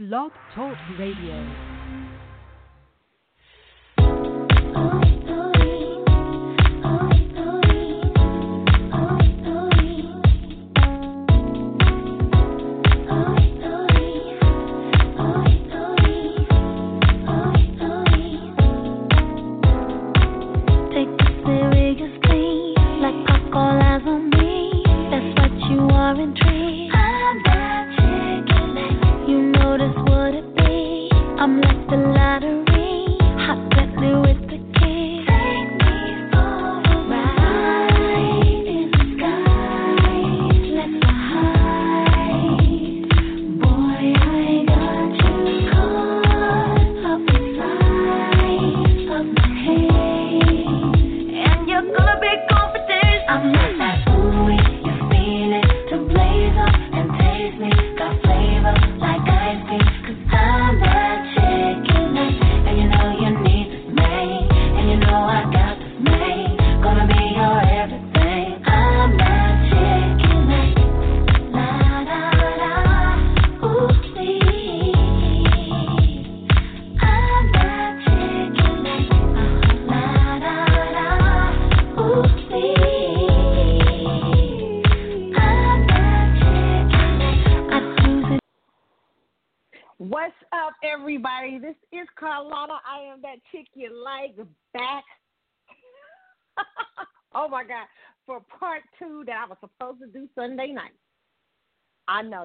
Blog 0.00 0.32
Talk 0.54 0.78
Radio. 0.98 1.69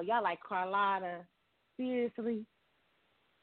Y'all 0.00 0.22
like 0.22 0.38
Carlotta. 0.46 1.18
Seriously? 1.76 2.44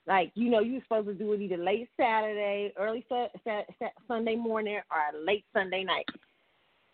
Like, 0.05 0.31
you 0.35 0.49
know, 0.49 0.59
you 0.59 0.73
were 0.73 0.81
supposed 0.81 1.07
to 1.07 1.13
do 1.13 1.31
it 1.33 1.41
either 1.41 1.57
late 1.57 1.87
Saturday, 1.97 2.73
early 2.77 3.05
sa- 3.07 3.27
Sunday 4.07 4.35
morning, 4.35 4.79
or 4.91 5.19
late 5.25 5.45
Sunday 5.53 5.83
night. 5.83 6.05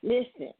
Listen, 0.04 0.54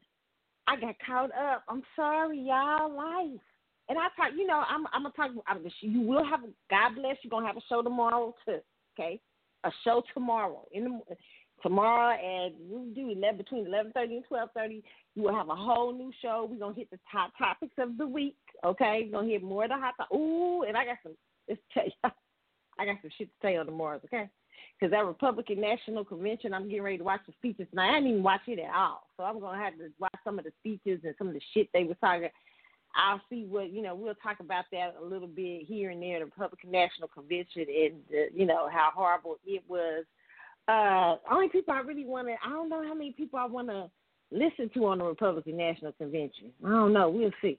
I 0.66 0.76
got 0.80 0.96
caught 1.04 1.30
up. 1.30 1.62
I'm 1.68 1.82
sorry, 1.94 2.40
y'all. 2.40 2.92
Life. 2.92 3.40
And 3.88 3.98
I 3.98 4.06
talk, 4.16 4.32
you 4.36 4.46
know, 4.46 4.62
I'm 4.68 4.86
I'm 4.92 5.02
gonna 5.02 5.14
talk. 5.14 5.44
I'm, 5.48 5.64
you 5.80 6.00
will 6.00 6.24
have. 6.24 6.40
God 6.70 6.94
bless. 6.94 7.16
You're 7.22 7.30
gonna 7.30 7.46
have 7.46 7.56
a 7.56 7.62
show 7.68 7.82
tomorrow 7.82 8.34
too. 8.44 8.58
Okay, 8.98 9.20
a 9.64 9.70
show 9.84 10.02
tomorrow 10.14 10.64
in 10.72 10.84
the 10.84 11.16
tomorrow, 11.62 12.16
and 12.16 12.54
we'll 12.68 12.92
do 12.94 13.10
eleven 13.10 13.38
between 13.38 13.66
eleven 13.66 13.92
thirty 13.92 14.16
and 14.16 14.24
twelve 14.26 14.50
thirty. 14.54 14.82
You 15.14 15.22
will 15.22 15.34
have 15.34 15.48
a 15.48 15.54
whole 15.54 15.92
new 15.92 16.12
show. 16.22 16.48
We're 16.50 16.58
gonna 16.58 16.74
hit 16.74 16.90
the 16.90 16.98
top 17.10 17.32
topics 17.38 17.74
of 17.78 17.96
the 17.98 18.06
week. 18.06 18.36
Okay, 18.64 19.02
we're 19.06 19.20
gonna 19.20 19.30
hit 19.30 19.42
more 19.42 19.64
of 19.64 19.70
the 19.70 19.76
hot. 19.76 19.94
To- 20.00 20.16
Ooh, 20.16 20.62
and 20.62 20.76
I 20.76 20.84
got 20.84 20.98
some. 21.02 21.12
Let's 21.48 21.60
tell 21.72 21.84
you, 21.84 22.10
I 22.78 22.84
got 22.84 22.96
some 23.02 23.10
shit 23.16 23.28
to 23.28 23.34
say 23.42 23.56
on 23.56 23.66
tomorrow. 23.66 24.00
Okay. 24.04 24.28
Because 24.78 24.92
that 24.92 25.04
Republican 25.04 25.60
National 25.60 26.04
Convention, 26.04 26.54
I'm 26.54 26.64
getting 26.64 26.82
ready 26.82 26.98
to 26.98 27.04
watch 27.04 27.20
the 27.26 27.34
speeches. 27.34 27.66
Now, 27.72 27.90
I 27.90 27.94
didn't 27.94 28.10
even 28.10 28.22
watch 28.22 28.40
it 28.46 28.58
at 28.58 28.74
all. 28.74 29.02
So 29.16 29.24
I'm 29.24 29.38
going 29.38 29.58
to 29.58 29.64
have 29.64 29.74
to 29.74 29.90
watch 29.98 30.14
some 30.24 30.38
of 30.38 30.44
the 30.44 30.52
speeches 30.58 31.00
and 31.04 31.14
some 31.18 31.28
of 31.28 31.34
the 31.34 31.40
shit 31.52 31.68
they 31.74 31.84
were 31.84 31.96
talking 31.96 32.30
I'll 32.94 33.20
see 33.30 33.44
what 33.44 33.72
you 33.72 33.82
know. 33.82 33.94
We'll 33.94 34.14
talk 34.16 34.40
about 34.40 34.64
that 34.72 34.96
a 35.00 35.04
little 35.04 35.28
bit 35.28 35.66
here 35.66 35.90
and 35.90 36.02
there. 36.02 36.18
The 36.18 36.24
Republican 36.24 36.70
National 36.70 37.08
Convention 37.08 37.66
and 37.68 37.94
uh, 38.12 38.30
you 38.34 38.46
know 38.46 38.68
how 38.68 38.90
horrible 38.94 39.36
it 39.46 39.62
was. 39.68 40.04
Uh, 40.68 41.16
only 41.30 41.48
people 41.48 41.74
I 41.74 41.80
really 41.80 42.04
want 42.04 42.28
to. 42.28 42.34
I 42.44 42.50
don't 42.50 42.68
know 42.68 42.86
how 42.86 42.94
many 42.94 43.12
people 43.12 43.38
I 43.38 43.46
want 43.46 43.68
to 43.68 43.90
listen 44.30 44.70
to 44.74 44.86
on 44.86 44.98
the 44.98 45.04
Republican 45.04 45.56
National 45.56 45.92
Convention. 45.92 46.52
I 46.64 46.68
don't 46.68 46.92
know. 46.92 47.08
We'll 47.10 47.32
see. 47.42 47.58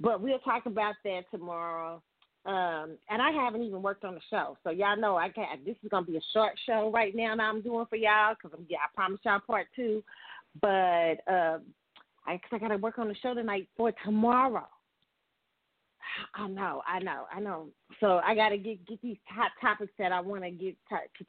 But 0.00 0.20
we'll 0.20 0.38
talk 0.40 0.66
about 0.66 0.94
that 1.04 1.22
tomorrow. 1.30 2.02
Um, 2.44 2.98
and 3.08 3.22
I 3.22 3.30
haven't 3.30 3.62
even 3.62 3.82
worked 3.82 4.04
on 4.04 4.14
the 4.14 4.20
show, 4.28 4.58
so 4.64 4.70
y'all 4.70 4.96
know 4.96 5.14
I 5.14 5.28
got 5.28 5.64
this 5.64 5.76
is 5.80 5.88
gonna 5.90 6.04
be 6.04 6.16
a 6.16 6.20
short 6.32 6.54
show 6.66 6.90
right 6.92 7.14
now 7.14 7.36
that 7.36 7.42
I'm 7.42 7.62
doing 7.62 7.86
for 7.88 7.94
y'all 7.94 8.34
because 8.34 8.58
yeah 8.68 8.78
I 8.78 8.88
promised 8.96 9.24
y'all 9.24 9.38
part 9.46 9.68
two, 9.76 10.02
but 10.60 11.20
um, 11.28 11.62
I, 12.26 12.38
cause 12.38 12.50
I 12.50 12.58
got 12.58 12.68
to 12.68 12.78
work 12.78 12.98
on 12.98 13.06
the 13.06 13.14
show 13.22 13.32
tonight 13.34 13.68
for 13.76 13.92
tomorrow. 14.04 14.66
I 16.34 16.48
know, 16.48 16.82
I 16.86 16.98
know, 16.98 17.26
I 17.34 17.40
know. 17.40 17.68
So 18.00 18.20
I 18.24 18.34
got 18.34 18.50
to 18.50 18.58
get 18.58 18.86
get 18.86 19.00
these 19.02 19.16
hot 19.26 19.50
topics 19.60 19.92
that 19.98 20.12
I 20.12 20.20
want 20.20 20.42
to 20.42 20.50
get 20.50 20.76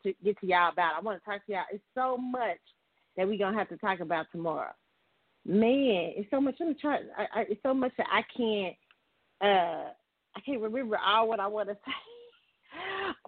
to, 0.03 0.13
get 0.23 0.39
to 0.39 0.47
y'all 0.47 0.71
about. 0.71 0.93
I 0.97 1.01
want 1.01 1.21
to 1.21 1.25
talk 1.25 1.45
to 1.45 1.51
y'all. 1.51 1.63
It's 1.71 1.83
so 1.95 2.17
much 2.17 2.59
that 3.17 3.27
we're 3.27 3.37
gonna 3.37 3.57
have 3.57 3.69
to 3.69 3.77
talk 3.77 3.99
about 3.99 4.27
tomorrow. 4.31 4.71
Man, 5.45 6.13
it's 6.15 6.29
so 6.31 6.39
much. 6.39 6.55
Let 6.59 6.69
me 6.69 6.75
try. 6.79 6.99
I, 7.17 7.39
I, 7.39 7.41
it's 7.49 7.63
so 7.63 7.73
much 7.73 7.91
that 7.97 8.07
I 8.11 8.23
can't. 8.35 8.75
Uh, 9.41 9.89
I 10.35 10.39
can't 10.45 10.61
remember 10.61 10.97
all 10.97 11.27
what 11.27 11.39
I 11.39 11.47
want 11.47 11.69
to 11.69 11.75
say. 11.85 11.91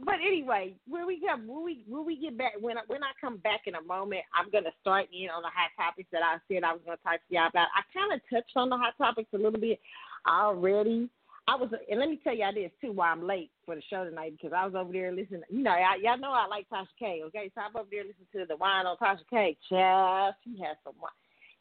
But 0.04 0.16
anyway, 0.16 0.76
when 0.88 1.06
we 1.06 1.22
come, 1.22 1.48
when 1.48 1.64
we 1.64 1.84
when 1.88 2.06
we 2.06 2.18
get 2.18 2.38
back, 2.38 2.54
when 2.60 2.78
I, 2.78 2.82
when 2.88 3.04
I 3.04 3.12
come 3.20 3.38
back 3.38 3.62
in 3.66 3.76
a 3.76 3.82
moment, 3.82 4.22
I'm 4.34 4.50
gonna 4.50 4.74
start 4.82 5.08
in 5.14 5.30
on 5.30 5.42
the 5.44 5.50
hot 5.54 5.72
topics 5.78 6.10
that 6.12 6.22
I 6.24 6.38
said 6.48 6.64
I 6.64 6.74
was 6.74 6.82
gonna 6.86 6.98
talk 7.04 7.20
to 7.28 7.34
y'all 7.34 7.48
about. 7.48 7.68
I 7.76 7.82
kind 7.94 8.14
of 8.14 8.22
touched 8.32 8.56
on 8.56 8.70
the 8.70 8.78
hot 8.78 8.94
topics 8.98 9.30
a 9.34 9.38
little 9.38 9.60
bit 9.60 9.80
already. 10.28 11.10
I 11.48 11.56
was, 11.56 11.70
and 11.90 12.00
let 12.00 12.10
me 12.10 12.20
tell 12.24 12.36
y'all 12.36 12.54
this 12.54 12.72
too, 12.82 12.92
why 12.92 13.12
I'm 13.12 13.26
late 13.26 13.52
for 13.66 13.76
the 13.76 13.82
show 13.90 14.04
tonight 14.04 14.34
because 14.36 14.52
I 14.56 14.66
was 14.66 14.74
over 14.74 14.92
there 14.92 15.12
listening. 15.12 15.44
You 15.50 15.62
know, 15.62 15.72
I, 15.72 15.98
y'all 16.02 16.18
know 16.18 16.32
I 16.32 16.48
like 16.48 16.68
Tasha 16.70 16.88
K. 16.98 17.22
Okay, 17.26 17.52
so 17.54 17.62
I'm 17.62 17.76
over 17.76 17.88
there 17.92 18.04
listening 18.04 18.28
to 18.34 18.46
the 18.48 18.58
wine 18.58 18.88
on 18.88 18.98
Tasha 18.98 19.20
K. 19.30 19.56
Child, 19.70 20.34
she 20.44 20.60
has 20.64 20.76
some 20.84 20.96
wine. 21.00 21.12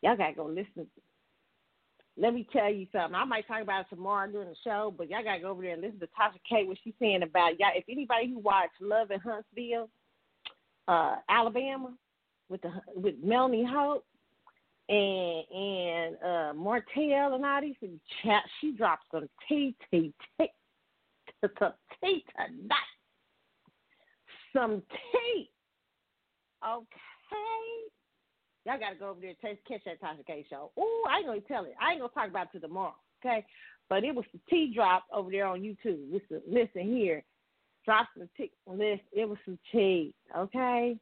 Y'all 0.02 0.16
gotta 0.16 0.34
go 0.34 0.46
listen. 0.46 0.86
Let 2.16 2.32
me 2.32 2.46
tell 2.50 2.72
you 2.72 2.86
something. 2.92 3.14
I 3.14 3.24
might 3.24 3.46
talk 3.46 3.60
about 3.60 3.82
it 3.82 3.86
tomorrow 3.90 4.30
during 4.30 4.48
the 4.48 4.56
show, 4.64 4.94
but 4.96 5.10
y'all 5.10 5.24
gotta 5.24 5.40
go 5.40 5.50
over 5.50 5.62
there 5.62 5.74
and 5.74 5.82
listen 5.82 6.00
to 6.00 6.06
Tasha 6.06 6.40
K. 6.48 6.64
What 6.64 6.78
she's 6.82 6.94
saying 6.98 7.22
about 7.22 7.60
y'all. 7.60 7.72
If 7.74 7.84
anybody 7.88 8.28
who 8.28 8.38
watched 8.38 8.80
Love 8.80 9.10
in 9.10 9.20
Huntsville, 9.20 9.90
uh, 10.88 11.16
Alabama, 11.28 11.92
with 12.48 12.62
the 12.62 12.70
with 12.94 13.16
Melanie 13.22 13.66
Hope 13.68 14.06
and 14.88 15.44
and 15.50 16.16
uh 16.22 16.52
Martell 16.54 17.34
and 17.34 17.44
all 17.44 17.60
these 17.60 17.76
and 17.82 18.00
chat, 18.22 18.42
she 18.60 18.72
dropped 18.72 19.04
some 19.10 19.28
tea 19.48 19.74
tea 19.90 20.12
tea 20.38 20.48
some 21.58 21.72
tea 22.02 22.24
tonight. 22.36 22.78
Some 24.52 24.82
tea. 25.12 25.50
Okay. 26.66 26.86
Y'all 28.66 28.78
gotta 28.78 28.96
go 28.98 29.10
over 29.10 29.20
there 29.20 29.30
and 29.30 29.58
catch 29.68 29.84
that 29.84 30.00
Tasha 30.00 30.26
K 30.26 30.46
show. 30.48 30.70
Ooh, 30.78 31.04
I 31.08 31.18
ain't 31.18 31.26
gonna 31.26 31.40
tell 31.42 31.64
it. 31.64 31.74
I 31.80 31.92
ain't 31.92 32.00
gonna 32.00 32.12
talk 32.12 32.28
about 32.28 32.46
it 32.46 32.52
till 32.52 32.60
tomorrow, 32.62 32.94
okay? 33.24 33.44
But 33.90 34.04
it 34.04 34.14
was 34.14 34.24
the 34.32 34.40
tea 34.48 34.72
drop 34.74 35.04
over 35.12 35.30
there 35.30 35.46
on 35.46 35.60
YouTube. 35.60 36.00
Listen, 36.10 36.40
listen 36.48 36.82
here. 36.82 37.22
Drop 37.84 38.08
the 38.16 38.28
tea 38.36 38.50
list. 38.66 39.02
It 39.12 39.28
was 39.28 39.36
some 39.44 39.58
tea, 39.70 40.14
okay? 40.36 40.96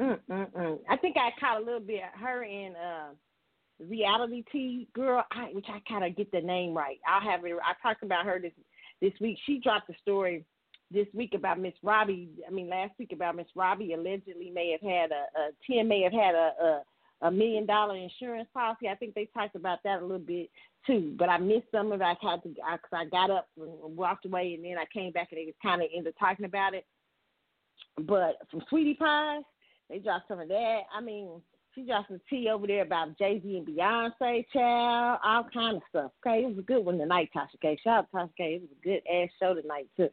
Mm-mm-mm. 0.00 0.78
I 0.90 0.96
think 0.98 1.16
I 1.16 1.30
caught 1.40 1.60
a 1.60 1.64
little 1.64 1.80
bit 1.80 2.00
her 2.20 2.44
and 2.44 2.76
uh 2.76 3.84
reality 3.84 4.44
T 4.52 4.88
girl, 4.94 5.24
I, 5.32 5.46
which 5.52 5.66
I 5.68 5.80
kind 5.88 6.04
of 6.04 6.16
get 6.16 6.30
the 6.32 6.40
name 6.40 6.74
right. 6.74 6.98
I'll 7.06 7.20
have 7.20 7.44
it. 7.44 7.52
I 7.52 7.72
talked 7.86 8.02
about 8.02 8.24
her 8.26 8.40
this 8.40 8.52
this 9.00 9.12
week. 9.20 9.38
She 9.46 9.58
dropped 9.58 9.90
a 9.90 9.94
story 10.02 10.44
this 10.90 11.06
week 11.14 11.32
about 11.34 11.60
Miss 11.60 11.74
Robbie. 11.82 12.28
I 12.46 12.50
mean, 12.50 12.68
last 12.68 12.92
week 12.98 13.12
about 13.12 13.36
Miss 13.36 13.46
Robbie 13.54 13.92
allegedly 13.92 14.50
may 14.50 14.70
have 14.72 14.88
had 14.88 15.10
a, 15.10 15.24
a 15.38 15.50
Tim 15.66 15.88
may 15.88 16.02
have 16.02 16.12
had 16.12 16.34
a, 16.34 16.52
a 16.62 16.82
a 17.22 17.30
million 17.30 17.64
dollar 17.64 17.96
insurance 17.96 18.48
policy. 18.52 18.88
I 18.88 18.94
think 18.94 19.14
they 19.14 19.28
talked 19.32 19.56
about 19.56 19.78
that 19.84 20.00
a 20.00 20.02
little 20.02 20.18
bit 20.18 20.50
too, 20.86 21.14
but 21.18 21.28
I 21.28 21.38
missed 21.38 21.66
some 21.72 21.90
of 21.92 22.00
it. 22.00 22.04
I 22.04 22.14
had 22.20 22.42
to 22.42 22.48
because 22.48 22.78
I, 22.92 22.96
I 22.96 23.04
got 23.06 23.30
up 23.30 23.48
and 23.58 23.96
walked 23.96 24.26
away, 24.26 24.54
and 24.54 24.64
then 24.64 24.76
I 24.78 24.84
came 24.92 25.12
back 25.12 25.28
and 25.30 25.40
they 25.40 25.46
was 25.46 25.54
kind 25.62 25.82
of 25.82 25.88
into 25.94 26.12
talking 26.12 26.44
about 26.44 26.74
it. 26.74 26.84
But 28.02 28.36
from 28.50 28.62
Sweetie 28.68 28.94
Pies, 28.94 29.42
they 29.88 29.98
dropped 29.98 30.28
some 30.28 30.40
of 30.40 30.48
that. 30.48 30.80
I 30.96 31.00
mean, 31.00 31.40
she 31.74 31.82
dropped 31.82 32.08
some 32.08 32.20
tea 32.28 32.48
over 32.48 32.66
there 32.66 32.82
about 32.82 33.18
Jay 33.18 33.40
Z 33.42 33.56
and 33.56 33.66
Beyonce, 33.66 34.46
child, 34.52 35.20
all 35.24 35.46
kind 35.52 35.76
of 35.76 35.82
stuff. 35.90 36.10
Okay, 36.26 36.42
it 36.42 36.48
was 36.48 36.58
a 36.58 36.62
good 36.62 36.84
one 36.84 36.98
tonight, 36.98 37.30
Tasha 37.36 37.60
K. 37.60 37.78
Shout 37.84 37.98
out 37.98 38.12
Tasha 38.12 38.30
K. 38.36 38.54
It 38.54 38.62
was 38.62 38.70
a 38.72 38.84
good 38.84 39.02
ass 39.12 39.28
show 39.38 39.54
tonight 39.54 39.88
too. 39.96 40.08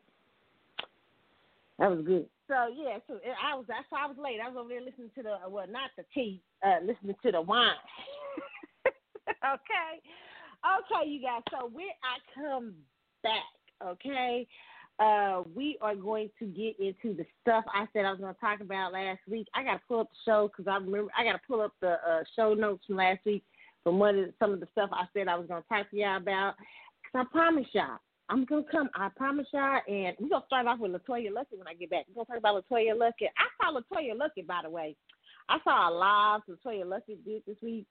That 1.79 1.89
was 1.89 2.05
good. 2.05 2.27
So 2.47 2.55
yeah, 2.75 2.97
so 3.07 3.17
I 3.41 3.55
was 3.55 3.65
that's 3.67 3.85
why 3.89 4.03
I 4.03 4.07
was 4.07 4.17
late. 4.21 4.39
I 4.43 4.49
was 4.49 4.57
over 4.59 4.69
there 4.69 4.81
listening 4.81 5.09
to 5.15 5.23
the 5.23 5.49
well, 5.49 5.65
not 5.69 5.89
the 5.97 6.03
tea, 6.13 6.41
uh, 6.65 6.79
listening 6.85 7.15
to 7.23 7.31
the 7.31 7.41
wine. 7.41 7.71
okay, 9.29 10.03
okay, 10.61 11.09
you 11.09 11.21
guys. 11.21 11.41
So 11.49 11.69
when 11.71 11.87
I 12.03 12.19
come 12.35 12.73
back, 13.23 13.43
okay, 13.83 14.45
uh, 14.99 15.43
we 15.55 15.77
are 15.81 15.95
going 15.95 16.29
to 16.39 16.45
get 16.45 16.79
into 16.79 17.15
the 17.15 17.25
stuff 17.41 17.63
I 17.73 17.85
said 17.93 18.05
I 18.05 18.11
was 18.11 18.19
going 18.19 18.33
to 18.33 18.39
talk 18.39 18.61
about 18.61 18.93
last 18.93 19.19
week. 19.29 19.47
I 19.55 19.63
got 19.63 19.73
to 19.73 19.81
pull 19.87 19.99
up 20.01 20.09
the 20.09 20.31
show 20.31 20.49
because 20.49 20.69
I 20.69 20.75
remember 20.75 21.11
I 21.17 21.23
got 21.23 21.33
to 21.33 21.41
pull 21.47 21.61
up 21.61 21.73
the 21.81 21.93
uh, 22.07 22.23
show 22.35 22.53
notes 22.53 22.83
from 22.85 22.97
last 22.97 23.19
week 23.25 23.43
from 23.83 23.99
what 23.99 24.15
is 24.15 24.33
some 24.39 24.53
of 24.53 24.59
the 24.59 24.67
stuff 24.71 24.89
I 24.93 25.05
said 25.13 25.27
I 25.27 25.35
was 25.35 25.47
going 25.47 25.61
to 25.61 25.69
talk 25.69 25.89
to 25.89 25.97
y'all 25.97 26.17
about. 26.17 26.55
Because 27.03 27.27
I 27.27 27.31
promise 27.31 27.67
y'all, 27.73 27.99
I'm 28.29 28.45
gonna 28.45 28.63
come. 28.71 28.89
I 28.95 29.09
promise 29.15 29.47
y'all. 29.53 29.81
And 29.87 30.15
we're 30.19 30.29
gonna 30.29 30.45
start 30.47 30.65
off 30.65 30.79
with 30.79 30.91
LeToya 30.91 31.29
Luckett 31.29 31.57
when 31.57 31.67
I 31.67 31.73
get 31.73 31.89
back. 31.89 32.05
We're 32.07 32.23
gonna 32.23 32.25
talk 32.25 32.37
about 32.37 32.63
LeToya 32.63 32.95
Luckett. 32.95 33.29
I 33.37 33.47
saw 33.61 33.77
LeToya 33.77 34.15
Luckett, 34.15 34.47
by 34.47 34.61
the 34.63 34.69
way. 34.69 34.95
I 35.49 35.57
saw 35.63 35.89
a 35.89 35.91
live 35.91 36.41
LeToya 36.49 36.85
Luckett 36.85 37.23
did 37.25 37.43
this 37.45 37.57
week. 37.61 37.85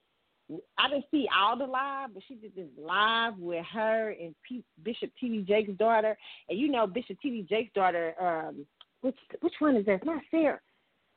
I 0.79 0.89
didn't 0.89 1.06
see 1.11 1.27
all 1.35 1.56
the 1.56 1.65
live, 1.65 2.11
but 2.12 2.23
she 2.27 2.35
did 2.35 2.55
this 2.55 2.67
live 2.77 3.39
with 3.39 3.65
her 3.73 4.11
and 4.11 4.35
P- 4.47 4.65
Bishop 4.83 5.11
T.D. 5.19 5.44
Jakes' 5.49 5.79
daughter. 5.79 6.17
And 6.49 6.59
you 6.59 6.71
know 6.71 6.87
Bishop 6.87 7.19
T.D. 7.23 7.47
Jakes' 7.49 7.73
daughter. 7.75 8.15
Um, 8.21 8.67
which 9.00 9.17
which 9.41 9.55
one 9.59 9.77
is 9.77 9.87
that? 9.87 10.05
Not 10.05 10.23
Sarah. 10.31 10.61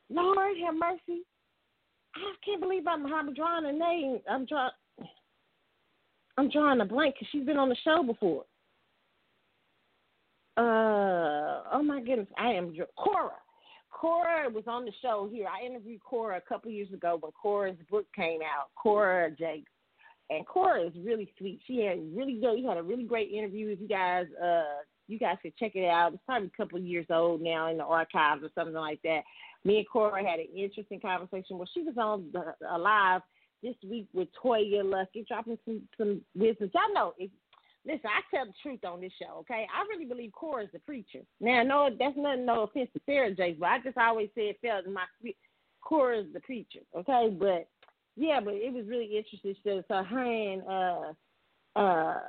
Lord 0.08 0.56
have 0.64 0.74
mercy. 0.74 1.22
I 2.14 2.34
can't 2.44 2.60
believe 2.60 2.86
I'm, 2.86 3.12
I'm 3.12 3.34
drawing 3.34 3.66
a 3.66 3.72
name. 3.72 4.20
I'm 4.28 4.46
drawing. 4.46 4.72
I'm 6.38 6.50
drawing 6.50 6.80
a 6.80 6.84
blank 6.84 7.14
because 7.14 7.28
she's 7.32 7.44
been 7.46 7.56
on 7.56 7.68
the 7.68 7.76
show 7.84 8.02
before. 8.02 8.44
Uh, 10.58 11.62
oh 11.72 11.82
my 11.84 12.00
goodness, 12.00 12.28
I 12.38 12.52
am 12.52 12.74
Cora. 12.96 13.30
Cora 13.96 14.50
was 14.50 14.64
on 14.66 14.84
the 14.84 14.92
show 15.00 15.28
here. 15.32 15.46
I 15.48 15.64
interviewed 15.64 16.02
Cora 16.02 16.36
a 16.36 16.40
couple 16.42 16.70
years 16.70 16.92
ago 16.92 17.16
when 17.18 17.32
Cora's 17.32 17.76
book 17.90 18.04
came 18.14 18.40
out. 18.42 18.68
Cora 18.74 19.30
Jakes, 19.30 19.70
and 20.28 20.46
Cora 20.46 20.86
is 20.86 20.92
really 21.02 21.32
sweet. 21.38 21.60
She 21.66 21.80
had 21.80 21.98
really 22.14 22.34
good. 22.34 22.58
You 22.58 22.68
had 22.68 22.76
a 22.76 22.82
really 22.82 23.04
great 23.04 23.30
interview. 23.30 23.68
If 23.68 23.80
you 23.80 23.88
guys, 23.88 24.26
uh, 24.42 24.82
you 25.08 25.18
guys 25.18 25.36
could 25.40 25.56
check 25.56 25.72
it 25.76 25.88
out. 25.88 26.12
It's 26.12 26.22
probably 26.26 26.50
a 26.52 26.56
couple 26.62 26.78
years 26.78 27.06
old 27.08 27.40
now 27.40 27.70
in 27.70 27.78
the 27.78 27.84
archives 27.84 28.42
or 28.44 28.50
something 28.54 28.74
like 28.74 29.00
that. 29.02 29.20
Me 29.64 29.78
and 29.78 29.88
Cora 29.88 30.22
had 30.22 30.40
an 30.40 30.48
interesting 30.54 31.00
conversation. 31.00 31.56
Well, 31.56 31.68
she 31.72 31.82
was 31.82 31.94
on 31.96 32.28
the, 32.34 32.54
live 32.78 33.22
this 33.62 33.76
week 33.88 34.08
with 34.12 34.28
Toya 34.44 34.82
Luckett, 34.82 35.26
dropping 35.26 35.58
some 35.64 35.80
some 35.96 36.20
wisdom. 36.34 36.70
Y'all 36.74 36.92
know 36.92 37.14
if 37.18 37.30
Listen, 37.86 38.10
I 38.10 38.20
tell 38.34 38.46
the 38.46 38.52
truth 38.62 38.84
on 38.84 39.00
this 39.00 39.12
show, 39.20 39.38
okay? 39.40 39.66
I 39.72 39.86
really 39.88 40.06
believe 40.06 40.32
Cora 40.32 40.64
is 40.64 40.70
the 40.72 40.80
preacher. 40.80 41.20
Now, 41.40 41.62
no, 41.62 41.88
that's 41.96 42.16
nothing, 42.16 42.44
no 42.44 42.64
offense 42.64 42.90
to 42.94 43.00
Sarah 43.06 43.32
Jakes, 43.32 43.58
but 43.60 43.66
I 43.66 43.78
just 43.78 43.96
always 43.96 44.28
said 44.34 44.56
felt 44.60 44.86
in 44.86 44.92
my 44.92 45.04
Cora 45.82 46.20
is 46.20 46.32
the 46.32 46.40
preacher, 46.40 46.80
okay? 46.96 47.34
But 47.38 47.68
yeah, 48.16 48.40
but 48.42 48.54
it 48.54 48.72
was 48.72 48.86
really 48.88 49.16
interesting. 49.16 49.54
So, 49.62 49.82
so 49.86 50.02
her 50.02 50.24
and 50.24 50.62
uh, 50.66 51.78
uh, 51.78 52.20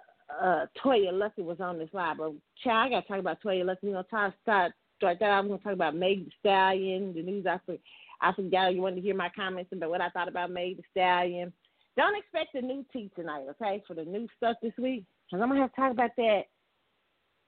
uh, 0.41 0.65
Toya 0.83 1.11
Luckett 1.11 1.45
was 1.45 1.59
on 1.59 1.79
this 1.79 1.89
live. 1.93 2.17
But 2.17 2.33
child, 2.63 2.87
I 2.87 2.89
got 2.89 3.01
to 3.01 3.07
talk 3.07 3.19
about 3.19 3.41
Toya 3.41 3.63
Luckett. 3.63 3.83
You 3.83 3.93
know, 3.93 4.03
talk 4.03 4.33
start 4.43 4.73
start 4.97 5.17
that. 5.19 5.25
I'm 5.25 5.47
going 5.47 5.57
to 5.57 5.63
talk 5.63 5.73
about 5.73 5.95
Meg 5.95 6.25
Thee 6.25 6.33
Stallion, 6.39 7.13
the 7.13 7.23
news. 7.23 7.45
I 7.47 7.57
forgot. 7.65 7.81
I 8.19 8.33
forgot 8.33 8.73
you 8.73 8.81
wanted 8.81 8.95
to 8.95 9.01
hear 9.01 9.15
my 9.15 9.29
comments 9.35 9.71
about 9.71 9.91
what 9.91 10.01
I 10.01 10.09
thought 10.09 10.27
about 10.27 10.51
Meg 10.51 10.77
Thee 10.77 10.83
Stallion. 10.91 11.53
Don't 11.95 12.17
expect 12.17 12.55
a 12.55 12.61
new 12.61 12.85
tea 12.93 13.09
tonight, 13.15 13.45
okay? 13.49 13.83
For 13.87 13.93
the 13.93 14.05
new 14.05 14.27
stuff 14.37 14.57
this 14.61 14.73
week. 14.77 15.05
Cause 15.29 15.41
I'm 15.41 15.49
gonna 15.49 15.61
have 15.61 15.73
to 15.73 15.81
talk 15.81 15.91
about 15.91 16.11
that. 16.17 16.41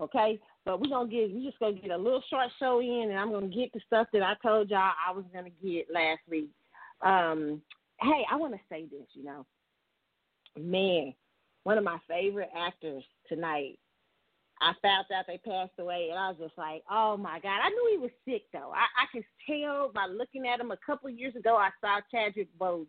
Okay, 0.02 0.40
but 0.66 0.80
we're 0.80 0.90
gonna 0.90 1.10
get 1.10 1.34
we 1.34 1.46
just 1.46 1.60
gonna 1.60 1.74
get 1.74 1.92
a 1.92 1.98
little 1.98 2.24
short 2.30 2.50
show 2.60 2.80
in, 2.82 3.10
and 3.10 3.20
I'm 3.20 3.32
gonna 3.32 3.48
get 3.48 3.72
the 3.74 3.80
stuff 3.88 4.08
that 4.14 4.22
I 4.22 4.34
told 4.42 4.70
y'all 4.70 4.92
I 5.08 5.12
was 5.12 5.26
gonna 5.34 5.50
get 5.64 5.88
last 5.94 6.22
week. 6.30 6.50
Um, 7.02 7.62
hey, 8.02 8.26
I 8.32 8.36
want 8.36 8.54
to 8.54 8.60
say 8.70 8.86
this, 8.90 9.08
you 9.14 9.24
know, 9.24 9.46
man, 10.58 11.14
one 11.64 11.78
of 11.78 11.84
my 11.84 11.98
favorite 12.08 12.50
actors 12.56 13.04
tonight 13.28 13.80
I 14.62 14.74
found 14.82 15.06
out 15.16 15.26
they 15.26 15.38
passed 15.38 15.72
away, 15.80 16.10
and 16.10 16.20
I 16.20 16.30
was 16.30 16.38
just 16.40 16.58
like, 16.58 16.84
oh 16.92 17.16
my 17.16 17.40
God. 17.40 17.60
I 17.64 17.70
knew 17.70 17.90
he 17.92 17.98
was 17.98 18.12
sick, 18.26 18.44
though. 18.52 18.74
I, 18.76 18.86
I 19.02 19.06
could 19.12 19.24
tell 19.48 19.92
by 19.94 20.06
looking 20.08 20.46
at 20.48 20.60
him 20.60 20.72
a 20.72 20.78
couple 20.86 21.10
years 21.10 21.36
ago. 21.36 21.56
I 21.56 21.70
saw 21.80 22.02
Chadwick 22.12 22.50
Boseman. 22.60 22.88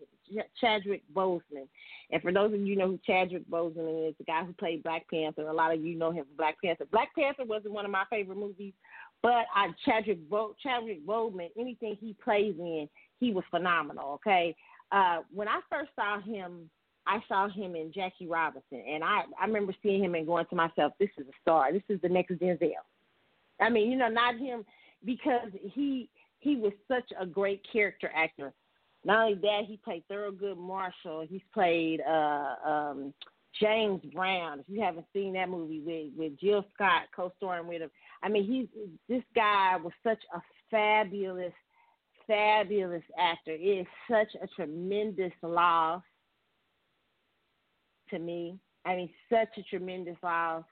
Chadwick 0.61 1.02
Boseman. 1.14 1.69
And 2.11 2.22
for 2.22 2.32
those 2.32 2.52
of 2.52 2.61
you 2.61 2.76
know 2.76 2.88
who 2.88 2.99
Chadwick 3.06 3.49
Boseman 3.49 4.08
is, 4.08 4.14
the 4.19 4.25
guy 4.25 4.44
who 4.44 4.52
played 4.55 4.82
Black 4.82 5.08
Panther, 5.08 5.49
a 5.49 5.52
lot 5.52 5.72
of 5.72 5.84
you 5.84 5.96
know 5.96 6.11
him 6.11 6.25
from 6.25 6.37
Black 6.37 6.56
Panther. 6.62 6.87
Black 6.90 7.14
Panther 7.17 7.44
wasn't 7.44 7.75
one 7.75 7.84
of 7.84 7.90
my 7.93 8.05
favorite 8.11 8.38
movies, 8.38 8.75
but 9.22 9.44
I, 9.55 9.69
Chadwick, 9.84 10.28
Bo, 10.28 10.56
Chadwick 10.61 11.06
Boseman, 11.06 11.50
anything 11.58 11.96
he 12.00 12.17
plays 12.22 12.55
in, 12.58 12.88
he 13.20 13.32
was 13.32 13.44
phenomenal, 13.50 14.14
okay? 14.14 14.56
Uh, 14.90 15.19
when 15.32 15.46
I 15.46 15.61
first 15.70 15.90
saw 15.94 16.20
him 16.20 16.69
I 17.11 17.19
saw 17.27 17.49
him 17.49 17.75
in 17.75 17.93
Jackie 17.93 18.29
Robinson, 18.29 18.85
and 18.89 19.03
I 19.03 19.23
I 19.41 19.45
remember 19.45 19.75
seeing 19.83 20.05
him 20.05 20.15
and 20.15 20.27
going 20.27 20.47
to 20.47 20.55
myself, 20.55 20.93
"This 21.01 21.11
is 21.19 21.27
a 21.27 21.41
star. 21.43 21.73
This 21.73 21.83
is 21.89 22.01
the 22.03 22.09
next 22.09 22.35
Denzel." 22.35 22.85
I 23.61 23.69
mean, 23.69 23.91
you 23.91 23.99
know, 23.99 24.09
not 24.09 24.39
him 24.39 24.65
because 25.05 25.51
he 25.75 26.09
he 26.39 26.55
was 26.55 26.73
such 26.87 27.11
a 27.19 27.27
great 27.27 27.67
character 27.73 28.12
actor. 28.15 28.53
Not 29.05 29.25
only 29.25 29.35
that, 29.41 29.62
he 29.67 29.77
played 29.79 30.05
Thurgood 30.09 30.57
Marshall. 30.57 31.27
He's 31.29 31.43
played 31.53 32.01
uh, 32.03 32.55
um, 32.65 33.13
James 33.61 34.03
Brown. 34.15 34.61
If 34.61 34.67
you 34.69 34.81
haven't 34.81 35.06
seen 35.13 35.33
that 35.33 35.49
movie 35.49 35.81
with 35.81 36.13
with 36.17 36.39
Jill 36.39 36.65
Scott 36.75 37.09
co-starring 37.15 37.67
with 37.67 37.83
him, 37.83 37.91
I 38.23 38.29
mean, 38.29 38.45
he's 38.45 38.69
this 39.09 39.25
guy 39.35 39.77
was 39.83 39.93
such 40.05 40.23
a 40.33 40.41
fabulous, 40.71 41.55
fabulous 42.29 43.03
actor. 43.19 43.53
It 43.53 43.81
is 43.81 43.87
such 44.09 44.41
a 44.41 44.47
tremendous 44.55 45.33
loss 45.43 46.03
to 48.11 48.19
me. 48.19 48.59
I 48.85 48.97
mean, 48.97 49.11
such 49.31 49.49
a 49.59 49.62
tremendous 49.62 50.17
loss. 50.23 50.65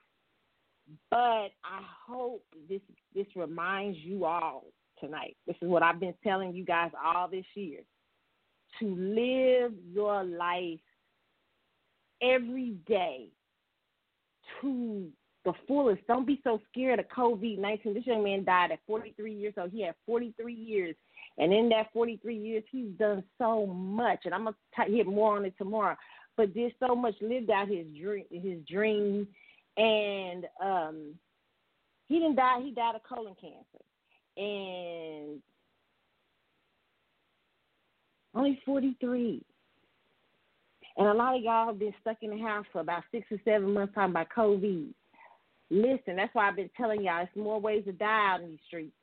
But 1.11 1.17
I 1.63 1.81
hope 2.07 2.43
this 2.67 2.81
this 3.13 3.27
reminds 3.35 3.97
you 3.99 4.25
all 4.25 4.65
tonight. 4.99 5.37
This 5.45 5.55
is 5.61 5.69
what 5.69 5.83
I've 5.83 5.99
been 5.99 6.15
telling 6.23 6.53
you 6.53 6.65
guys 6.65 6.91
all 7.03 7.27
this 7.27 7.45
year. 7.53 7.81
To 8.79 8.95
live 8.95 9.73
your 9.91 10.23
life 10.23 10.79
every 12.21 12.75
day 12.87 13.27
to 14.61 15.07
the 15.45 15.53
fullest. 15.67 16.05
Don't 16.07 16.27
be 16.27 16.39
so 16.43 16.59
scared 16.71 16.99
of 16.99 17.07
COVID 17.15 17.59
19. 17.59 17.93
This 17.93 18.05
young 18.05 18.23
man 18.23 18.43
died 18.43 18.71
at 18.71 18.79
43 18.87 19.33
years 19.33 19.53
old. 19.57 19.71
He 19.71 19.83
had 19.83 19.95
43 20.05 20.53
years. 20.53 20.95
And 21.37 21.53
in 21.53 21.69
that 21.69 21.93
43 21.93 22.37
years, 22.37 22.63
he's 22.69 22.91
done 22.97 23.23
so 23.37 23.65
much. 23.65 24.19
And 24.25 24.33
I'm 24.33 24.43
going 24.43 24.55
to 24.75 24.91
hit 24.91 25.07
more 25.07 25.37
on 25.37 25.45
it 25.45 25.53
tomorrow 25.57 25.95
but 26.39 26.53
did 26.53 26.73
so 26.79 26.95
much, 26.95 27.15
lived 27.19 27.49
out 27.49 27.67
his 27.67 27.85
dream, 28.01 28.23
his 28.31 28.65
dream, 28.65 29.27
and 29.75 30.45
um, 30.63 31.13
he 32.07 32.15
didn't 32.15 32.37
die. 32.37 32.61
He 32.63 32.71
died 32.71 32.95
of 32.95 33.03
colon 33.03 33.35
cancer, 33.41 33.83
and 34.37 35.41
only 38.33 38.57
forty 38.65 38.95
three. 39.01 39.43
And 40.95 41.09
a 41.09 41.13
lot 41.13 41.35
of 41.35 41.41
y'all 41.43 41.67
have 41.67 41.79
been 41.79 41.93
stuck 41.99 42.17
in 42.21 42.29
the 42.29 42.39
house 42.41 42.65
for 42.71 42.79
about 42.79 43.03
six 43.11 43.27
or 43.31 43.37
seven 43.43 43.73
months 43.73 43.93
talking 43.93 44.11
about 44.11 44.27
COVID. 44.33 44.93
Listen, 45.69 46.15
that's 46.15 46.33
why 46.33 46.47
I've 46.47 46.55
been 46.55 46.69
telling 46.77 47.03
y'all 47.03 47.23
it's 47.23 47.35
more 47.35 47.59
ways 47.59 47.83
to 47.83 47.91
die 47.91 48.31
out 48.33 48.41
in 48.41 48.51
these 48.51 48.59
streets. 48.65 48.95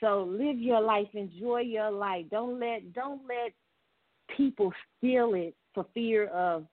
So 0.00 0.24
live 0.24 0.58
your 0.58 0.80
life, 0.80 1.08
enjoy 1.12 1.60
your 1.60 1.90
life. 1.90 2.24
Don't 2.30 2.58
let 2.58 2.94
don't 2.94 3.20
let 3.28 3.52
people 4.34 4.72
steal 4.96 5.34
it 5.34 5.54
for 5.78 5.86
fear 5.94 6.26
of 6.28 6.66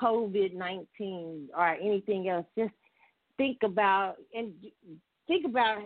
COVID 0.00 0.52
19 0.54 1.48
or 1.56 1.68
anything 1.74 2.28
else. 2.28 2.46
Just 2.56 2.74
think 3.36 3.58
about 3.62 4.16
and 4.34 4.52
think 5.28 5.46
about 5.46 5.78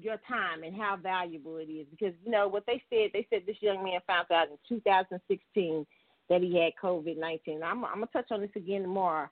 your 0.00 0.16
time 0.28 0.64
and 0.64 0.74
how 0.74 0.96
valuable 1.00 1.58
it 1.58 1.70
is. 1.70 1.86
Because 1.90 2.14
you 2.24 2.32
know 2.32 2.48
what 2.48 2.64
they 2.66 2.82
said 2.90 3.10
they 3.12 3.26
said 3.30 3.42
this 3.46 3.56
young 3.60 3.84
man 3.84 4.00
found 4.08 4.26
out 4.32 4.48
in 4.48 4.58
2016 4.68 5.86
that 6.28 6.40
he 6.42 6.58
had 6.58 6.72
COVID 6.82 7.16
19 7.16 7.62
I'm, 7.62 7.84
I'm 7.84 7.94
gonna 7.94 8.06
touch 8.12 8.26
on 8.32 8.40
this 8.40 8.50
again 8.56 8.82
tomorrow. 8.82 9.28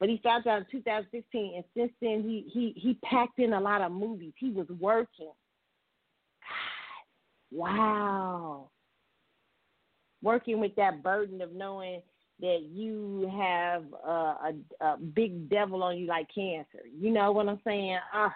But 0.00 0.08
he 0.08 0.20
found 0.22 0.46
out 0.46 0.60
in 0.60 0.66
2016 0.70 1.52
and 1.54 1.64
since 1.76 1.92
then 2.00 2.22
he 2.22 2.48
he 2.50 2.72
he 2.80 2.94
packed 3.04 3.38
in 3.38 3.52
a 3.52 3.60
lot 3.60 3.82
of 3.82 3.92
movies. 3.92 4.32
He 4.38 4.50
was 4.50 4.68
working. 4.80 5.32
God, 6.40 7.58
wow. 7.58 8.70
Working 10.22 10.60
with 10.60 10.74
that 10.76 11.02
burden 11.02 11.42
of 11.42 11.52
knowing 11.52 12.00
that 12.40 12.62
you 12.70 13.30
have 13.36 13.84
a, 14.06 14.10
a, 14.10 14.54
a 14.80 14.96
big 14.96 15.48
devil 15.50 15.82
on 15.82 15.98
you 15.98 16.06
like 16.06 16.28
cancer. 16.34 16.84
You 16.96 17.10
know 17.10 17.32
what 17.32 17.48
I'm 17.48 17.60
saying? 17.64 17.98
Uh, 18.14 18.28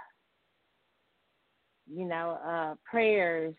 you 1.87 2.05
know, 2.05 2.39
uh, 2.45 2.75
prayers 2.85 3.55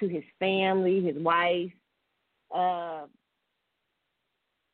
to 0.00 0.08
his 0.08 0.24
family, 0.38 1.02
his 1.02 1.16
wife. 1.22 1.72
Uh, 2.54 3.06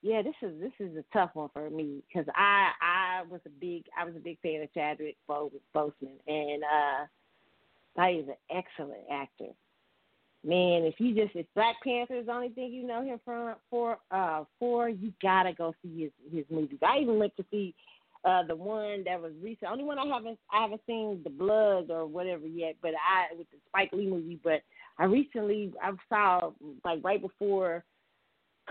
yeah, 0.02 0.23
this 0.23 0.35
is 0.43 0.59
this 0.61 0.73
is 0.81 0.97
a 0.97 1.05
tough 1.12 1.31
one 1.35 1.50
for 1.52 1.69
me 1.71 2.02
because 2.09 2.26
I 2.35 2.71
I 2.81 3.23
was 3.29 3.40
a 3.47 3.50
big 3.50 3.85
I 3.99 4.05
was 4.05 4.17
a 4.17 4.21
big 4.21 4.38
fan 4.40 4.62
of 4.62 4.73
Chadwick 4.73 5.17
Boseman 5.29 6.19
and 6.26 6.62
uh, 6.64 7.07
That 7.97 8.12
is 8.12 8.29
an 8.29 8.37
excellent 8.50 9.05
actor. 9.11 9.52
Man, 10.42 10.85
if 10.85 10.94
you 10.99 11.14
just 11.14 11.37
if 11.37 11.47
Black 11.54 11.76
Panther 11.85 12.16
is 12.16 12.26
the 12.26 12.32
only 12.32 12.49
thing 12.49 12.73
you 12.73 12.87
know 12.87 13.02
him 13.02 13.20
from 13.25 13.56
for 13.68 13.99
uh 14.11 14.44
for, 14.59 14.88
you 14.88 15.12
gotta 15.23 15.52
go 15.52 15.75
see 15.82 16.02
his 16.04 16.32
his 16.32 16.44
movies. 16.50 16.78
I 16.82 16.99
even 17.00 17.18
went 17.18 17.37
to 17.37 17.44
see 17.50 17.75
uh 18.25 18.44
the 18.44 18.56
one 18.56 19.04
that 19.04 19.20
was 19.20 19.32
recent. 19.42 19.70
Only 19.70 19.85
one 19.85 19.99
I 19.99 20.06
haven't 20.06 20.38
I 20.50 20.62
haven't 20.62 20.80
seen 20.87 21.20
the 21.25 21.30
Blood 21.30 21.90
or 21.90 22.06
whatever 22.06 22.47
yet, 22.47 22.76
but 22.80 22.92
I 22.92 23.35
with 23.37 23.50
the 23.50 23.59
Spike 23.68 23.90
Lee 23.92 24.09
movie. 24.09 24.40
But 24.42 24.62
I 24.99 25.04
recently 25.04 25.75
I 25.82 25.92
saw 26.09 26.52
like 26.87 27.04
right 27.04 27.20
before 27.20 27.85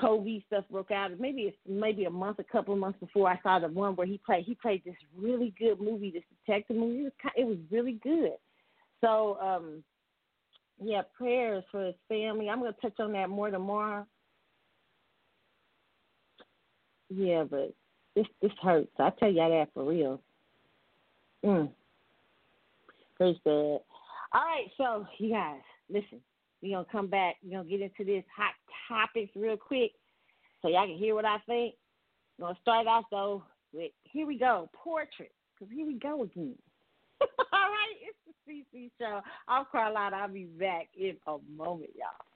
COVID 0.01 0.45
stuff 0.47 0.65
broke 0.71 0.91
out. 0.91 1.11
Maybe 1.19 1.41
it's 1.41 1.57
maybe 1.67 2.05
a 2.05 2.09
month, 2.09 2.39
a 2.39 2.43
couple 2.43 2.73
of 2.73 2.79
months 2.79 2.99
before 2.99 3.29
I 3.29 3.39
saw 3.43 3.59
the 3.59 3.67
one 3.67 3.95
where 3.95 4.07
he 4.07 4.19
played. 4.25 4.45
He 4.45 4.55
played 4.55 4.83
this 4.85 4.95
really 5.15 5.53
good 5.59 5.79
movie, 5.79 6.09
this 6.11 6.23
detective 6.45 6.77
movie. 6.77 7.01
It 7.01 7.03
was 7.03 7.31
it 7.37 7.47
was 7.47 7.57
really 7.69 7.99
good. 8.03 8.33
So 9.01 9.37
um, 9.39 9.83
yeah, 10.81 11.01
prayers 11.17 11.63
for 11.71 11.85
his 11.85 11.95
family. 12.07 12.49
I'm 12.49 12.59
gonna 12.59 12.75
touch 12.81 12.99
on 12.99 13.13
that 13.13 13.29
more 13.29 13.49
tomorrow. 13.49 14.05
Yeah, 17.09 17.43
but 17.43 17.73
this 18.15 18.27
this 18.41 18.51
hurts. 18.61 18.91
I 18.99 19.11
tell 19.19 19.31
y'all 19.31 19.49
that 19.49 19.73
for 19.73 19.83
real. 19.83 20.21
Mm. 21.45 21.69
Pretty 23.17 23.41
bad. 23.43 23.79
All 24.31 24.45
right, 24.45 24.67
so 24.77 25.07
you 25.17 25.31
guys, 25.31 25.61
listen. 25.89 26.21
We're 26.61 26.75
gonna 26.75 26.87
come 26.91 27.07
back. 27.07 27.37
We're 27.43 27.57
gonna 27.57 27.69
get 27.69 27.81
into 27.81 28.03
this 28.03 28.23
hot 28.35 28.53
topics 28.87 29.31
real 29.35 29.57
quick 29.57 29.91
so 30.61 30.67
y'all 30.67 30.87
can 30.87 30.97
hear 30.97 31.15
what 31.15 31.25
I 31.25 31.37
think. 31.45 31.75
I'm 32.37 32.45
gonna 32.45 32.57
start 32.61 32.87
off 32.87 33.05
though 33.11 33.43
with 33.73 33.91
here 34.03 34.27
we 34.27 34.37
go, 34.37 34.69
portrait. 34.73 35.31
Cause 35.57 35.67
here 35.73 35.85
we 35.85 35.95
go 35.95 36.23
again. 36.23 36.55
All 37.21 37.27
right, 37.51 37.95
it's 38.01 38.17
the 38.25 38.33
CC 38.49 38.89
show. 38.99 39.21
I'm 39.47 39.65
Carlotta. 39.71 40.15
I'll 40.15 40.29
be 40.29 40.45
back 40.45 40.87
in 40.99 41.17
a 41.27 41.37
moment, 41.55 41.91
y'all. 41.95 42.28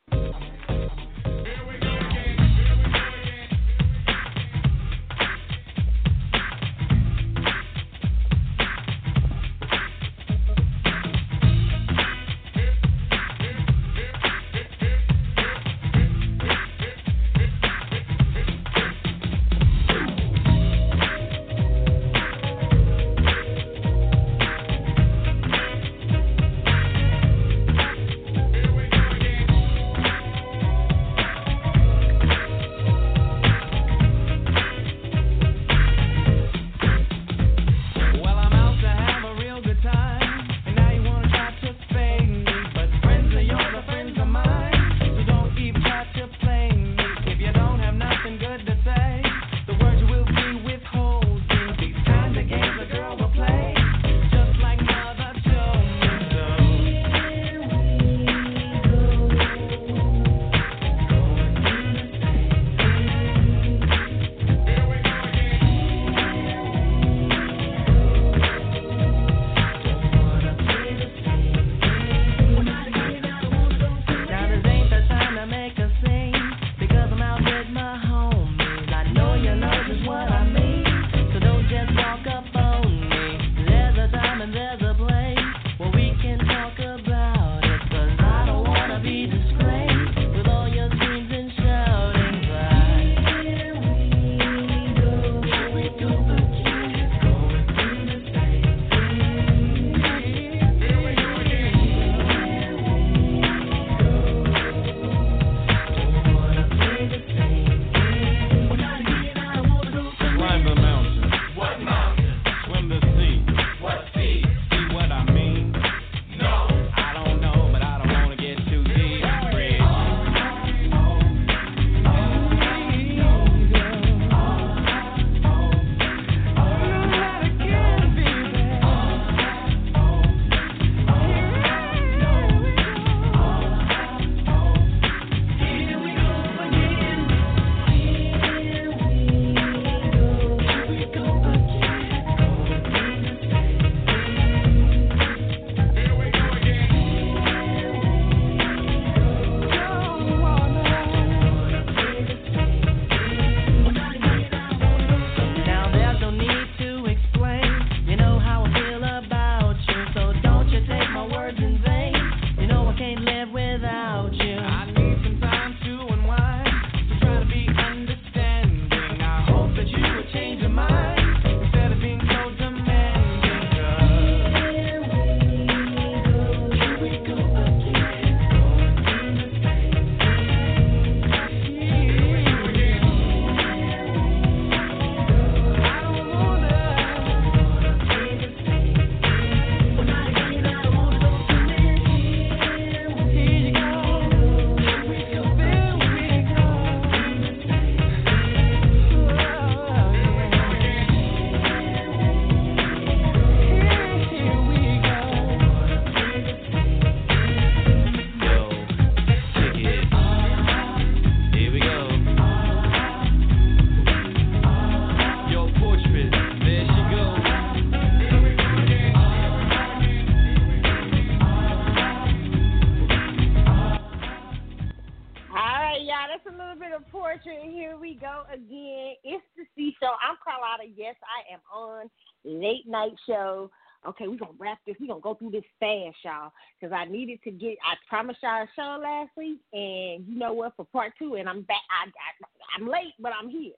Night 232.85 233.13
show 233.27 233.69
Okay, 234.07 234.27
we're 234.27 234.37
gonna 234.37 234.51
wrap 234.57 234.79
this. 234.85 234.95
We're 234.99 235.07
gonna 235.07 235.21
go 235.21 235.35
through 235.35 235.51
this 235.51 235.63
fast, 235.79 236.17
y'all, 236.23 236.51
because 236.79 236.93
I 236.93 237.05
needed 237.05 237.39
to 237.43 237.51
get. 237.51 237.77
I 237.83 237.95
promised 238.09 238.39
y'all 238.43 238.63
a 238.63 238.67
show 238.75 239.01
last 239.01 239.31
week, 239.37 239.59
and 239.71 240.27
you 240.27 240.37
know 240.37 240.53
what? 240.53 240.75
For 240.75 240.85
part 240.85 241.13
two, 241.17 241.35
and 241.35 241.47
I'm 241.47 241.61
back. 241.61 241.81
I, 241.89 242.07
I 242.07 242.77
I'm 242.77 242.87
late, 242.87 243.13
but 243.19 243.31
I'm 243.39 243.49
here. 243.49 243.71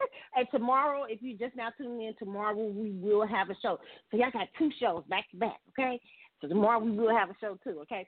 and 0.36 0.46
tomorrow, 0.52 1.04
if 1.04 1.20
you 1.20 1.36
just 1.36 1.56
now 1.56 1.70
tuning 1.76 2.06
in, 2.06 2.14
tomorrow 2.18 2.56
we 2.56 2.90
will 2.90 3.26
have 3.26 3.50
a 3.50 3.56
show. 3.60 3.78
So 4.10 4.18
y'all 4.18 4.30
got 4.32 4.48
two 4.56 4.70
shows 4.78 5.02
back 5.08 5.28
to 5.32 5.36
back. 5.36 5.60
Okay, 5.70 6.00
so 6.40 6.46
tomorrow 6.46 6.78
we 6.78 6.92
will 6.92 7.14
have 7.14 7.30
a 7.30 7.36
show 7.40 7.58
too. 7.64 7.80
Okay. 7.82 8.06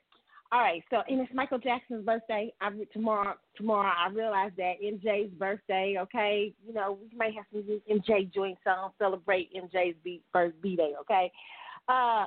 All 0.53 0.59
right, 0.59 0.83
so 0.91 0.97
and 1.07 1.19
it's 1.19 1.33
Michael 1.33 1.57
Jackson's 1.57 2.05
birthday. 2.05 2.53
I 2.61 2.69
tomorrow 2.93 3.33
tomorrow 3.55 3.91
I 3.91 4.09
realized 4.13 4.55
that 4.57 4.73
MJ's 4.83 5.31
birthday. 5.31 5.95
Okay, 5.99 6.53
you 6.63 6.75
know 6.75 6.99
we 7.01 7.17
may 7.17 7.33
have 7.33 7.45
some 7.51 7.63
MJ 7.91 8.31
joint 8.31 8.59
songs 8.63 8.93
celebrate 8.99 9.49
MJ's 9.55 9.95
first 10.31 10.53
B 10.61 10.75
day. 10.75 10.91
Okay, 11.01 11.31
uh, 11.87 12.25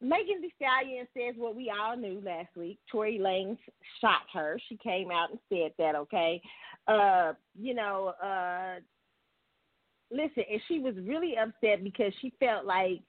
Megan 0.00 0.42
Thee 0.42 0.52
Stallion 0.56 1.06
says 1.14 1.34
what 1.36 1.54
we 1.54 1.70
all 1.70 1.96
knew 1.96 2.20
last 2.26 2.48
week. 2.56 2.80
Tory 2.90 3.20
Lanez 3.22 3.58
shot 4.00 4.22
her. 4.34 4.58
She 4.68 4.76
came 4.78 5.12
out 5.12 5.30
and 5.30 5.38
said 5.48 5.70
that. 5.78 5.94
Okay, 5.94 6.42
uh, 6.88 7.34
you 7.56 7.74
know, 7.74 8.12
uh, 8.20 8.80
listen, 10.10 10.42
and 10.50 10.60
she 10.66 10.80
was 10.80 10.96
really 11.04 11.34
upset 11.40 11.84
because 11.84 12.12
she 12.20 12.32
felt 12.40 12.66
like 12.66 13.02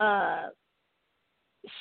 uh, 0.00 0.48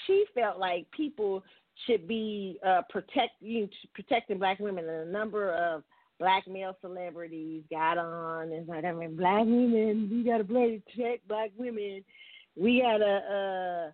she 0.06 0.26
felt 0.36 0.60
like 0.60 0.86
people 0.92 1.44
should 1.86 2.08
be 2.08 2.60
uh, 2.66 2.82
protect 2.90 3.42
you 3.42 3.70
protecting 3.94 4.40
black 4.40 4.60
women, 4.60 4.88
and 4.88 5.10
a 5.10 5.12
number 5.12 5.54
of 5.54 5.84
black 6.20 6.48
male 6.48 6.76
celebrities 6.82 7.64
got 7.72 7.98
on 7.98 8.52
and 8.52 8.68
like, 8.68 8.84
I 8.84 8.92
mean, 8.92 9.16
black 9.16 9.46
women, 9.46 10.10
we 10.12 10.24
gotta 10.24 10.44
protect 10.44 11.28
black 11.28 11.52
women. 11.58 12.04
We 12.56 12.82
gotta, 12.82 13.94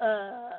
uh, 0.00 0.04
uh, 0.04 0.50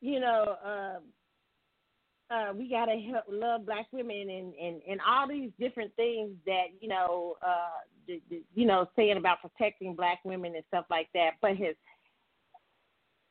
you 0.00 0.20
know, 0.20 0.56
uh, 0.64 2.34
uh, 2.34 2.52
we 2.54 2.68
gotta 2.70 2.98
help 3.12 3.24
love 3.28 3.66
black 3.66 3.86
women 3.92 4.30
and 4.30 4.54
and 4.54 4.80
and 4.88 5.00
all 5.06 5.28
these 5.28 5.50
different 5.60 5.94
things 5.96 6.30
that 6.46 6.68
you 6.80 6.88
know, 6.88 7.36
uh, 7.46 8.16
you 8.54 8.66
know, 8.66 8.88
saying 8.96 9.18
about 9.18 9.42
protecting 9.42 9.94
black 9.94 10.20
women 10.24 10.54
and 10.54 10.64
stuff 10.68 10.86
like 10.88 11.08
that. 11.12 11.32
But 11.42 11.56
his 11.56 11.76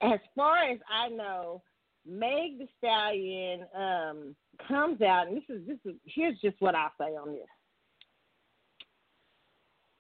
as 0.02 0.20
far 0.36 0.58
as 0.58 0.80
I 0.90 1.10
know, 1.10 1.62
Meg 2.08 2.58
Thee 2.58 2.70
Stallion 2.78 3.66
um, 3.76 4.36
comes 4.68 5.02
out, 5.02 5.28
and 5.28 5.38
this 5.38 5.44
is 5.50 5.68
this 5.68 5.78
is 5.86 5.96
here's 6.06 6.40
just 6.40 6.56
what 6.60 6.76
I'll 6.76 6.92
say 7.00 7.16
on 7.16 7.34
this. 7.34 7.48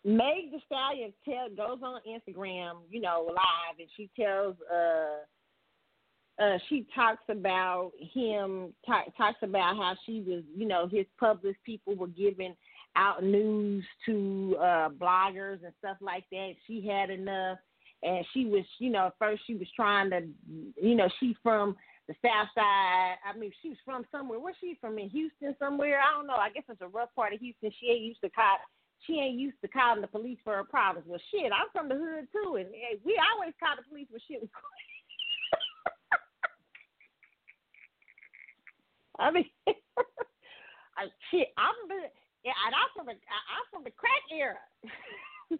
Meg 0.03 0.51
Thee 0.51 0.63
Stallion 0.65 1.13
tell, 1.23 1.49
goes 1.49 1.79
on 1.83 2.01
Instagram, 2.07 2.79
you 2.89 3.01
know, 3.01 3.25
live, 3.27 3.79
and 3.79 3.87
she 3.95 4.09
tells, 4.19 4.55
uh, 4.73 6.43
uh, 6.43 6.57
she 6.69 6.87
talks 6.95 7.21
about 7.29 7.91
him, 7.99 8.73
t- 8.83 9.11
talks 9.15 9.37
about 9.43 9.77
how 9.77 9.93
she 10.05 10.23
was, 10.25 10.43
you 10.55 10.67
know, 10.67 10.87
his 10.87 11.05
public 11.19 11.55
people 11.63 11.95
were 11.95 12.07
giving 12.07 12.55
out 12.95 13.23
news 13.23 13.85
to 14.05 14.57
uh, 14.59 14.89
bloggers 14.89 15.63
and 15.63 15.73
stuff 15.77 15.97
like 16.01 16.25
that. 16.31 16.53
She 16.65 16.85
had 16.85 17.11
enough 17.11 17.59
and 18.03 18.25
she 18.33 18.45
was, 18.45 18.63
you 18.79 18.89
know, 18.89 19.11
first 19.19 19.43
she 19.45 19.55
was 19.55 19.67
trying 19.75 20.09
to, 20.09 20.21
you 20.81 20.95
know, 20.95 21.07
she's 21.19 21.35
from 21.43 21.75
the 22.07 22.15
South 22.21 22.47
Side. 22.55 23.15
I 23.23 23.37
mean, 23.37 23.51
she 23.61 23.69
was 23.69 23.77
from 23.85 24.05
somewhere. 24.11 24.39
Where's 24.39 24.55
she 24.59 24.77
from? 24.81 24.97
In 24.97 25.09
Houston 25.09 25.55
somewhere? 25.59 25.99
I 25.99 26.15
don't 26.15 26.27
know. 26.27 26.35
I 26.35 26.49
guess 26.49 26.63
it's 26.69 26.81
a 26.81 26.87
rough 26.87 27.13
part 27.15 27.33
of 27.33 27.39
Houston. 27.39 27.71
She 27.79 27.87
ain't 27.87 28.01
used 28.01 28.21
to 28.21 28.29
call. 28.29 28.57
She 29.05 29.13
ain't 29.19 29.39
used 29.39 29.57
to 29.61 29.67
calling 29.67 30.01
the 30.01 30.07
police 30.07 30.37
for 30.43 30.55
her 30.55 30.63
problems. 30.63 31.07
Well, 31.07 31.21
shit, 31.31 31.51
I'm 31.51 31.69
from 31.71 31.89
the 31.89 31.95
hood 31.95 32.27
too, 32.31 32.57
and 32.57 32.67
hey, 32.69 32.99
we 33.03 33.19
always 33.33 33.53
call 33.59 33.75
the 33.75 33.83
police 33.89 34.07
when 34.11 34.21
shit 34.27 34.41
was. 34.41 34.49
I 39.19 39.31
mean, 39.31 39.49
I, 40.97 41.09
shit, 41.29 41.49
I'm 41.57 41.73
yeah, 42.45 42.57
and 42.65 42.73
I'm 42.73 42.89
from 42.93 43.05
the 43.05 43.13
I'm 43.13 43.65
from 43.69 43.83
the 43.85 43.93
crack 43.93 44.25
era. 44.33 44.57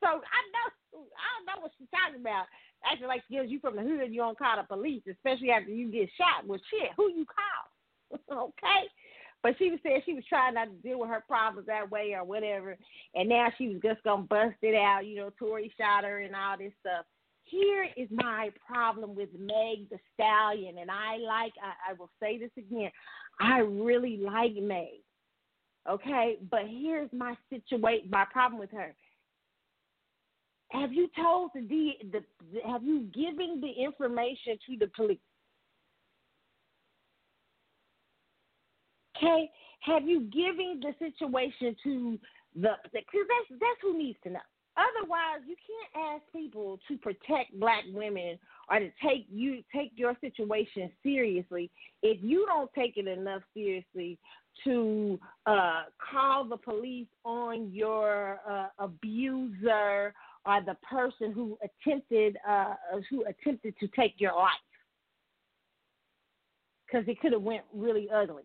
so 0.00 0.08
I 0.08 0.40
know 0.52 0.66
I 0.94 1.26
don't 1.36 1.46
know 1.46 1.62
what 1.62 1.72
she's 1.78 1.88
talking 1.90 2.20
about. 2.20 2.46
Acting 2.84 3.06
like 3.06 3.22
she 3.28 3.36
you 3.36 3.60
from 3.60 3.76
the 3.76 3.82
hood, 3.82 4.10
you 4.10 4.20
don't 4.20 4.38
call 4.38 4.56
the 4.56 4.64
police, 4.64 5.02
especially 5.10 5.50
after 5.50 5.70
you 5.70 5.90
get 5.90 6.10
shot. 6.18 6.46
Well, 6.46 6.60
shit, 6.70 6.90
who 6.96 7.10
you 7.10 7.24
call? 7.26 8.48
okay. 8.48 8.88
But 9.42 9.56
she 9.58 9.70
was 9.70 9.80
saying 9.82 10.02
she 10.04 10.14
was 10.14 10.24
trying 10.28 10.54
not 10.54 10.66
to 10.66 10.88
deal 10.88 11.00
with 11.00 11.10
her 11.10 11.22
problems 11.26 11.66
that 11.66 11.90
way 11.90 12.14
or 12.14 12.24
whatever, 12.24 12.76
and 13.14 13.28
now 13.28 13.48
she 13.58 13.68
was 13.68 13.82
just 13.82 14.02
gonna 14.04 14.22
bust 14.22 14.56
it 14.62 14.74
out. 14.74 15.06
You 15.06 15.16
know, 15.16 15.30
Tory 15.38 15.72
shot 15.78 16.04
her 16.04 16.20
and 16.20 16.34
all 16.34 16.58
this 16.58 16.72
stuff. 16.80 17.04
Here 17.44 17.88
is 17.96 18.08
my 18.10 18.50
problem 18.66 19.16
with 19.16 19.30
Meg 19.36 19.90
Thee 19.90 19.96
Stallion, 20.14 20.78
and 20.78 20.90
I 20.90 21.16
like. 21.16 21.52
I, 21.62 21.90
I 21.90 21.94
will 21.94 22.10
say 22.20 22.38
this 22.38 22.52
again. 22.56 22.90
I 23.40 23.58
really 23.58 24.16
like 24.16 24.54
Meg. 24.54 25.02
Okay, 25.88 26.38
but 26.48 26.62
here's 26.68 27.12
my 27.12 27.36
situation. 27.50 28.08
My 28.10 28.24
problem 28.32 28.60
with 28.60 28.70
her 28.70 28.94
have 30.72 30.92
you 30.92 31.08
told 31.16 31.50
the, 31.54 31.60
D, 31.60 31.98
the 32.12 32.22
have 32.66 32.82
you 32.82 33.08
given 33.14 33.60
the 33.60 33.84
information 33.84 34.58
to 34.66 34.76
the 34.78 34.90
police? 34.96 35.18
Okay, 39.16 39.50
have 39.80 40.04
you 40.04 40.22
given 40.22 40.80
the 40.80 40.94
situation 40.98 41.76
to 41.84 42.18
the 42.54 42.70
because 42.92 43.26
that's 43.28 43.60
that's 43.60 43.80
who 43.80 43.96
needs 43.96 44.18
to 44.24 44.30
know. 44.30 44.40
Otherwise, 44.74 45.42
you 45.46 45.54
can't 45.54 46.06
ask 46.14 46.22
people 46.32 46.78
to 46.88 46.96
protect 46.96 47.58
black 47.60 47.84
women 47.92 48.38
or 48.70 48.78
to 48.78 48.90
take 49.04 49.26
you 49.30 49.62
take 49.74 49.92
your 49.96 50.16
situation 50.20 50.90
seriously 51.02 51.70
if 52.02 52.18
you 52.22 52.46
don't 52.46 52.70
take 52.74 52.96
it 52.96 53.06
enough 53.06 53.42
seriously 53.54 54.18
to 54.64 55.18
uh, 55.46 55.84
call 56.10 56.44
the 56.44 56.56
police 56.56 57.06
on 57.24 57.70
your 57.72 58.40
uh, 58.48 58.68
abuser 58.78 60.14
or 60.44 60.60
the 60.60 60.76
person 60.88 61.32
who 61.32 61.58
attempted 61.62 62.36
uh, 62.48 62.74
who 63.10 63.24
attempted 63.24 63.74
to 63.78 63.88
take 63.88 64.14
your 64.18 64.34
life 64.34 64.52
because 66.86 67.06
it 67.08 67.20
could 67.20 67.32
have 67.32 67.42
went 67.42 67.62
really 67.74 68.08
ugly. 68.14 68.42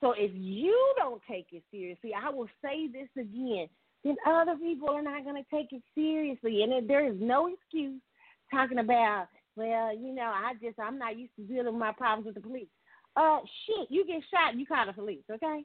So 0.00 0.12
if 0.16 0.30
you 0.34 0.94
don't 0.96 1.20
take 1.28 1.48
it 1.52 1.62
seriously, 1.70 2.12
I 2.14 2.30
will 2.30 2.48
say 2.62 2.86
this 2.86 3.08
again, 3.18 3.68
then 4.02 4.16
other 4.26 4.56
people 4.56 4.88
are 4.88 5.02
not 5.02 5.24
going 5.24 5.42
to 5.42 5.50
take 5.54 5.72
it 5.72 5.82
seriously, 5.94 6.62
and 6.62 6.88
there 6.88 7.06
is 7.06 7.16
no 7.20 7.48
excuse 7.52 8.00
talking 8.50 8.78
about, 8.78 9.26
well, 9.56 9.94
you 9.94 10.14
know, 10.14 10.32
I 10.34 10.54
just 10.62 10.78
I'm 10.78 10.98
not 10.98 11.18
used 11.18 11.36
to 11.36 11.42
dealing 11.42 11.66
with 11.66 11.74
my 11.74 11.92
problems 11.92 12.26
with 12.26 12.34
the 12.36 12.40
police. 12.40 12.68
Uh, 13.16 13.40
shit, 13.66 13.88
you 13.90 14.06
get 14.06 14.22
shot, 14.30 14.58
you 14.58 14.64
call 14.64 14.86
the 14.86 14.92
police, 14.92 15.24
okay? 15.30 15.64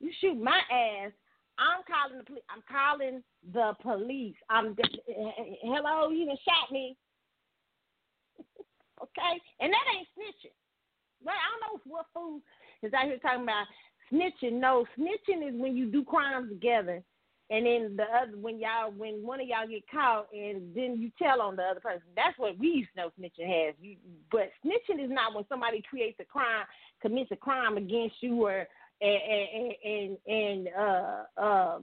You 0.00 0.10
shoot 0.20 0.40
my 0.40 0.60
ass, 0.70 1.12
calling 2.02 2.18
the 2.18 2.24
police. 2.24 2.44
I'm 2.50 2.62
calling 2.70 3.22
the 3.52 3.74
police. 3.82 4.36
I'm 4.50 4.76
hello, 5.62 6.10
you 6.10 6.26
done 6.26 6.36
shot 6.44 6.72
me. 6.72 6.96
okay, 9.02 9.40
and 9.60 9.72
that 9.72 9.84
ain't 9.96 10.08
snitching. 10.16 10.54
Right? 11.24 11.36
I 11.36 11.46
don't 11.50 11.74
know 11.74 11.92
what 11.92 12.06
fool 12.12 12.40
is 12.82 12.92
out 12.92 13.04
here 13.04 13.18
talking 13.18 13.42
about 13.42 13.66
snitching. 14.12 14.60
No, 14.60 14.86
snitching 14.98 15.48
is 15.48 15.54
when 15.60 15.76
you 15.76 15.86
do 15.86 16.04
crimes 16.04 16.48
together, 16.50 17.02
and 17.50 17.66
then 17.66 17.96
the 17.96 18.04
other 18.04 18.36
when 18.36 18.58
y'all 18.58 18.92
when 18.96 19.22
one 19.22 19.40
of 19.40 19.46
y'all 19.46 19.68
get 19.68 19.82
caught, 19.90 20.26
and 20.32 20.74
then 20.74 21.00
you 21.00 21.10
tell 21.20 21.40
on 21.40 21.56
the 21.56 21.62
other 21.62 21.80
person. 21.80 22.02
That's 22.16 22.38
what 22.38 22.58
we 22.58 22.68
used 22.68 22.90
to 22.96 23.02
know 23.02 23.10
snitching 23.18 23.66
has. 23.66 23.74
You, 23.80 23.96
but 24.30 24.50
snitching 24.64 25.02
is 25.02 25.10
not 25.10 25.34
when 25.34 25.44
somebody 25.48 25.82
creates 25.88 26.18
a 26.20 26.24
crime, 26.24 26.66
commits 27.00 27.30
a 27.30 27.36
crime 27.36 27.76
against 27.76 28.16
you, 28.20 28.44
or 28.44 28.66
and 29.02 29.74
and 29.84 30.16
and 30.26 30.68
uh 30.78 31.40
uh 31.40 31.78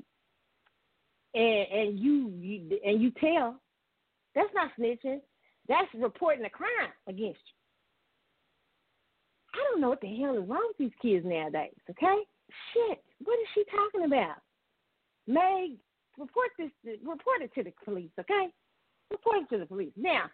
and 1.34 1.68
and 1.72 2.00
you, 2.00 2.32
you 2.40 2.80
and 2.86 3.02
you 3.02 3.12
tell. 3.20 3.60
That's 4.36 4.54
not 4.54 4.72
snitching. 4.80 5.20
That's 5.68 5.88
reporting 5.96 6.46
a 6.46 6.50
crime 6.50 6.92
against 7.08 7.40
you. 7.40 7.56
I 9.54 9.72
don't 9.72 9.82
know 9.82 9.90
what 9.90 10.02
the 10.02 10.16
hell 10.16 10.38
is 10.38 10.48
wrong 10.48 10.68
with 10.70 10.78
these 10.78 10.98
kids 11.02 11.26
nowadays 11.26 11.74
okay? 11.90 12.18
Shit 12.74 13.04
what 13.24 13.40
is 13.40 13.48
she 13.54 13.64
talking 13.66 14.06
about? 14.06 14.38
Meg 15.28 15.78
report 16.18 16.50
this 16.58 16.72
report 17.06 17.42
it 17.42 17.54
to 17.56 17.64
the 17.64 17.74
police 17.84 18.12
okay? 18.20 18.48
Report 19.12 19.38
it 19.44 19.50
to 19.54 19.60
the 19.60 19.66
police. 19.66 19.94
Now 19.98 20.26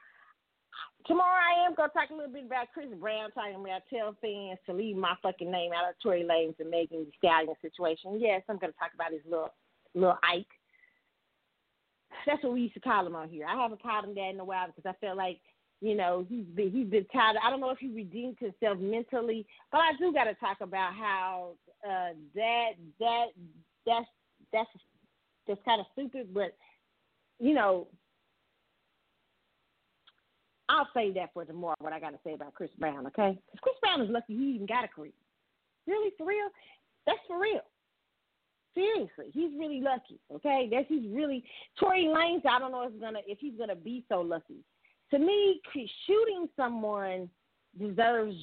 Tomorrow 1.07 1.37
I 1.37 1.67
am 1.67 1.75
gonna 1.75 1.93
talk 1.93 2.09
a 2.09 2.15
little 2.15 2.33
bit 2.33 2.45
about 2.45 2.67
Chris 2.73 2.87
Brown 2.99 3.31
talking 3.31 3.55
about 3.55 3.83
tell 3.93 4.15
fans 4.21 4.57
to 4.65 4.73
leave 4.73 4.95
my 4.95 5.13
fucking 5.21 5.51
name 5.51 5.71
out 5.71 5.89
of 5.89 5.95
Tory 6.01 6.23
Lanez 6.23 6.59
and 6.59 6.71
Megan 6.71 7.05
Thee 7.05 7.13
Stallion 7.19 7.53
situation. 7.61 8.19
Yes, 8.19 8.41
I'm 8.49 8.57
gonna 8.57 8.73
talk 8.73 8.91
about 8.95 9.11
his 9.11 9.21
little 9.29 9.53
little 9.93 10.17
Ike. 10.23 10.47
That's 12.25 12.43
what 12.43 12.53
we 12.53 12.61
used 12.61 12.73
to 12.73 12.79
call 12.79 13.05
him 13.05 13.15
on 13.15 13.29
here. 13.29 13.45
I 13.45 13.61
haven't 13.61 13.83
called 13.83 14.05
him 14.05 14.15
that 14.15 14.31
in 14.31 14.39
a 14.39 14.45
while 14.45 14.65
because 14.67 14.89
I 14.89 15.05
felt 15.05 15.17
like, 15.17 15.39
you 15.79 15.95
know, 15.95 16.25
he's 16.27 16.45
been 16.55 16.71
he's 16.71 16.87
been 16.87 17.05
tired. 17.13 17.37
I 17.43 17.51
don't 17.51 17.61
know 17.61 17.69
if 17.69 17.77
he 17.77 17.89
redeemed 17.89 18.37
himself 18.39 18.79
mentally, 18.79 19.45
but 19.71 19.79
I 19.79 19.91
do 19.99 20.11
got 20.11 20.23
to 20.23 20.33
talk 20.35 20.61
about 20.61 20.95
how 20.95 21.51
uh, 21.87 22.13
that 22.33 22.69
that 22.99 23.25
that's 23.85 24.07
that's 24.51 24.69
that's 25.47 25.61
kind 25.65 25.81
of 25.81 25.87
stupid, 25.93 26.33
but 26.33 26.55
you 27.39 27.53
know, 27.53 27.87
I'll 30.69 30.89
say 30.93 31.11
that 31.13 31.31
for 31.33 31.45
tomorrow. 31.45 31.75
What 31.79 31.93
I 31.93 31.99
got 31.99 32.11
to 32.11 32.19
say 32.23 32.33
about 32.33 32.53
Chris 32.53 32.71
Brown, 32.79 33.05
okay? 33.07 33.37
Because 33.51 33.59
Chris 33.61 33.75
Brown 33.81 34.01
is 34.01 34.09
lucky 34.09 34.35
he 34.35 34.55
even 34.55 34.65
got 34.65 34.83
a 34.83 34.87
career. 34.87 35.11
Really, 35.87 36.11
for 36.17 36.25
real? 36.25 36.47
That's 37.05 37.19
for 37.27 37.39
real. 37.39 37.61
Seriously, 38.73 39.27
he's 39.31 39.57
really 39.57 39.79
lucky. 39.79 40.19
Okay, 40.33 40.67
that's 40.69 40.87
he's 40.89 41.09
really 41.09 41.43
Tory 41.79 42.05
Lanez. 42.05 42.45
I 42.45 42.59
don't 42.59 42.71
know 42.71 42.81
if 42.81 42.91
he's 42.91 43.01
gonna 43.01 43.19
if 43.25 43.37
he's 43.39 43.57
gonna 43.57 43.75
be 43.75 44.03
so 44.09 44.19
lucky. 44.19 44.65
To 45.11 45.19
me, 45.19 45.61
shooting 46.05 46.49
someone 46.57 47.29
deserves 47.79 48.35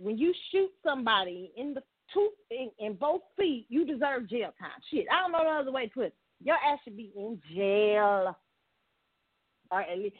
when 0.00 0.16
you 0.16 0.32
shoot 0.50 0.70
somebody 0.82 1.52
in 1.56 1.74
the 1.74 1.82
two 2.14 2.30
in, 2.50 2.70
in 2.78 2.94
both 2.94 3.20
feet, 3.36 3.66
you 3.68 3.84
deserve 3.84 4.28
jail 4.28 4.54
time. 4.58 4.70
Shit, 4.90 5.06
I 5.12 5.20
don't 5.20 5.32
know 5.32 5.42
no 5.42 5.60
other 5.60 5.72
way 5.72 5.86
to 5.86 5.92
put 5.92 6.04
it. 6.04 6.14
Your 6.42 6.56
ass 6.56 6.78
should 6.84 6.96
be 6.96 7.12
in 7.16 7.38
jail 7.54 8.36
or 9.70 9.82
at 9.82 9.98
least 9.98 10.16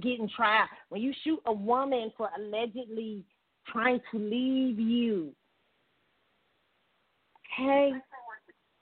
getting 0.00 0.28
tried. 0.34 0.66
When 0.88 1.02
you 1.02 1.12
shoot 1.24 1.40
a 1.46 1.52
woman 1.52 2.12
for 2.16 2.28
allegedly 2.38 3.24
trying 3.70 4.00
to 4.12 4.18
leave 4.18 4.78
you, 4.78 5.32
okay. 7.52 7.92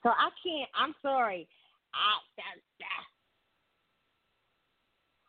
So 0.03 0.11
I 0.11 0.31
can't. 0.43 0.71
I'm 0.79 0.95
sorry. 1.03 1.49
I 1.95 2.21
that, 2.37 2.61
that 2.79 3.05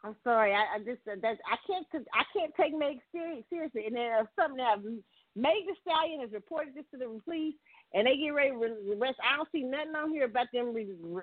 I'm 0.04 0.16
sorry. 0.24 0.54
I, 0.54 0.76
I 0.76 0.80
just 0.80 1.02
that's 1.06 1.40
I 1.44 1.58
can't 1.68 1.86
I 2.14 2.24
can't 2.36 2.54
take 2.56 2.78
Meg 2.78 3.00
seriously. 3.12 3.86
And 3.86 3.96
then 3.96 4.12
uh, 4.22 4.24
something 4.36 4.58
that 4.58 4.80
Meg 5.36 5.68
Thee 5.68 5.76
Stallion 5.82 6.22
has 6.22 6.32
reported 6.32 6.76
this 6.76 6.86
to 6.92 6.98
the 6.98 7.20
police, 7.26 7.56
and 7.94 8.08
they 8.08 8.16
get 8.16 8.30
ready 8.30 8.52
to 8.52 8.96
arrest. 8.96 9.20
I 9.20 9.38
don't 9.38 9.50
see 9.52 9.64
nothing 9.64 9.96
on 9.96 10.12
here 10.12 10.26
about 10.26 10.48
them 10.54 10.76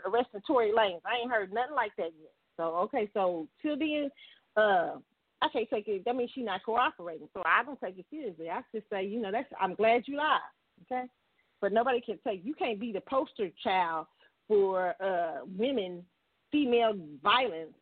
arresting 0.07 0.43
Tory 0.47 0.73
Lanez. 0.73 1.01
I 1.07 1.23
ain't 1.23 1.33
heard 1.33 1.53
nothing 1.53 1.75
like 1.75 1.93
that 1.97 2.13
yet. 2.21 2.33
So 2.57 2.65
okay, 2.77 3.11
so 3.15 3.49
till 3.63 3.79
then, 3.79 4.11
uh, 4.57 4.97
I 5.43 5.49
can't 5.53 5.69
take 5.69 5.89
it. 5.89 6.05
That 6.05 6.17
means 6.17 6.31
she's 6.35 6.45
not 6.45 6.65
cooperating. 6.65 7.29
So 7.35 7.43
I 7.45 7.63
don't 7.65 7.81
take 7.81 7.99
it 7.99 8.07
seriously. 8.11 8.49
I 8.51 8.61
just 8.75 8.89
say, 8.91 9.05
you 9.05 9.21
know, 9.21 9.31
that's 9.33 9.49
I'm 9.61 9.75
glad 9.75 10.05
you 10.07 10.17
lied. 10.17 10.41
Okay, 10.91 11.07
but 11.61 11.73
nobody 11.73 12.01
can 12.01 12.19
take. 12.27 12.45
You 12.45 12.55
can't 12.55 12.81
be 12.81 12.93
the 12.93 13.03
poster 13.03 13.51
child 13.63 14.07
for 14.49 14.95
uh 15.03 15.45
women, 15.57 16.05
female 16.51 16.95
violence 17.23 17.75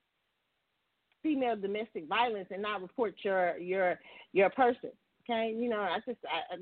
female 1.25 1.57
domestic 1.57 2.07
violence 2.07 2.47
and 2.53 2.63
not 2.63 2.83
report 2.83 3.17
your 3.23 3.59
your 3.59 3.99
your 4.33 4.51
person. 4.51 4.91
Okay, 5.25 5.57
you 5.59 5.69
know, 5.69 5.81
I 5.81 5.99
just 6.07 6.19
I, 6.31 6.55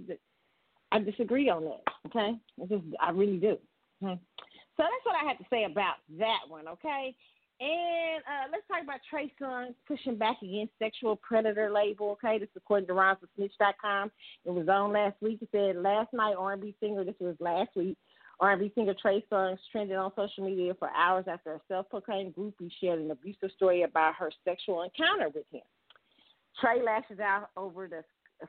I, 0.92 0.96
I 0.96 1.01
disagree 1.01 1.51
on 1.51 1.64
that. 1.64 1.83
Okay, 2.07 2.38
I 2.62 2.66
just 2.66 2.85
I 2.98 3.11
really 3.11 3.37
do. 3.37 3.59
Okay, 4.03 4.20
so 4.77 4.79
that's 4.79 5.05
what 5.05 5.16
I 5.20 5.29
had 5.29 5.37
to 5.38 5.44
say 5.51 5.64
about 5.64 5.96
that 6.18 6.40
one. 6.48 6.68
Okay, 6.68 7.14
and 7.62 8.22
uh, 8.27 8.51
let's 8.51 8.66
talk 8.66 8.83
about 8.83 8.98
Trey 9.09 9.33
Songz 9.40 9.75
pushing 9.87 10.16
back 10.16 10.38
against 10.42 10.72
sexual 10.81 11.14
predator 11.16 11.70
label. 11.70 12.18
Okay, 12.22 12.38
this 12.38 12.48
is 12.48 12.57
according 12.57 12.88
to 12.88 12.94
RonsonSnitch.com. 12.94 14.11
It 14.44 14.51
was 14.51 14.68
on 14.68 14.92
last 14.92 15.14
week. 15.20 15.38
It 15.42 15.48
said 15.53 15.81
last 15.81 16.12
night 16.12 16.35
R&B 16.37 16.75
singer. 16.81 17.05
This 17.05 17.14
was 17.20 17.37
last 17.38 17.70
week. 17.77 17.96
R&B 18.40 18.72
singer 18.75 18.94
Trey 19.01 19.25
Songz 19.31 19.59
trended 19.70 19.96
on 19.96 20.11
social 20.16 20.44
media 20.44 20.75
for 20.77 20.90
hours 20.90 21.27
after 21.31 21.53
a 21.53 21.61
self-proclaimed 21.68 22.35
groupie 22.35 22.72
shared 22.81 22.98
an 22.98 23.12
abusive 23.12 23.51
story 23.55 23.83
about 23.83 24.16
her 24.16 24.33
sexual 24.44 24.83
encounter 24.83 25.29
with 25.33 25.44
him. 25.53 25.62
Trey 26.61 26.83
lashes 26.83 27.20
out 27.20 27.51
over 27.57 27.87
the 27.87 28.03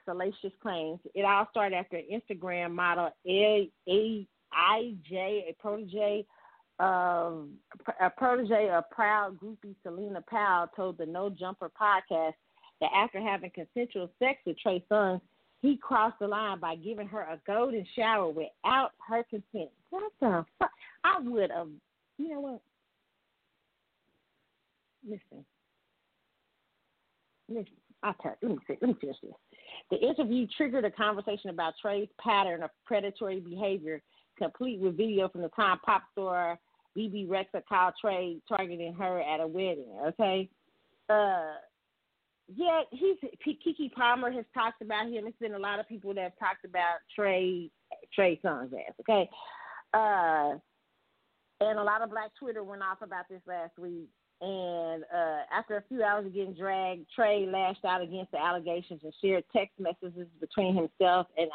salacious 0.06 0.54
claims. 0.62 1.00
It 1.14 1.24
all 1.24 1.48
started 1.52 1.76
after 1.76 2.02
Instagram 2.12 2.74
model 2.74 3.12
A 3.28 3.70
A 3.88 4.28
I 4.52 4.96
J, 5.08 5.46
a 5.50 5.62
protege 5.62 6.26
a 6.80 8.10
protege 8.18 8.70
of 8.70 8.90
proud 8.90 9.40
groupie 9.40 9.76
Celina 9.84 10.24
Powell, 10.30 10.68
told 10.76 10.98
the 10.98 11.06
No 11.06 11.30
Jumper 11.30 11.70
podcast 11.70 12.34
that 12.82 12.90
after 12.96 13.22
having 13.22 13.52
consensual 13.52 14.10
sex 14.20 14.40
with 14.46 14.58
Trey 14.60 14.84
Songz, 14.90 15.22
he 15.62 15.78
crossed 15.78 16.20
the 16.20 16.28
line 16.28 16.60
by 16.60 16.76
giving 16.76 17.08
her 17.08 17.22
a 17.22 17.40
golden 17.48 17.86
shower 17.96 18.28
without 18.28 18.92
her 19.08 19.24
consent. 19.30 19.70
What 19.92 20.12
the 20.20 20.46
fuck? 20.60 20.72
I 21.06 21.20
would 21.22 21.52
have. 21.52 21.70
You 22.18 22.30
know 22.30 22.40
what? 22.42 22.62
Listen. 25.08 25.46
Listen. 27.48 27.68
I'll 28.04 28.14
tell 28.16 28.36
you. 28.42 28.50
Let 28.50 28.58
me 28.58 28.64
see. 28.68 28.78
Let 28.82 28.88
me 28.90 28.96
finish 29.00 29.16
this. 29.24 29.32
The 29.90 30.06
interview 30.06 30.48
triggered 30.58 30.84
a 30.84 30.92
conversation 30.92 31.50
about 31.50 31.76
Trey's 31.82 32.10
pattern 32.20 32.64
of 32.64 32.70
predatory 32.86 33.40
behavior, 33.40 34.02
complete 34.44 34.80
with 34.80 34.98
video 34.98 35.30
from 35.30 35.42
the 35.42 35.50
time 35.50 35.80
pop 35.86 36.04
star 36.12 36.60
Bebe 36.96 37.26
Rex 37.26 37.50
Rexha 37.54 37.62
Kyle 37.68 37.94
Trey 38.00 38.38
targeting 38.48 38.94
her 38.94 39.22
at 39.22 39.40
a 39.40 39.48
wedding. 39.48 39.96
Okay. 40.08 40.50
Uh, 41.10 41.54
yeah, 42.54 42.82
he's 42.92 43.18
Keke 43.46 43.92
Palmer 43.94 44.32
has 44.32 44.46
talked 44.54 44.82
about 44.82 45.08
him. 45.08 45.26
It's 45.26 45.38
been 45.40 45.54
a 45.54 45.60
lot 45.60 45.80
of 45.80 45.88
people 45.88 46.14
that 46.14 46.24
have 46.24 46.40
talked 46.40 46.66
about 46.66 46.98
Trey 47.16 47.70
Trey 48.14 48.40
Songz 48.44 48.74
ass. 48.74 48.94
Okay, 49.02 49.30
uh, 49.94 50.58
and 51.62 51.80
a 51.80 51.84
lot 51.84 52.02
of 52.02 52.10
Black 52.10 52.32
Twitter 52.38 52.64
went 52.64 52.82
off 52.82 53.02
about 53.02 53.26
this 53.30 53.42
last 53.48 53.78
week. 53.80 54.10
And 54.42 55.04
uh, 55.04 55.44
after 55.58 55.78
a 55.78 55.84
few 55.88 56.04
hours 56.04 56.26
of 56.26 56.34
getting 56.34 56.54
dragged, 56.54 57.06
Trey 57.16 57.48
lashed 57.50 57.86
out 57.86 58.02
against 58.02 58.32
the 58.32 58.42
allegations 58.42 59.00
and 59.04 59.14
shared 59.24 59.46
text 59.56 59.80
messages 59.80 60.28
between 60.42 60.76
himself 60.76 61.28
and 61.38 61.50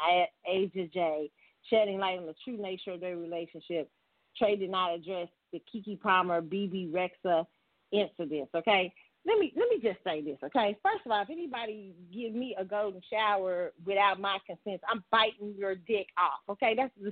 Asia 0.47 0.87
J, 0.91 1.29
shedding 1.69 1.99
light 1.99 2.17
on 2.19 2.25
the 2.25 2.35
true 2.43 2.57
nature 2.57 2.91
of 2.91 3.01
their 3.01 3.17
relationship. 3.17 3.89
Trey 4.37 4.55
did 4.55 4.69
not 4.69 4.93
address 4.93 5.27
the 5.51 5.61
Keke 5.73 5.99
Palmer 5.99 6.41
Bebe 6.41 6.91
Rexha 6.93 7.45
incidents. 7.91 8.51
Okay, 8.55 8.93
let 9.25 9.37
me 9.39 9.51
let 9.55 9.67
me 9.69 9.79
just 9.81 10.03
say 10.03 10.21
this, 10.21 10.37
okay? 10.43 10.77
First 10.81 11.05
of 11.05 11.11
all, 11.11 11.21
if 11.21 11.29
anybody 11.29 11.93
give 12.13 12.33
me 12.33 12.55
a 12.59 12.65
golden 12.65 13.01
shower 13.11 13.71
without 13.85 14.19
my 14.19 14.37
consent, 14.45 14.81
I'm 14.89 15.03
biting 15.11 15.53
your 15.57 15.75
dick 15.75 16.07
off. 16.17 16.41
Okay, 16.49 16.73
that's. 16.75 16.93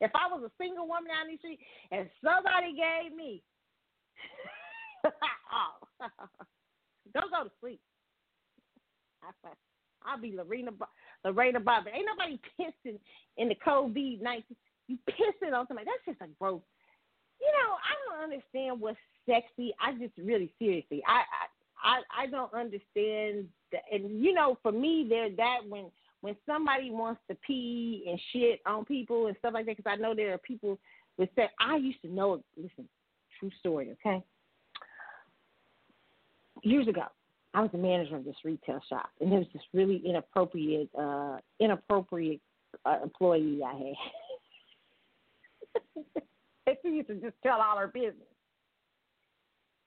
if 0.00 0.10
I 0.14 0.28
was 0.32 0.42
a 0.44 0.50
single 0.62 0.86
woman 0.86 1.08
down 1.08 1.26
the 1.30 1.38
street 1.38 1.58
and 1.90 2.08
somebody 2.22 2.72
gave 2.72 3.16
me, 3.16 3.42
oh, 5.52 5.78
don't 7.14 7.30
go 7.30 7.44
to 7.44 7.50
sleep. 7.60 7.80
I'll 10.04 10.20
be 10.20 10.32
Lorena 10.36 10.70
Lorena 11.24 11.60
Bobbitt. 11.60 11.94
Ain't 11.94 12.06
nobody 12.06 12.40
pissing 12.58 12.98
in 13.36 13.48
the 13.48 13.56
COVID 13.66 14.20
nineteen. 14.22 14.56
You 14.86 14.98
pissing 15.08 15.52
on 15.52 15.66
somebody. 15.66 15.86
That's 15.86 16.18
just 16.18 16.30
a 16.30 16.32
gross 16.38 16.62
you 17.40 17.50
know, 17.52 17.74
I 17.78 17.92
don't 18.04 18.32
understand 18.32 18.80
what's 18.80 18.98
sexy. 19.26 19.72
I 19.80 19.92
just 19.92 20.12
really 20.18 20.52
seriously, 20.58 21.02
I 21.06 21.22
I 21.82 22.00
I, 22.24 22.26
don't 22.26 22.52
understand. 22.52 23.46
The, 23.70 23.78
and 23.92 24.22
you 24.22 24.34
know, 24.34 24.58
for 24.62 24.72
me, 24.72 25.06
there 25.08 25.30
that 25.36 25.58
when 25.68 25.90
when 26.20 26.36
somebody 26.46 26.90
wants 26.90 27.20
to 27.30 27.36
pee 27.46 28.04
and 28.08 28.20
shit 28.32 28.60
on 28.66 28.84
people 28.84 29.28
and 29.28 29.36
stuff 29.38 29.54
like 29.54 29.66
that, 29.66 29.76
because 29.76 29.90
I 29.90 30.00
know 30.00 30.14
there 30.14 30.34
are 30.34 30.38
people 30.38 30.78
that 31.18 31.28
say 31.36 31.48
I 31.60 31.76
used 31.76 32.02
to 32.02 32.12
know. 32.12 32.42
Listen, 32.56 32.88
true 33.38 33.50
story, 33.60 33.96
okay. 34.04 34.22
Years 36.62 36.88
ago, 36.88 37.04
I 37.54 37.62
was 37.62 37.70
the 37.72 37.78
manager 37.78 38.16
of 38.16 38.24
this 38.24 38.36
retail 38.44 38.80
shop, 38.88 39.10
and 39.20 39.32
there 39.32 39.38
was 39.38 39.48
this 39.52 39.62
really 39.72 40.02
inappropriate, 40.04 40.90
uh, 40.98 41.38
inappropriate 41.60 42.40
uh, 42.84 42.98
employee 43.02 43.60
I 43.64 43.94
had. 45.74 46.22
she 46.82 46.88
used 46.88 47.08
to 47.08 47.14
just 47.14 47.36
tell 47.42 47.60
all 47.60 47.78
her 47.78 47.88
business. 47.88 48.14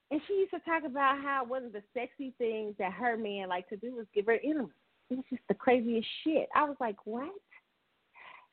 And 0.09 0.19
she 0.27 0.33
used 0.33 0.51
to 0.51 0.59
talk 0.59 0.83
about 0.85 1.21
how 1.21 1.45
one 1.47 1.63
of 1.63 1.71
the 1.71 1.83
sexy 1.93 2.33
things 2.37 2.75
that 2.79 2.91
her 2.91 3.15
man 3.15 3.47
liked 3.47 3.69
to 3.69 3.77
do 3.77 3.95
was 3.95 4.05
give 4.13 4.25
her 4.25 4.33
intimacy. 4.33 4.73
It 5.09 5.15
was 5.15 5.25
just 5.29 5.43
the 5.47 5.53
craziest 5.53 6.07
shit. 6.23 6.49
I 6.53 6.65
was 6.65 6.75
like, 6.79 6.97
what? 7.05 7.29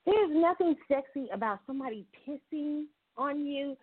There's 0.07 0.31
nothing 0.33 0.77
sexy 0.87 1.29
about 1.33 1.61
somebody 1.67 2.07
pissing 2.27 2.85
on 3.17 3.45
you. 3.45 3.77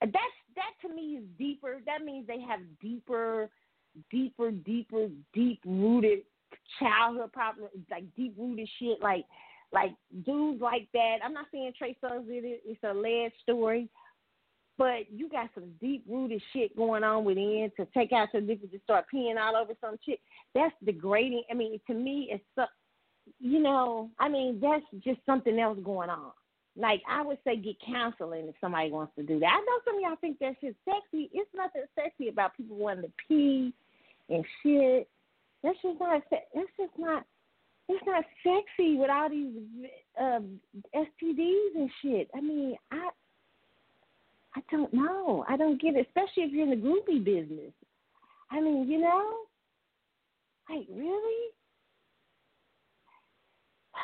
That's 0.00 0.14
that 0.56 0.88
to 0.88 0.94
me 0.94 1.18
is 1.18 1.24
deeper. 1.38 1.80
That 1.86 2.04
means 2.04 2.26
they 2.26 2.40
have 2.40 2.60
deeper, 2.80 3.50
deeper, 4.10 4.50
deeper, 4.50 5.08
deep 5.32 5.60
rooted 5.64 6.20
childhood 6.78 7.32
problems, 7.32 7.70
like 7.90 8.04
deep 8.16 8.34
rooted 8.38 8.68
shit. 8.78 9.00
Like 9.02 9.24
like 9.72 9.92
dudes 10.24 10.60
like 10.60 10.88
that. 10.94 11.16
I'm 11.24 11.34
not 11.34 11.46
saying 11.52 11.72
Trey 11.78 11.96
Songz 12.02 12.26
did 12.26 12.44
it. 12.44 12.62
It's 12.64 12.82
a 12.82 12.92
alleged 12.92 13.34
story, 13.42 13.88
but 14.78 15.10
you 15.12 15.28
got 15.28 15.50
some 15.54 15.70
deep 15.80 16.04
rooted 16.08 16.42
shit 16.52 16.76
going 16.76 17.04
on 17.04 17.24
within 17.24 17.70
to 17.76 17.86
take 17.92 18.12
out 18.12 18.28
your 18.32 18.42
dick 18.42 18.60
and 18.62 18.70
just 18.70 18.84
start 18.84 19.06
peeing 19.12 19.38
all 19.38 19.56
over 19.56 19.74
some 19.80 19.96
chick. 20.04 20.20
That's 20.54 20.74
degrading. 20.84 21.42
I 21.50 21.54
mean, 21.54 21.78
to 21.86 21.94
me, 21.94 22.28
it's 22.30 22.44
so, 22.54 22.64
you 23.38 23.60
know, 23.60 24.10
I 24.18 24.28
mean, 24.28 24.58
that's 24.60 24.84
just 25.04 25.20
something 25.26 25.58
else 25.58 25.78
going 25.84 26.10
on. 26.10 26.32
Like 26.76 27.02
I 27.10 27.22
would 27.22 27.38
say, 27.44 27.56
get 27.56 27.76
counseling 27.84 28.46
if 28.48 28.54
somebody 28.60 28.90
wants 28.90 29.12
to 29.16 29.22
do 29.22 29.40
that. 29.40 29.46
I 29.46 29.58
know 29.58 29.80
some 29.84 29.96
of 29.96 30.00
y'all 30.00 30.16
think 30.20 30.38
that 30.38 30.54
shit's 30.60 30.76
sexy. 30.84 31.28
It's 31.34 31.50
nothing 31.54 31.82
sexy 31.94 32.28
about 32.28 32.56
people 32.56 32.76
wanting 32.76 33.02
to 33.02 33.12
pee 33.26 33.74
and 34.28 34.44
shit. 34.62 35.08
That's 35.62 35.78
just 35.82 35.98
not. 36.00 36.22
That's 36.30 36.68
just 36.78 36.92
not 36.98 37.24
it's 37.88 38.04
not 38.06 38.24
sexy 38.42 38.96
with 38.96 39.10
all 39.10 39.30
these 39.30 39.50
um, 40.20 40.60
STDs 40.94 41.74
and 41.74 41.90
shit. 42.02 42.28
I 42.34 42.40
mean, 42.40 42.76
I 42.92 43.08
I 44.54 44.60
don't 44.70 44.92
know. 44.92 45.44
I 45.48 45.56
don't 45.56 45.80
get 45.80 45.94
it, 45.94 46.06
especially 46.06 46.44
if 46.44 46.52
you're 46.52 46.64
in 46.64 46.70
the 46.70 46.76
groupie 46.76 47.24
business. 47.24 47.72
I 48.50 48.60
mean, 48.60 48.88
you 48.88 49.00
know, 49.00 49.34
like 50.68 50.86
really. 50.90 51.50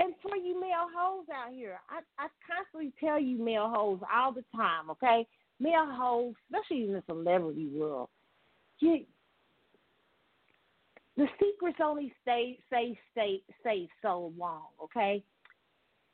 And 0.00 0.14
for 0.22 0.36
you 0.36 0.60
male 0.60 0.86
hoes 0.96 1.26
out 1.34 1.52
here, 1.52 1.80
I, 1.90 1.98
I 2.22 2.28
constantly 2.46 2.92
tell 3.00 3.20
you 3.20 3.36
male 3.36 3.68
hoes 3.68 3.98
all 4.14 4.32
the 4.32 4.44
time, 4.54 4.90
okay? 4.90 5.26
Male 5.58 5.88
hoes, 5.90 6.34
especially 6.46 6.84
in 6.84 6.92
the 6.92 7.02
celebrity 7.04 7.66
world, 7.66 8.08
you, 8.78 9.00
the 11.18 11.26
secrets 11.42 11.78
only 11.84 12.14
stay 12.22 12.58
stay 12.68 12.98
stay 13.10 13.42
stay 13.60 13.88
so 14.00 14.32
long, 14.38 14.68
okay? 14.82 15.22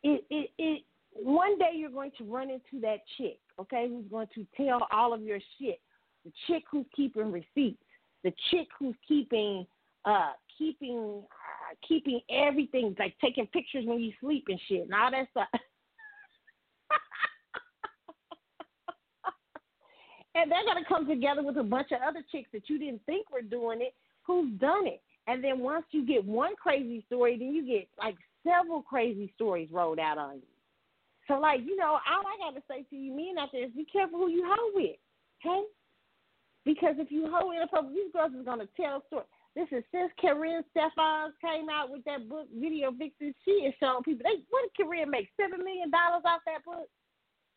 It 0.02 0.24
it 0.30 0.50
it 0.56 0.82
one 1.12 1.58
day 1.58 1.72
you're 1.74 1.90
going 1.90 2.12
to 2.18 2.24
run 2.24 2.48
into 2.50 2.80
that 2.80 3.00
chick, 3.18 3.38
okay, 3.60 3.86
who's 3.88 4.06
going 4.10 4.28
to 4.34 4.46
tell 4.56 4.88
all 4.90 5.12
of 5.12 5.20
your 5.22 5.38
shit. 5.60 5.78
The 6.24 6.32
chick 6.46 6.64
who's 6.70 6.86
keeping 6.96 7.30
receipts, 7.30 7.84
the 8.24 8.32
chick 8.50 8.68
who's 8.78 8.94
keeping 9.06 9.66
uh 10.06 10.32
keeping 10.56 11.22
uh, 11.22 11.74
keeping 11.86 12.20
everything, 12.30 12.96
like 12.98 13.14
taking 13.20 13.46
pictures 13.48 13.84
when 13.86 14.00
you 14.00 14.14
sleep 14.22 14.46
and 14.48 14.58
shit 14.68 14.84
and 14.84 14.94
all 14.94 15.10
that 15.10 15.28
stuff. 15.32 15.48
and 20.34 20.50
they're 20.50 20.64
gonna 20.64 20.86
come 20.88 21.06
together 21.06 21.42
with 21.42 21.58
a 21.58 21.62
bunch 21.62 21.92
of 21.92 21.98
other 22.08 22.24
chicks 22.32 22.48
that 22.54 22.70
you 22.70 22.78
didn't 22.78 23.04
think 23.04 23.30
were 23.30 23.42
doing 23.42 23.82
it, 23.82 23.92
who's 24.26 24.52
done 24.58 24.86
it. 24.86 25.00
And 25.26 25.42
then 25.42 25.60
once 25.60 25.86
you 25.90 26.06
get 26.06 26.24
one 26.24 26.54
crazy 26.56 27.04
story, 27.06 27.38
then 27.38 27.54
you 27.54 27.66
get 27.66 27.88
like 27.98 28.16
several 28.44 28.82
crazy 28.82 29.32
stories 29.34 29.68
rolled 29.72 29.98
out 29.98 30.18
on 30.18 30.36
you. 30.36 30.54
So 31.26 31.40
like, 31.40 31.60
you 31.64 31.76
know, 31.76 31.96
all 31.96 32.24
I 32.26 32.36
gotta 32.50 32.62
say 32.68 32.84
to 32.90 32.96
you 32.96 33.12
men 33.12 33.38
out 33.38 33.50
there 33.52 33.64
is 33.64 33.72
be 33.72 33.86
careful 33.86 34.18
who 34.18 34.28
you 34.28 34.44
hoe 34.46 34.72
with. 34.74 34.96
Okay? 35.40 35.62
Because 36.64 36.96
if 36.98 37.10
you 37.10 37.30
hoe 37.30 37.52
in 37.52 37.62
a 37.62 37.66
public 37.66 37.94
these 37.94 38.12
girls 38.12 38.32
is 38.38 38.44
gonna 38.44 38.68
tell 38.76 39.02
stories. 39.06 39.28
This 39.56 39.68
is 39.70 39.84
since 39.92 40.10
Karrine 40.22 40.64
Steffans 40.74 41.32
came 41.40 41.68
out 41.70 41.88
with 41.88 42.04
that 42.04 42.28
book, 42.28 42.48
Video 42.52 42.90
Vixen, 42.90 43.32
she 43.44 43.62
is 43.62 43.74
showing 43.78 44.02
people 44.02 44.24
they 44.24 44.42
what 44.50 44.64
did 44.66 44.74
Karrine 44.76 45.08
make? 45.08 45.28
Seven 45.40 45.64
million 45.64 45.90
dollars 45.90 46.24
off 46.26 46.40
that 46.44 46.64
book? 46.64 46.88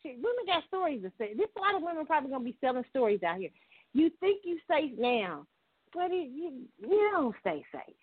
She, 0.03 0.09
women 0.09 0.45
got 0.45 0.63
stories 0.67 1.01
to 1.01 1.11
say. 1.17 1.33
This 1.33 1.49
a 1.57 1.59
lot 1.59 1.75
of 1.75 1.81
women 1.81 2.05
probably 2.05 2.29
gonna 2.29 2.43
be 2.43 2.55
selling 2.61 2.85
stories 2.91 3.23
out 3.23 3.39
here. 3.39 3.49
You 3.93 4.11
think 4.19 4.41
you 4.45 4.59
safe 4.69 4.91
now, 4.97 5.47
but 5.93 6.11
it, 6.11 6.29
you 6.33 6.63
you 6.79 7.09
don't 7.11 7.35
stay 7.41 7.65
safe. 7.71 7.95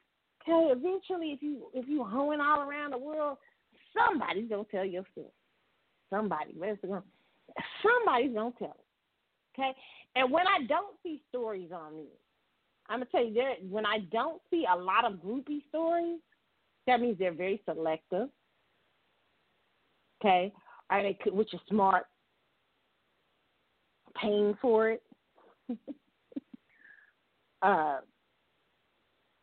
Okay, 0.43 0.73
eventually 0.73 1.33
if 1.33 1.43
you 1.43 1.69
if 1.73 1.89
you 1.89 2.05
hoeing 2.05 2.41
all 2.41 2.63
around 2.63 2.93
the 2.93 2.99
world, 2.99 3.39
somebody's 3.97 4.49
gonna 4.49 4.65
tell 4.71 4.85
your 4.85 5.05
story. 5.13 5.29
Somebody, 6.11 6.55
where's 6.57 6.79
it 6.83 6.89
going? 6.89 7.03
Somebody's 7.83 8.35
gonna 8.35 8.53
tell 8.59 8.77
it. 8.77 9.59
Okay, 9.59 9.73
and 10.17 10.31
when 10.31 10.47
I 10.47 10.67
don't 10.67 10.97
see 11.03 11.21
stories 11.29 11.71
on 11.73 11.97
me, 11.97 12.07
I'm 12.89 13.01
gonna 13.01 13.11
tell 13.11 13.25
you 13.25 13.35
that 13.35 13.65
when 13.69 13.87
I 13.87 14.01
don't 14.13 14.41
see 14.51 14.65
a 14.71 14.77
lot 14.77 15.05
of 15.05 15.21
groupie 15.21 15.63
stories, 15.69 16.21
that 16.87 17.01
means 17.01 17.19
they're 17.19 17.33
very 17.33 17.63
selective. 17.65 18.29
Okay, 20.21 20.53
are 20.91 21.03
they 21.03 21.19
which 21.31 21.55
is 21.55 21.61
smart, 21.69 22.05
paying 24.21 24.57
for 24.61 24.91
it. 24.91 25.03
uh, 27.65 27.99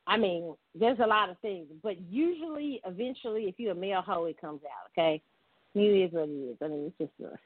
I 0.07 0.17
mean, 0.17 0.55
there's 0.75 0.99
a 0.99 1.07
lot 1.07 1.29
of 1.29 1.38
things, 1.39 1.67
but 1.84 1.99
usually, 2.01 2.81
eventually, 2.86 3.43
if 3.43 3.55
you're 3.57 3.71
a 3.71 3.75
male 3.75 4.01
hoe, 4.01 4.25
it 4.25 4.39
comes 4.39 4.62
out. 4.65 4.91
Okay, 4.91 5.21
it 5.75 5.79
is 5.79 6.12
what 6.12 6.29
it 6.29 6.31
is. 6.31 6.57
I 6.62 6.67
mean, 6.67 6.91
it's 6.99 7.12
just 7.19 7.31
a, 7.31 7.38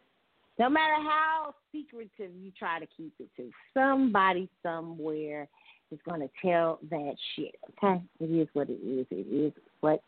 no 0.58 0.70
matter 0.70 0.96
how 0.96 1.54
secretive 1.72 2.32
you 2.42 2.52
try 2.58 2.80
to 2.80 2.88
keep 2.98 3.14
it 3.20 3.30
to, 3.38 3.50
somebody 3.74 4.50
somewhere 4.64 5.48
is 5.92 6.00
going 6.08 6.22
to 6.22 6.30
tell 6.42 6.80
that 6.90 7.16
shit. 7.36 7.56
Okay, 7.84 8.02
it 8.20 8.26
is 8.26 8.48
what 8.54 8.70
it 8.70 8.80
is. 8.84 9.06
It 9.12 9.28
is 9.32 9.54
what 9.82 10.02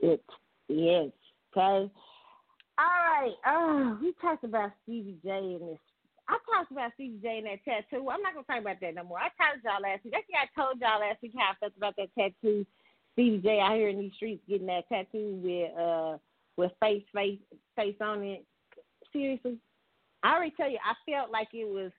it 0.00 0.22
is. 0.68 1.12
Okay. 1.56 1.90
All 2.78 2.84
right. 3.10 3.34
Oh, 3.46 3.98
we 4.00 4.12
talked 4.20 4.44
about 4.44 4.70
Stevie 4.84 5.16
J 5.24 5.30
and 5.30 5.60
this. 5.62 5.78
I 6.28 6.36
talked 6.44 6.70
about 6.70 6.92
Stevie 6.94 7.20
J 7.22 7.38
and 7.38 7.46
that 7.46 7.64
tattoo. 7.64 8.10
I'm 8.10 8.22
not 8.22 8.34
gonna 8.34 8.44
talk 8.44 8.60
about 8.60 8.80
that 8.80 8.94
no 8.94 9.04
more. 9.04 9.18
I 9.18 9.30
told 9.40 9.64
y'all 9.64 9.80
last 9.82 10.04
week. 10.04 10.12
Think 10.12 10.26
I 10.36 10.60
told 10.60 10.80
y'all 10.80 11.00
last 11.00 11.22
week 11.22 11.32
how 11.36 11.52
I 11.52 11.58
felt 11.58 11.72
about 11.76 11.96
that 11.96 12.14
tattoo. 12.18 12.66
Stevie 13.14 13.38
J 13.38 13.60
out 13.60 13.76
here 13.76 13.88
in 13.88 13.98
these 13.98 14.12
streets 14.14 14.42
getting 14.48 14.66
that 14.66 14.88
tattoo 14.88 15.40
with 15.42 15.76
uh 15.76 16.18
with 16.56 16.72
face 16.80 17.04
face 17.14 17.38
face 17.76 17.96
on 18.00 18.22
it. 18.22 18.44
Seriously, 19.12 19.58
I 20.22 20.34
already 20.34 20.54
tell 20.56 20.70
you, 20.70 20.78
I 20.84 20.94
felt 21.10 21.30
like 21.30 21.48
it 21.54 21.66
was 21.66 21.92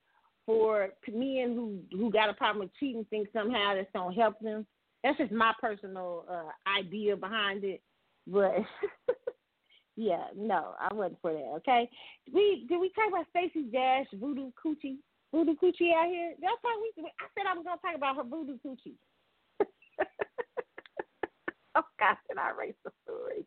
for 0.46 0.90
men 1.08 1.56
who 1.56 1.80
who 1.98 2.12
got 2.12 2.30
a 2.30 2.34
problem 2.34 2.60
with 2.60 2.76
cheating. 2.80 3.06
Think 3.10 3.30
somehow 3.34 3.74
that's 3.76 3.90
gonna 3.94 4.14
help 4.14 4.40
them. 4.42 4.66
That's 5.04 5.18
just 5.18 5.32
my 5.32 5.54
personal 5.60 6.26
uh 6.30 6.52
idea 6.80 7.16
behind 7.16 7.64
it, 7.64 7.82
but. 8.28 8.54
yeah, 10.00 10.28
no, 10.34 10.76
I 10.80 10.94
wasn't 10.94 11.20
for 11.22 11.34
that. 11.34 11.52
Okay, 11.58 11.90
we 12.34 12.66
did 12.70 12.80
we 12.80 12.90
talk 12.96 13.10
about 13.10 13.26
Stacey 13.32 13.64
Dash 13.70 14.06
voodoo 14.14 14.50
coochie, 14.56 14.96
voodoo 15.34 15.56
coochie 15.56 15.94
out 15.94 16.08
here? 16.08 16.36
That's 16.40 16.56
how 16.64 16.80
we. 16.80 16.94
I 17.04 17.28
said 17.36 17.44
I 17.46 17.54
was 17.54 17.66
gonna 17.66 17.82
talk 17.82 17.96
about 17.98 18.16
her 18.16 18.24
voodoo 18.24 18.58
coochie. 18.66 18.96
oh 21.76 21.84
gosh, 22.00 22.18
did 22.30 22.38
I 22.38 22.52
erase 22.52 22.76
the 22.86 22.92
story? 23.04 23.46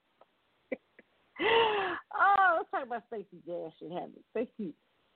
oh, 1.41 2.57
let's 2.59 2.71
talk 2.71 2.87
about 2.87 3.05
Stacey 3.07 3.41
Dash 3.47 3.73
and 3.81 3.93
have 3.95 4.11
it. 4.15 4.23
Stacey 4.33 4.75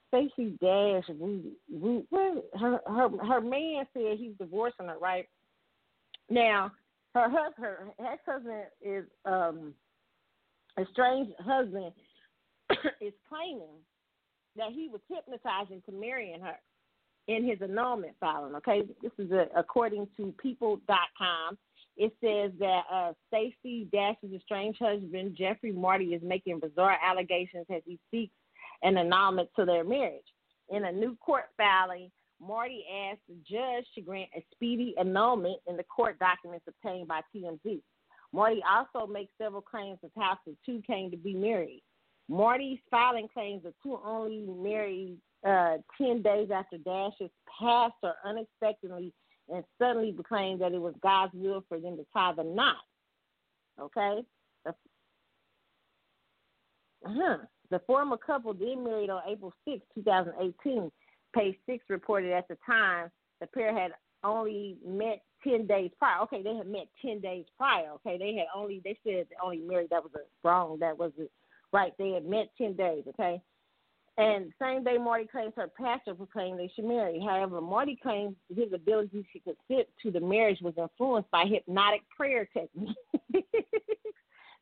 Stacey 0.09 0.57
Dash 0.63 1.05
Rudy, 1.21 1.53
Rudy 1.71 2.07
her 2.59 2.81
her 2.87 3.11
her 3.27 3.41
man 3.43 3.85
said 3.93 4.17
he's 4.17 4.33
divorcing 4.39 4.87
her, 4.87 4.99
right? 4.99 5.29
Now, 6.31 6.73
her 7.15 7.29
husband 7.29 7.55
her 7.59 7.89
ex 8.11 8.23
husband 8.25 8.65
is 8.81 9.05
um 9.27 9.75
estranged 10.81 11.33
husband 11.41 11.93
is 13.01 13.13
claiming 13.29 13.81
that 14.57 14.73
he 14.73 14.89
was 14.89 15.01
hypnotizing 15.09 15.83
to 15.87 15.93
marrying 15.93 16.41
her 16.41 16.57
in 17.29 17.45
his 17.47 17.61
annulment 17.61 18.15
filing. 18.21 18.55
Okay, 18.55 18.83
this 19.03 19.13
is 19.19 19.31
a, 19.33 19.47
according 19.57 20.07
to 20.17 20.33
People.com. 20.41 21.59
It 21.97 22.13
says 22.21 22.53
that 22.59 22.83
uh, 22.93 23.13
Stacey 23.29 23.89
Dash's 23.91 24.33
estranged 24.35 24.79
husband, 24.79 25.37
Jeffrey 25.37 25.73
Marty, 25.73 26.15
is 26.15 26.23
making 26.23 26.61
bizarre 26.61 26.99
allegations 27.03 27.67
as 27.75 27.83
he 27.87 27.99
seeks 28.11 28.35
an 28.83 28.99
annulment 28.99 29.49
to 29.57 29.65
their 29.65 29.83
marriage. 29.83 30.27
In 30.69 30.85
a 30.85 30.93
new 30.93 31.17
court 31.17 31.45
filing, 31.57 32.11
Marty 32.41 32.85
asked 33.11 33.23
the 33.29 33.37
judge 33.49 33.87
to 33.95 34.03
grant 34.03 34.29
a 34.37 34.45
speedy 34.53 34.95
annulment 34.99 35.59
in 35.67 35.77
the 35.77 35.85
court 35.85 36.19
documents 36.19 36.67
obtained 36.69 37.09
by 37.09 37.23
TMZ. 37.35 37.81
Marty 38.37 38.63
also 38.71 39.11
makes 39.11 39.33
several 39.41 39.63
claims 39.63 39.99
how 40.15 40.37
the 40.47 40.55
two 40.67 40.83
came 40.87 41.11
to 41.11 41.17
be 41.17 41.33
married. 41.33 41.83
Marty's 42.29 42.79
filing 42.91 43.29
claims 43.33 43.63
the 43.63 43.73
two 43.83 43.99
only 44.05 44.45
married 44.47 45.17
uh, 45.47 45.79
10 45.97 46.21
days 46.21 46.51
after 46.55 46.77
Dash's 46.77 47.31
passed 47.59 47.95
her 48.03 48.13
unexpectedly 48.27 49.15
and 49.49 49.65
suddenly 49.81 50.13
proclaimed 50.13 50.61
that 50.61 50.73
it 50.73 50.81
was 50.81 50.93
God's 51.03 51.33
will 51.35 51.65
for 51.67 51.81
them 51.81 51.97
to 51.97 52.05
tie 52.13 52.35
the 52.37 52.45
knot. 52.45 52.77
Okay? 53.81 54.23
Uh-huh. 54.67 54.75
The 57.71 57.81
former 57.87 58.19
couple 58.19 58.53
did 58.53 58.79
married 58.79 59.09
on 59.09 59.23
April 59.27 59.55
6, 59.67 59.81
2018. 59.95 60.93
Page 61.35 61.57
6 61.67 61.85
reported 61.89 62.33
at 62.33 62.47
the 62.49 62.59
time 62.67 63.11
the 63.41 63.47
pair 63.47 63.73
had 63.73 63.93
only 64.25 64.77
met 64.87 65.23
10 65.45 65.67
days 65.67 65.91
prior. 65.99 66.23
Okay, 66.23 66.43
they 66.43 66.55
had 66.55 66.67
met 66.67 66.89
10 67.05 67.21
days 67.21 67.45
prior. 67.57 67.91
Okay, 67.93 68.19
they 68.19 68.35
had 68.35 68.47
only, 68.55 68.81
they 68.85 68.99
said 69.05 69.27
they 69.31 69.37
only 69.43 69.59
married. 69.59 69.91
That 69.91 70.03
was 70.03 70.13
a 70.15 70.47
wrong. 70.47 70.79
That 70.81 70.99
was 70.99 71.13
a, 71.21 71.27
right. 71.73 71.93
They 71.99 72.11
had 72.11 72.27
met 72.27 72.51
10 72.59 72.75
days. 72.75 73.05
Okay. 73.09 73.41
And 74.19 74.51
same 74.61 74.83
day, 74.83 74.97
Marty 74.97 75.27
claims 75.27 75.53
her 75.57 75.69
pastor 75.69 76.15
proclaimed 76.15 76.59
they 76.59 76.73
should 76.75 76.87
marry. 76.87 77.21
However, 77.21 77.61
Marty 77.61 77.99
claims 78.03 78.35
his 78.55 78.73
ability 78.73 79.27
to 79.33 79.41
consent 79.41 79.89
to 80.03 80.11
the 80.11 80.21
marriage 80.21 80.61
was 80.63 80.73
influenced 80.79 81.31
by 81.31 81.45
hypnotic 81.45 82.01
prayer 82.17 82.49
techniques. 82.51 82.95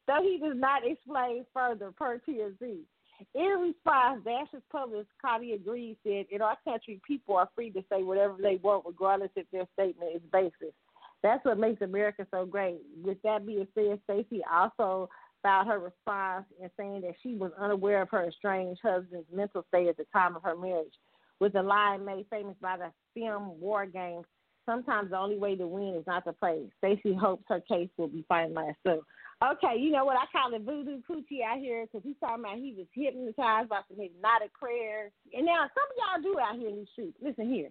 Though 0.07 0.23
he 0.23 0.41
does 0.43 0.57
not 0.57 0.83
explain 0.85 1.47
further 1.55 1.93
per 1.93 2.21
TMZ. 2.29 2.81
In 3.35 3.61
response, 3.61 4.23
Dash's 4.25 4.63
published 4.71 5.09
Claudia 5.21 5.59
Greaves 5.59 5.99
said, 6.05 6.27
In 6.31 6.43
our 6.43 6.57
country, 6.65 7.01
people 7.07 7.37
are 7.37 7.49
free 7.55 7.71
to 7.71 7.85
say 7.91 8.03
whatever 8.03 8.37
they 8.41 8.57
want, 8.57 8.85
regardless 8.87 9.31
if 9.37 9.47
their 9.53 9.67
statement 9.75 10.17
is 10.17 10.23
baseless. 10.33 10.75
That's 11.23 11.45
what 11.45 11.59
makes 11.59 11.81
America 11.81 12.27
so 12.31 12.45
great. 12.45 12.81
With 13.03 13.19
that 13.23 13.47
being 13.47 13.67
said, 13.75 14.01
Stacey 14.05 14.43
also 14.53 15.09
filed 15.43 15.69
her 15.69 15.79
response 15.79 16.45
in 16.61 16.71
saying 16.77 17.03
that 17.03 17.15
she 17.23 17.35
was 17.35 17.53
unaware 17.59 18.03
of 18.03 18.11
her 18.11 18.29
estranged 18.29 18.81
husband's 18.83 19.29
mental 19.33 19.65
state 19.69 19.89
at 19.89 19.97
the 19.97 20.07
time 20.13 20.37
of 20.37 20.43
her 20.43 20.57
marriage. 20.57 20.93
With 21.41 21.55
a 21.55 21.63
line 21.63 22.05
made 22.05 22.27
famous 22.31 22.57
by 22.61 22.77
the 22.77 22.93
film 23.15 23.59
War 23.61 23.87
Games, 23.87 24.27
Sometimes 24.67 25.11
the 25.11 25.19
only 25.19 25.37
way 25.37 25.57
to 25.57 25.67
win 25.67 25.95
is 25.95 26.07
not 26.07 26.25
to 26.25 26.33
play. 26.33 26.63
Stacey 26.79 27.15
hopes 27.15 27.45
her 27.49 27.61
case 27.61 27.91
will 27.97 28.09
be 28.09 28.25
finalized 28.31 28.77
soon. 28.87 29.01
Okay, 29.43 29.77
you 29.79 29.91
know 29.91 30.05
what 30.05 30.17
I 30.17 30.25
call 30.31 30.55
it 30.55 30.63
voodoo 30.63 31.03
coochie 31.09 31.43
out 31.45 31.59
here 31.59 31.85
because 31.87 32.03
he's 32.05 32.17
talking 32.21 32.45
about 32.45 32.57
he 32.57 32.75
was 32.77 32.87
hypnotized 32.93 33.69
by 33.69 33.81
some 33.89 33.99
hypnotic 33.99 34.53
prayers. 34.55 35.13
And 35.35 35.45
now 35.45 35.67
some 35.75 35.85
of 35.91 35.97
y'all 35.99 36.33
do 36.33 36.39
out 36.39 36.59
here 36.59 36.71
in 36.71 36.77
these 36.77 36.89
streets. 36.93 37.19
Listen 37.21 37.53
here. 37.53 37.71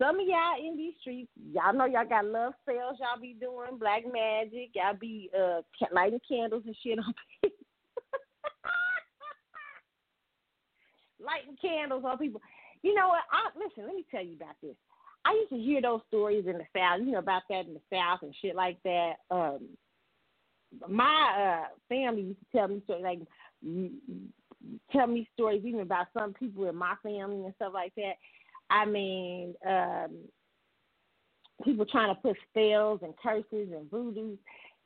Some 0.00 0.18
of 0.18 0.26
y'all 0.26 0.58
in 0.58 0.76
these 0.76 0.94
streets, 1.00 1.30
y'all 1.52 1.74
know 1.74 1.84
y'all 1.84 2.08
got 2.08 2.24
love 2.24 2.54
sales. 2.66 2.96
y'all 2.98 3.20
be 3.20 3.36
doing, 3.38 3.78
black 3.78 4.02
magic, 4.10 4.70
y'all 4.74 4.96
be 4.98 5.30
uh 5.38 5.60
lighting 5.92 6.20
candles 6.26 6.64
and 6.66 6.76
shit 6.82 6.98
on 6.98 7.14
people. 7.42 7.58
lighting 11.20 11.56
candles 11.60 12.04
on 12.04 12.18
people. 12.18 12.40
You 12.82 12.94
know 12.94 13.08
what? 13.08 13.22
I 13.30 13.50
listen, 13.54 13.84
let 13.86 13.94
me 13.94 14.04
tell 14.10 14.24
you 14.24 14.34
about 14.34 14.56
this. 14.62 14.74
I 15.24 15.34
used 15.34 15.50
to 15.50 15.58
hear 15.58 15.80
those 15.80 16.00
stories 16.08 16.46
in 16.48 16.58
the 16.58 16.66
South, 16.74 17.00
you 17.00 17.12
know, 17.12 17.18
about 17.18 17.42
that 17.48 17.66
in 17.66 17.74
the 17.74 17.80
South 17.92 18.22
and 18.22 18.34
shit 18.42 18.56
like 18.56 18.78
that. 18.82 19.12
Um 19.30 19.68
my 20.88 21.64
uh 21.64 21.68
family 21.88 22.22
used 22.22 22.40
to 22.40 22.58
tell 22.58 22.68
me 22.68 22.80
stories 22.84 23.04
like 23.04 23.20
tell 24.92 25.06
me 25.06 25.28
stories 25.34 25.62
even 25.64 25.80
about 25.80 26.06
some 26.16 26.32
people 26.32 26.68
in 26.68 26.76
my 26.76 26.94
family 27.02 27.44
and 27.44 27.54
stuff 27.56 27.72
like 27.74 27.92
that. 27.96 28.14
I 28.70 28.84
mean, 28.84 29.54
um 29.68 30.10
people 31.64 31.86
trying 31.86 32.14
to 32.14 32.20
put 32.20 32.36
spells 32.50 33.00
and 33.02 33.14
curses 33.22 33.72
and 33.72 33.90
voodoo. 33.90 34.36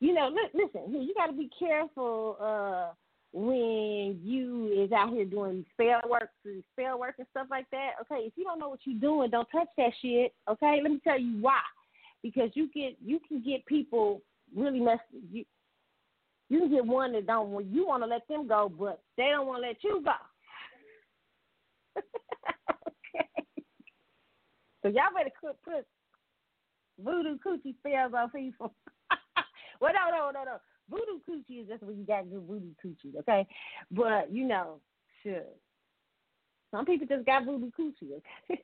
You 0.00 0.12
know, 0.12 0.28
li- 0.28 0.62
listen, 0.62 0.92
you 0.92 1.14
got 1.14 1.26
to 1.26 1.32
be 1.32 1.50
careful 1.58 2.36
uh 2.40 2.94
when 3.32 4.18
you 4.22 4.72
is 4.72 4.92
out 4.92 5.10
here 5.10 5.24
doing 5.24 5.64
spell 5.74 6.00
work, 6.08 6.30
spell 6.72 6.98
work 6.98 7.16
and 7.18 7.26
stuff 7.32 7.48
like 7.50 7.66
that. 7.70 7.90
Okay, 8.00 8.22
if 8.22 8.32
you 8.36 8.44
don't 8.44 8.58
know 8.58 8.70
what 8.70 8.80
you're 8.84 8.98
doing, 8.98 9.30
don't 9.30 9.48
touch 9.52 9.68
that 9.76 9.92
shit. 10.00 10.32
Okay, 10.48 10.80
let 10.82 10.90
me 10.90 11.00
tell 11.04 11.20
you 11.20 11.38
why. 11.40 11.60
Because 12.22 12.50
you 12.54 12.68
get 12.72 12.96
you 13.04 13.20
can 13.28 13.42
get 13.42 13.66
people 13.66 14.22
really 14.54 14.80
messed. 14.80 15.02
You, 15.30 15.44
you 16.48 16.60
can 16.60 16.70
get 16.70 16.86
one 16.86 17.12
that 17.12 17.26
don't 17.26 17.50
want 17.50 17.66
you 17.66 17.86
want 17.86 18.02
to 18.02 18.06
let 18.06 18.26
them 18.28 18.46
go, 18.46 18.68
but 18.68 19.02
they 19.16 19.28
don't 19.30 19.46
want 19.46 19.62
to 19.62 19.68
let 19.68 19.82
you 19.82 20.02
go. 20.04 20.12
okay. 21.96 23.28
So 24.82 24.90
y'all 24.90 25.04
better 25.16 25.30
put, 25.40 25.60
put 25.64 25.84
voodoo 27.02 27.38
coochie 27.44 27.74
spells 27.78 28.12
on 28.16 28.30
people. 28.30 28.72
well, 29.80 29.92
no, 29.92 30.16
no, 30.16 30.30
no, 30.32 30.44
no. 30.44 30.58
Voodoo 30.88 31.18
coochie 31.28 31.62
is 31.62 31.68
just 31.68 31.82
when 31.82 31.98
you 31.98 32.06
got 32.06 32.30
good 32.30 32.42
voodoo 32.46 32.70
coochie, 32.84 33.16
okay? 33.18 33.48
But 33.90 34.32
you 34.32 34.46
know, 34.46 34.80
sure. 35.22 35.42
Some 36.70 36.84
people 36.86 37.06
just 37.08 37.26
got 37.26 37.44
voodoo 37.44 37.70
coochie, 37.76 38.20
okay? 38.52 38.62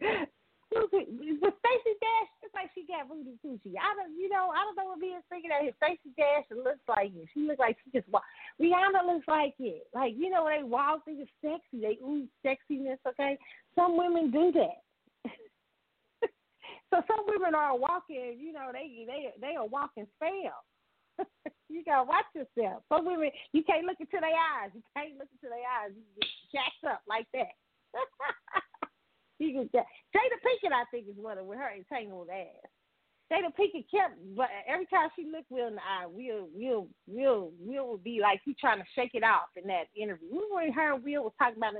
But 0.72 1.54
Stacey 1.60 1.94
Dash 2.00 2.30
looks 2.40 2.54
like 2.54 2.70
she 2.74 2.88
got 2.88 3.08
voodoo 3.08 3.36
coochie. 3.44 3.76
I 3.76 3.92
don't, 3.96 4.16
you 4.16 4.28
know, 4.28 4.48
I 4.52 4.64
don't 4.64 4.76
know 4.76 4.92
what 4.92 5.00
being 5.00 5.20
thinking 5.28 5.50
that 5.50 5.68
if 5.68 5.76
Stacey 5.76 6.14
Dash 6.16 6.48
looks 6.50 6.82
like 6.88 7.12
it. 7.12 7.28
She 7.34 7.44
looks 7.44 7.60
like 7.60 7.76
she 7.84 7.92
just 7.92 8.08
walk. 8.08 8.24
Rihanna 8.60 9.04
looks 9.04 9.28
like 9.28 9.54
it. 9.58 9.86
Like 9.94 10.14
you 10.16 10.30
know, 10.30 10.48
they 10.48 10.62
walk, 10.62 11.04
they 11.06 11.14
just 11.14 11.34
sexy. 11.44 11.80
They 11.80 11.98
ooh 12.00 12.26
sexiness. 12.44 13.00
Okay, 13.06 13.36
some 13.74 13.96
women 13.96 14.30
do 14.30 14.52
that. 14.52 14.80
so 16.90 17.02
some 17.04 17.24
women 17.28 17.54
are 17.54 17.76
walking. 17.76 18.38
You 18.40 18.52
know, 18.52 18.70
they 18.72 19.04
they 19.06 19.32
they 19.40 19.54
are 19.56 19.66
walking 19.66 20.06
spell. 20.16 20.64
you 21.68 21.84
gotta 21.84 22.04
watch 22.04 22.28
yourself. 22.34 22.82
Some 22.88 23.04
women, 23.04 23.30
you 23.52 23.62
can't 23.64 23.84
look 23.84 24.00
into 24.00 24.16
their 24.20 24.32
eyes. 24.32 24.72
You 24.74 24.82
can't 24.96 25.18
look 25.18 25.28
into 25.32 25.52
their 25.52 25.64
eyes. 25.64 25.92
You 25.92 26.04
get 26.16 26.28
jacked 26.52 26.84
up 26.88 27.02
like 27.08 27.26
that. 27.34 27.52
You 29.42 29.52
can 29.52 29.68
Jada 30.14 30.38
Pinkett, 30.38 30.72
I 30.72 30.84
think, 30.90 31.08
is 31.08 31.16
one 31.16 31.36
of 31.36 31.46
with 31.46 31.58
her 31.58 31.72
entangled 31.74 32.28
ass. 32.30 32.70
Jada 33.32 33.50
Pinkett 33.58 33.90
kept, 33.90 34.14
but 34.36 34.46
every 34.68 34.86
time 34.86 35.08
she 35.16 35.24
looked 35.24 35.50
Will 35.50 35.66
in 35.66 35.74
the 35.74 35.80
eye, 35.80 36.06
Will, 36.06 36.48
Will, 36.54 36.86
Will, 37.08 37.50
Will 37.58 37.90
would 37.90 38.04
be 38.04 38.20
like 38.20 38.40
he 38.44 38.54
trying 38.54 38.78
to 38.78 38.84
shake 38.94 39.12
it 39.14 39.24
off 39.24 39.48
in 39.56 39.66
that 39.66 39.86
interview. 39.96 40.28
Remember 40.28 40.54
when 40.54 40.72
her 40.72 40.94
and 40.94 41.02
Will 41.02 41.24
was 41.24 41.32
talking 41.38 41.56
about 41.56 41.74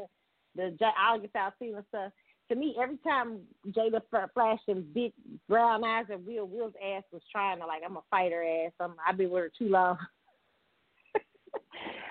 the, 0.56 0.74
the 0.76 0.86
August 0.86 1.34
Alsina 1.34 1.84
stuff? 1.88 2.12
To 2.50 2.56
me, 2.56 2.74
every 2.82 2.98
time 2.98 3.40
Jada 3.68 4.00
flashed 4.34 4.66
them 4.66 4.84
big 4.92 5.12
brown 5.48 5.84
eyes 5.84 6.06
at 6.10 6.24
Will, 6.24 6.46
Will's 6.46 6.74
ass 6.84 7.04
was 7.12 7.22
trying 7.30 7.60
to 7.60 7.66
like, 7.66 7.82
I'm 7.86 7.96
a 7.96 8.02
fighter 8.10 8.42
ass. 8.42 8.72
I'm, 8.80 8.94
I've 9.06 9.16
been 9.16 9.30
with 9.30 9.44
her 9.44 9.52
too 9.56 9.68
long. 9.68 9.98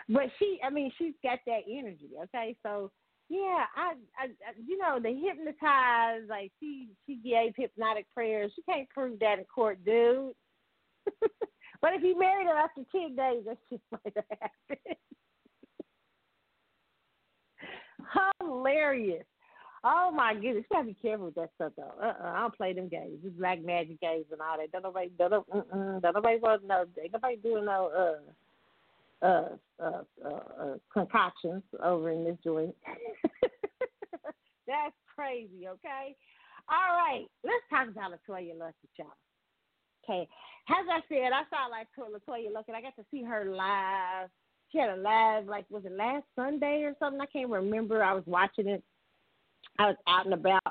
but 0.10 0.24
she, 0.40 0.60
I 0.64 0.70
mean, 0.70 0.92
she's 0.98 1.14
got 1.22 1.40
that 1.46 1.62
energy. 1.70 2.10
Okay, 2.24 2.56
so 2.64 2.90
yeah, 3.32 3.64
I, 3.78 3.94
I, 4.20 4.28
you 4.68 4.78
know, 4.78 5.00
the 5.02 5.14
hypnotized, 5.14 6.28
like 6.28 6.52
she, 6.60 6.90
she 7.06 7.16
gave 7.16 7.54
hypnotic 7.56 8.06
prayers. 8.14 8.52
She 8.54 8.62
can't 8.64 8.90
prove 8.90 9.20
that 9.20 9.40
in 9.40 9.46
court, 9.46 9.80
dude. 9.86 10.34
but 11.82 11.94
if 11.94 12.02
he 12.02 12.14
married 12.14 12.48
her 12.48 12.58
after 12.58 12.82
ten 12.92 13.16
days, 13.16 13.44
that's 13.46 13.58
just 13.70 13.84
might 13.90 14.14
have 14.18 14.26
happened. 14.30 14.98
Hilarious. 18.42 19.24
Oh 19.86 20.12
my 20.14 20.34
goodness, 20.34 20.66
you 20.70 20.76
gotta 20.76 20.88
be 20.88 20.98
careful 21.02 21.28
with 21.28 21.36
that 21.36 21.52
stuff 21.56 21.72
though. 21.78 21.94
Uh, 22.02 22.14
uh 22.22 22.34
I 22.36 22.40
don't 22.42 22.58
play 22.58 22.74
them 22.74 22.90
games. 22.90 23.20
This 23.24 23.32
black 23.32 23.64
magic 23.64 24.02
games 24.02 24.26
and 24.30 24.42
all 24.42 24.58
that. 24.58 24.74
Don't 24.74 24.84
nobody, 24.84 25.10
don't, 25.18 25.34
uh-uh, 25.34 26.00
don't 26.02 26.16
nobody 26.16 26.38
want 26.38 26.68
no. 26.68 26.84
Ain't 27.02 27.14
nobody 27.14 27.38
doing 27.38 27.64
no 27.64 27.90
uh 27.98 28.32
uh, 29.22 29.50
uh, 29.82 30.04
uh, 30.24 30.30
uh, 30.30 30.74
concoctions 30.92 31.64
over 31.84 32.12
in 32.12 32.24
this 32.24 32.38
joint. 32.44 32.76
That's 34.68 34.96
crazy, 35.16 35.68
okay? 35.68 36.16
All 36.70 36.96
right, 36.96 37.26
let's 37.44 37.64
talk 37.70 37.88
about 37.90 38.12
LeToya 38.12 38.56
Luckett, 38.56 38.98
y'all. 38.98 39.08
Okay, 40.04 40.28
as 40.70 40.86
I 40.90 41.00
said, 41.10 41.32
I 41.32 41.44
saw 41.50 41.68
like 41.70 41.88
LeToya 41.98 42.52
Luckett. 42.52 42.76
I 42.76 42.82
got 42.82 42.96
to 42.96 43.06
see 43.12 43.24
her 43.24 43.46
live. 43.46 44.30
She 44.72 44.78
had 44.78 44.90
a 44.90 44.96
live, 44.96 45.46
like, 45.48 45.66
was 45.70 45.84
it 45.86 45.92
last 45.92 46.24
Sunday 46.36 46.84
or 46.84 46.94
something? 46.98 47.20
I 47.20 47.26
can't 47.26 47.50
remember. 47.50 48.04
I 48.04 48.14
was 48.14 48.24
watching 48.26 48.68
it. 48.68 48.84
I 49.78 49.88
was 49.88 49.98
out 50.08 50.26
and 50.26 50.34
about 50.34 50.62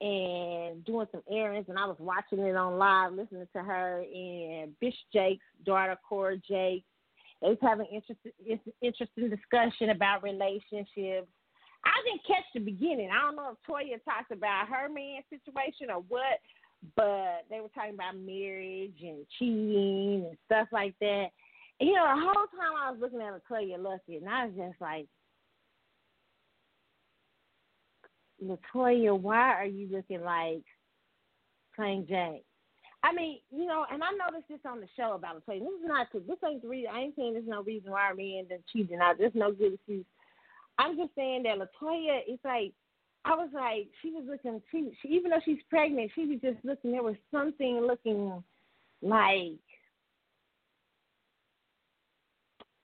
and 0.00 0.84
doing 0.84 1.06
some 1.12 1.22
errands, 1.30 1.68
and 1.68 1.78
I 1.78 1.86
was 1.86 1.96
watching 1.98 2.40
it 2.40 2.56
on 2.56 2.76
live, 2.78 3.12
listening 3.12 3.46
to 3.54 3.62
her 3.62 4.04
and 4.12 4.78
Bishop 4.80 4.98
Jakes' 5.12 5.44
daughter, 5.64 5.96
Cora 6.08 6.36
Jakes, 6.38 6.86
they 7.42 7.48
was 7.48 7.58
having 7.60 7.86
interesting 7.86 8.32
interesting 8.80 9.28
discussion 9.28 9.90
about 9.90 10.22
relationships. 10.22 11.28
I 11.84 11.98
didn't 12.06 12.24
catch 12.26 12.44
the 12.54 12.60
beginning. 12.60 13.10
I 13.10 13.20
don't 13.26 13.36
know 13.36 13.50
if 13.50 13.58
Toya 13.68 13.98
talked 14.04 14.30
about 14.30 14.68
her 14.68 14.88
man 14.88 15.22
situation 15.28 15.90
or 15.90 16.04
what, 16.08 16.38
but 16.94 17.44
they 17.50 17.60
were 17.60 17.68
talking 17.74 17.94
about 17.94 18.16
marriage 18.16 18.94
and 19.02 19.26
cheating 19.38 20.26
and 20.28 20.38
stuff 20.46 20.68
like 20.70 20.94
that. 21.00 21.26
And, 21.80 21.88
you 21.88 21.96
know, 21.96 22.06
the 22.14 22.22
whole 22.22 22.46
time 22.54 22.72
I 22.80 22.90
was 22.92 23.00
looking 23.00 23.20
at 23.20 23.32
LeToya 23.32 23.78
Luckett, 23.78 24.18
and 24.18 24.28
I 24.28 24.46
was 24.46 24.54
just 24.56 24.80
like, 24.80 25.06
LeToya, 28.44 29.18
why 29.18 29.54
are 29.54 29.66
you 29.66 29.88
looking 29.90 30.22
like 30.22 30.62
Plain 31.74 32.06
Jane? 32.08 32.42
I 33.04 33.12
mean, 33.12 33.38
you 33.50 33.66
know, 33.66 33.84
and 33.90 34.02
I 34.02 34.10
noticed 34.12 34.48
this 34.48 34.60
on 34.64 34.80
the 34.80 34.86
show 34.96 35.14
about 35.14 35.36
LeToya. 35.36 35.58
This 35.58 35.68
is 35.68 35.86
not 35.86 36.06
this 36.12 36.38
ain't 36.48 36.62
the 36.62 36.68
reason. 36.68 36.90
I 36.94 37.00
ain't 37.00 37.16
saying 37.16 37.32
there's 37.32 37.46
no 37.46 37.62
reason 37.62 37.90
why 37.90 38.02
our 38.02 38.14
man 38.14 38.46
done 38.48 38.60
cheating 38.72 39.00
out. 39.00 39.16
There's 39.18 39.34
no 39.34 39.52
good 39.52 39.74
excuse. 39.74 40.04
I'm 40.78 40.96
just 40.96 41.14
saying 41.16 41.42
that 41.44 41.58
LeToya, 41.58 42.20
it's 42.28 42.44
like 42.44 42.72
I 43.24 43.34
was 43.34 43.48
like 43.52 43.88
she 44.00 44.10
was 44.10 44.24
looking. 44.28 44.62
She, 44.70 44.92
she 45.02 45.08
even 45.08 45.30
though 45.30 45.40
she's 45.44 45.58
pregnant, 45.68 46.12
she 46.14 46.26
was 46.26 46.38
just 46.40 46.64
looking. 46.64 46.92
There 46.92 47.02
was 47.02 47.16
something 47.32 47.84
looking 47.84 48.42
like 49.02 49.58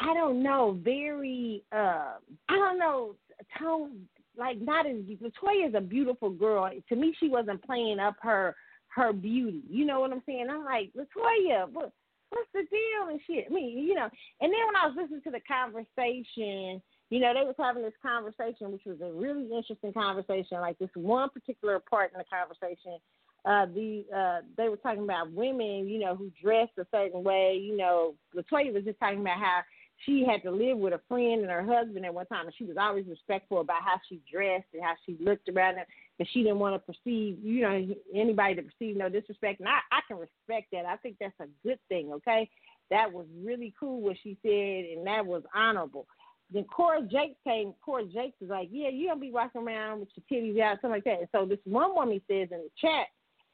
I 0.01 0.15
don't 0.15 0.43
know, 0.43 0.79
very 0.83 1.63
uh 1.71 2.15
I 2.49 2.57
don't 2.57 2.79
know, 2.79 3.15
tone 3.61 4.09
like 4.37 4.61
not 4.61 4.87
as 4.87 4.97
LeToya 4.97 5.69
is 5.69 5.75
a 5.77 5.81
beautiful 5.81 6.31
girl. 6.31 6.69
To 6.89 6.97
me, 6.97 7.15
she 7.21 7.29
wasn't 7.29 7.63
playing 7.65 8.01
up 8.01 8.17
her 8.23 8.57
her 8.95 9.13
beauty. 9.13 9.63
You 9.69 9.85
know 9.85 10.01
what 10.01 10.13
I'm 10.13 10.23
saying? 10.27 10.49
I'm 10.51 10.65
like, 10.65 10.91
LeToya, 10.97 11.71
what 11.73 11.93
what's 12.31 12.49
the 12.53 12.61
deal 12.61 13.09
and 13.11 13.21
shit? 13.27 13.47
I 13.51 13.53
mean, 13.53 13.79
you 13.79 13.95
know. 13.95 14.09
And 14.41 14.53
then 14.53 14.61
when 14.67 14.77
I 14.77 14.87
was 14.87 14.97
listening 14.97 15.23
to 15.23 15.31
the 15.31 15.41
conversation, 15.41 16.83
you 17.11 17.21
know, 17.21 17.33
they 17.33 17.45
was 17.45 17.55
having 17.59 17.83
this 17.83 17.93
conversation, 18.03 18.73
which 18.73 18.85
was 18.85 19.01
a 19.01 19.13
really 19.13 19.45
interesting 19.45 19.93
conversation. 19.93 20.61
Like 20.61 20.79
this 20.79 20.91
one 20.95 21.31
particular 21.31 21.81
part 21.81 22.13
in 22.13 22.19
the 22.19 22.25
conversation, 22.25 22.99
uh, 23.45 23.67
the 23.67 24.05
uh, 24.15 24.47
they 24.57 24.69
were 24.69 24.77
talking 24.77 25.05
about 25.05 25.33
women, 25.33 25.89
you 25.89 25.99
know, 25.99 26.15
who 26.15 26.31
dress 26.43 26.69
a 26.79 26.87
certain 26.91 27.23
way. 27.23 27.59
You 27.61 27.77
know, 27.77 28.15
LeToya 28.37 28.75
was 28.75 28.85
just 28.85 29.01
talking 29.01 29.21
about 29.21 29.39
how 29.39 29.63
she 30.05 30.25
had 30.25 30.43
to 30.43 30.51
live 30.51 30.79
with 30.79 30.93
a 30.93 31.01
friend 31.09 31.43
and 31.43 31.51
her 31.51 31.65
husband 31.65 32.05
at 32.05 32.15
one 32.15 32.27
time, 32.27 32.47
and 32.47 32.55
she 32.57 32.65
was 32.65 32.77
always 32.79 33.07
respectful 33.09 33.61
about 33.61 33.83
how 33.83 33.99
she 34.09 34.21
dressed 34.31 34.67
and 34.75 34.83
how 34.83 34.95
she 35.05 35.17
looked 35.21 35.49
around 35.49 35.79
it, 35.79 35.89
and 36.19 36.29
she 36.33 36.43
didn't 36.43 36.59
want 36.59 36.75
to 36.75 36.93
perceive, 36.93 37.39
you 37.43 37.63
know, 37.63 37.95
anybody 38.15 38.57
to 38.57 38.63
perceive 38.63 38.97
no 38.97 39.09
disrespect. 39.09 39.61
And 39.61 39.69
I, 39.69 39.79
I 39.93 40.01
can 40.09 40.19
respect 40.19 40.69
that. 40.73 40.85
I 40.85 40.97
think 40.97 41.17
that's 41.21 41.39
a 41.41 41.47
good 41.67 41.79
thing. 41.89 42.13
Okay, 42.13 42.51
that 42.91 43.13
was 43.13 43.27
really 43.43 43.73
cool 43.79 44.01
what 44.01 44.17
she 44.23 44.37
said, 44.43 44.97
and 44.97 45.07
that 45.07 45.25
was 45.25 45.43
honorable. 45.55 46.07
Then 46.53 46.65
Cora 46.65 47.03
Jakes 47.03 47.39
came. 47.45 47.75
Cora 47.85 48.05
Jakes 48.05 48.41
was 48.41 48.51
like, 48.51 48.69
"Yeah, 48.73 48.89
you 48.89 49.07
don't 49.07 49.21
be 49.21 49.31
walking 49.31 49.63
around 49.63 50.01
with 50.01 50.09
your 50.17 50.43
titties 50.43 50.61
out, 50.61 50.79
something 50.81 50.97
like 50.97 51.05
that." 51.05 51.21
And 51.21 51.29
so 51.31 51.45
this 51.45 51.59
one 51.65 51.95
woman 51.95 52.21
says 52.27 52.49
in 52.51 52.59
the 52.59 52.71
chat, 52.81 53.07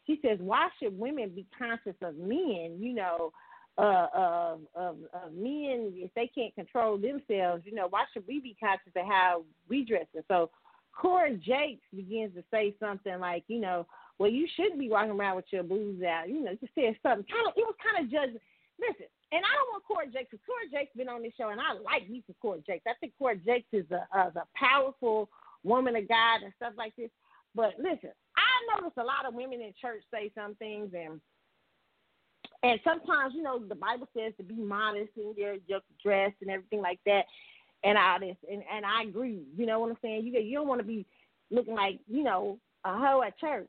She 0.07 0.21
says, 0.23 0.39
why 0.41 0.69
should 0.79 0.99
women 0.99 1.31
be 1.31 1.47
conscious 1.59 1.97
of 2.03 2.17
men? 2.17 2.77
You 2.79 2.95
know, 2.95 3.33
uh, 3.79 4.07
of, 4.15 4.61
of 4.75 4.97
of 5.13 5.33
men 5.33 5.93
if 5.97 6.11
they 6.15 6.31
can't 6.33 6.55
control 6.55 6.97
themselves. 6.97 7.65
You 7.65 7.75
know, 7.75 7.89
why 7.89 8.05
should 8.13 8.25
we 8.29 8.41
be 8.41 8.57
conscious 8.61 8.93
of 8.97 9.07
how 9.07 9.43
we 9.69 9.85
dress? 9.85 10.07
And 10.15 10.25
so, 10.29 10.51
Cora 10.97 11.35
Jakes 11.35 11.87
begins 11.95 12.35
to 12.35 12.45
say 12.51 12.75
something 12.79 13.19
like, 13.19 13.45
you 13.49 13.61
know, 13.61 13.87
well, 14.19 14.31
you 14.31 14.47
shouldn't 14.55 14.79
be 14.79 14.89
walking 14.89 15.11
around 15.11 15.37
with 15.37 15.51
your 15.51 15.65
boobs 15.65 16.03
out. 16.03 16.29
You 16.29 16.45
know, 16.45 16.55
just 16.61 16.75
said 16.75 16.97
something 17.03 17.27
kind 17.27 17.49
of. 17.49 17.55
It 17.57 17.67
was 17.67 17.75
kind 17.83 18.05
of 18.05 18.11
judging. 18.11 18.41
Listen, 18.79 19.07
and 19.33 19.43
I 19.43 19.53
don't 19.55 19.71
want 19.75 19.85
Cora 19.87 20.07
Jakes 20.07 20.31
because 20.31 20.47
Cora 20.47 20.71
Jakes 20.71 20.97
been 20.97 21.09
on 21.09 21.23
this 21.23 21.35
show, 21.37 21.51
and 21.51 21.61
I 21.61 21.75
like 21.75 22.09
me 22.09 22.23
some 22.27 22.37
Cora 22.41 22.61
Jakes. 22.67 22.87
I 22.87 22.95
think 23.01 23.13
Cora 23.19 23.37
Jakes 23.37 23.71
is 23.73 23.87
a, 23.91 24.07
a, 24.17 24.31
a 24.35 24.47
powerful 24.55 25.29
woman 25.63 25.97
of 25.97 26.07
God 26.09 26.43
and 26.43 26.53
stuff 26.57 26.75
like 26.77 26.95
this. 26.97 27.11
But 27.55 27.75
listen, 27.79 28.11
I 28.37 28.51
notice 28.75 28.95
a 28.99 29.05
lot 29.05 29.27
of 29.27 29.35
women 29.35 29.61
in 29.61 29.73
church 29.81 30.03
say 30.13 30.31
some 30.35 30.55
things, 30.57 30.91
and 30.95 31.21
and 32.63 32.81
sometimes 32.83 33.35
you 33.35 33.43
know 33.43 33.59
the 33.59 33.75
Bible 33.75 34.09
says 34.17 34.33
to 34.39 34.45
be 34.45 34.55
modest 34.55 35.11
in 35.17 35.35
your 35.37 35.57
your 35.67 35.81
dress 36.03 36.33
and 36.41 36.51
everything 36.51 36.81
like 36.81 37.01
that, 37.07 37.27
and 37.85 37.99
all 37.99 38.19
this, 38.19 38.37
and 38.51 38.63
and 38.73 38.85
I 38.85 39.03
agree. 39.03 39.45
You 39.57 39.67
know 39.67 39.81
what 39.81 39.91
I'm 39.91 39.99
saying? 40.03 40.25
You 40.25 40.41
you 40.41 40.57
don't 40.57 40.69
want 40.69 40.81
to 40.81 40.87
be 40.87 41.07
looking 41.51 41.75
like 41.75 42.01
you 42.09 42.23
know 42.23 42.59
a 42.85 42.93
hoe 42.93 43.23
at 43.23 43.39
church, 43.39 43.69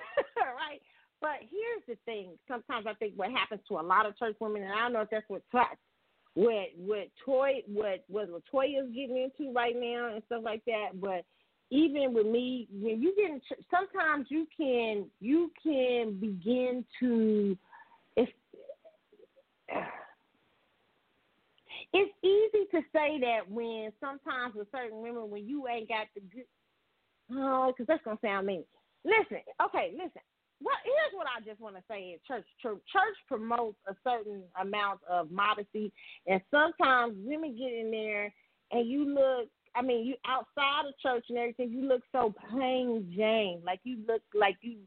right? 0.36 0.80
But 1.20 1.40
here's 1.40 1.82
the 1.88 1.96
thing. 2.04 2.30
Sometimes 2.48 2.86
I 2.86 2.94
think 2.94 3.14
what 3.16 3.30
happens 3.30 3.60
to 3.68 3.78
a 3.78 3.82
lot 3.82 4.06
of 4.06 4.18
church 4.18 4.36
women, 4.40 4.62
and 4.62 4.72
I 4.72 4.80
don't 4.80 4.92
know 4.92 5.00
if 5.00 5.10
that's 5.10 5.28
what 5.28 5.42
what 6.34 6.66
what 6.76 7.08
Toy 7.24 7.62
what 7.66 8.04
what 8.08 8.28
LeToya's 8.28 8.94
getting 8.94 9.16
into 9.16 9.52
right 9.52 9.74
now 9.74 10.12
and 10.12 10.22
stuff 10.26 10.42
like 10.44 10.64
that. 10.66 11.00
But 11.00 11.24
even 11.70 12.12
with 12.12 12.26
me, 12.26 12.68
when 12.70 13.02
you 13.02 13.14
get 13.16 13.30
in, 13.30 13.40
sometimes 13.70 14.26
you 14.30 14.46
can 14.56 15.06
you 15.20 15.50
can 15.62 16.18
begin 16.20 16.84
to 17.00 17.56
it's 18.16 18.32
it's 21.92 22.12
easy 22.22 22.66
to 22.72 22.80
say 22.92 23.18
that 23.20 23.50
when 23.50 23.92
sometimes 24.00 24.54
with 24.54 24.68
certain 24.72 25.00
women 25.00 25.30
when 25.30 25.46
you 25.46 25.66
ain't 25.68 25.88
got 25.88 26.06
the 26.14 26.20
good 26.20 26.44
oh 27.32 27.72
because 27.72 27.86
that's 27.86 28.04
gonna 28.04 28.18
sound 28.22 28.46
mean. 28.46 28.64
Listen, 29.04 29.38
okay, 29.62 29.92
listen 29.92 30.22
well, 30.62 30.76
here's 30.84 31.12
what 31.12 31.26
I 31.26 31.44
just 31.44 31.60
want 31.60 31.76
to 31.76 31.82
say 31.88 32.12
in 32.12 32.18
church. 32.26 32.46
Church, 32.62 32.78
church 32.90 33.16
promotes 33.28 33.76
a 33.86 33.94
certain 34.02 34.42
amount 34.60 35.00
of 35.08 35.30
modesty, 35.30 35.92
and 36.26 36.40
sometimes 36.50 37.14
women 37.18 37.56
get 37.56 37.72
in 37.72 37.90
there 37.90 38.32
and 38.70 38.88
you 38.88 39.04
look. 39.06 39.48
I 39.74 39.82
mean, 39.82 40.06
you 40.06 40.14
outside 40.26 40.88
of 40.88 40.98
church 41.02 41.26
and 41.28 41.36
everything, 41.36 41.70
you 41.70 41.86
look 41.86 42.00
so 42.10 42.34
plain 42.50 43.12
Jane. 43.14 43.60
Like 43.64 43.80
you 43.84 43.98
look 44.08 44.22
like 44.34 44.56
you, 44.62 44.78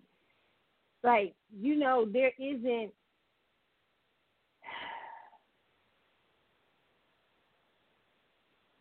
like 1.03 1.35
you 1.55 1.75
know, 1.75 2.07
there 2.11 2.31
isn't 2.39 2.91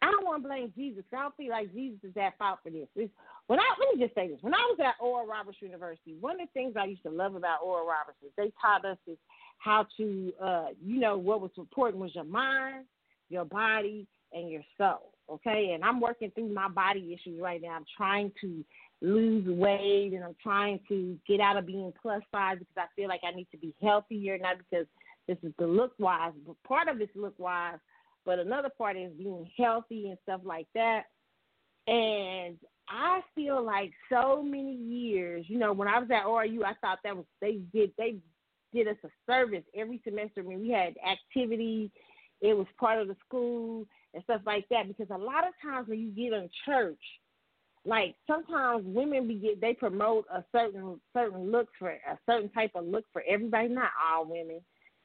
I 0.00 0.10
don't 0.10 0.17
want 0.28 0.42
to 0.42 0.48
blame 0.48 0.72
Jesus. 0.76 1.04
I 1.12 1.22
don't 1.22 1.36
feel 1.36 1.50
like 1.50 1.72
Jesus 1.72 1.98
is 2.04 2.16
at 2.16 2.38
fault 2.38 2.60
for 2.62 2.70
this. 2.70 2.88
It's, 2.94 3.12
when 3.46 3.58
I 3.58 3.64
let 3.78 3.98
me 3.98 4.04
just 4.04 4.14
say 4.14 4.28
this: 4.28 4.38
when 4.42 4.54
I 4.54 4.58
was 4.70 4.78
at 4.84 5.02
Oral 5.02 5.26
Roberts 5.26 5.58
University, 5.60 6.16
one 6.20 6.40
of 6.40 6.48
the 6.48 6.52
things 6.52 6.74
I 6.76 6.84
used 6.84 7.02
to 7.02 7.10
love 7.10 7.34
about 7.34 7.62
Oral 7.62 7.86
Roberts 7.86 8.18
is 8.24 8.30
they 8.36 8.52
taught 8.60 8.84
us 8.84 8.98
is 9.06 9.18
how 9.58 9.86
to, 9.96 10.32
uh, 10.42 10.66
you 10.84 11.00
know, 11.00 11.18
what 11.18 11.40
was 11.40 11.50
important 11.56 12.00
was 12.00 12.14
your 12.14 12.24
mind, 12.24 12.84
your 13.28 13.44
body, 13.44 14.06
and 14.32 14.50
your 14.50 14.62
soul. 14.76 15.12
Okay, 15.30 15.72
and 15.74 15.84
I'm 15.84 16.00
working 16.00 16.30
through 16.30 16.48
my 16.48 16.68
body 16.68 17.12
issues 17.12 17.40
right 17.40 17.60
now. 17.60 17.70
I'm 17.70 17.84
trying 17.96 18.32
to 18.40 18.64
lose 19.00 19.46
weight 19.46 20.12
and 20.14 20.24
I'm 20.24 20.36
trying 20.42 20.80
to 20.88 21.16
get 21.26 21.40
out 21.40 21.56
of 21.56 21.66
being 21.66 21.92
plus 22.00 22.22
size 22.32 22.56
because 22.58 22.74
I 22.76 22.86
feel 22.96 23.08
like 23.08 23.20
I 23.24 23.34
need 23.34 23.46
to 23.52 23.58
be 23.58 23.74
healthier, 23.80 24.38
not 24.38 24.56
because 24.58 24.86
this 25.26 25.36
is 25.42 25.52
the 25.58 25.66
look 25.66 25.92
wise, 25.98 26.32
but 26.46 26.56
part 26.66 26.88
of 26.88 27.00
it's 27.00 27.14
look 27.14 27.38
wise 27.38 27.78
but 28.28 28.38
another 28.38 28.68
part 28.76 28.94
is 28.98 29.10
being 29.16 29.50
healthy 29.56 30.10
and 30.10 30.18
stuff 30.22 30.42
like 30.44 30.66
that. 30.74 31.04
And 31.86 32.58
I 32.86 33.22
feel 33.34 33.64
like 33.64 33.90
so 34.12 34.42
many 34.42 34.74
years, 34.74 35.46
you 35.48 35.58
know, 35.58 35.72
when 35.72 35.88
I 35.88 35.98
was 35.98 36.10
at 36.10 36.26
ORU, 36.26 36.62
I 36.62 36.74
thought 36.82 36.98
that 37.04 37.16
was 37.16 37.24
they 37.40 37.60
did 37.72 37.90
they 37.96 38.16
did 38.74 38.86
us 38.86 38.98
a 39.02 39.08
service 39.26 39.64
every 39.74 40.02
semester. 40.04 40.42
Mean, 40.42 40.60
we 40.60 40.68
had 40.68 40.94
activity, 41.10 41.90
it 42.42 42.54
was 42.54 42.66
part 42.78 43.00
of 43.00 43.08
the 43.08 43.16
school 43.26 43.86
and 44.12 44.22
stuff 44.24 44.42
like 44.44 44.66
that. 44.68 44.88
Because 44.88 45.08
a 45.10 45.16
lot 45.16 45.48
of 45.48 45.54
times 45.62 45.88
when 45.88 45.98
you 45.98 46.10
get 46.10 46.38
in 46.38 46.50
church, 46.66 47.00
like 47.86 48.14
sometimes 48.26 48.84
women 48.84 49.26
be 49.26 49.36
get 49.36 49.58
they 49.58 49.72
promote 49.72 50.26
a 50.30 50.44
certain 50.54 51.00
certain 51.16 51.50
look 51.50 51.68
for 51.78 51.88
a 51.88 52.18
certain 52.28 52.50
type 52.50 52.72
of 52.74 52.84
look 52.84 53.06
for 53.10 53.22
everybody, 53.26 53.68
not 53.68 53.90
all 54.12 54.26
women. 54.26 54.60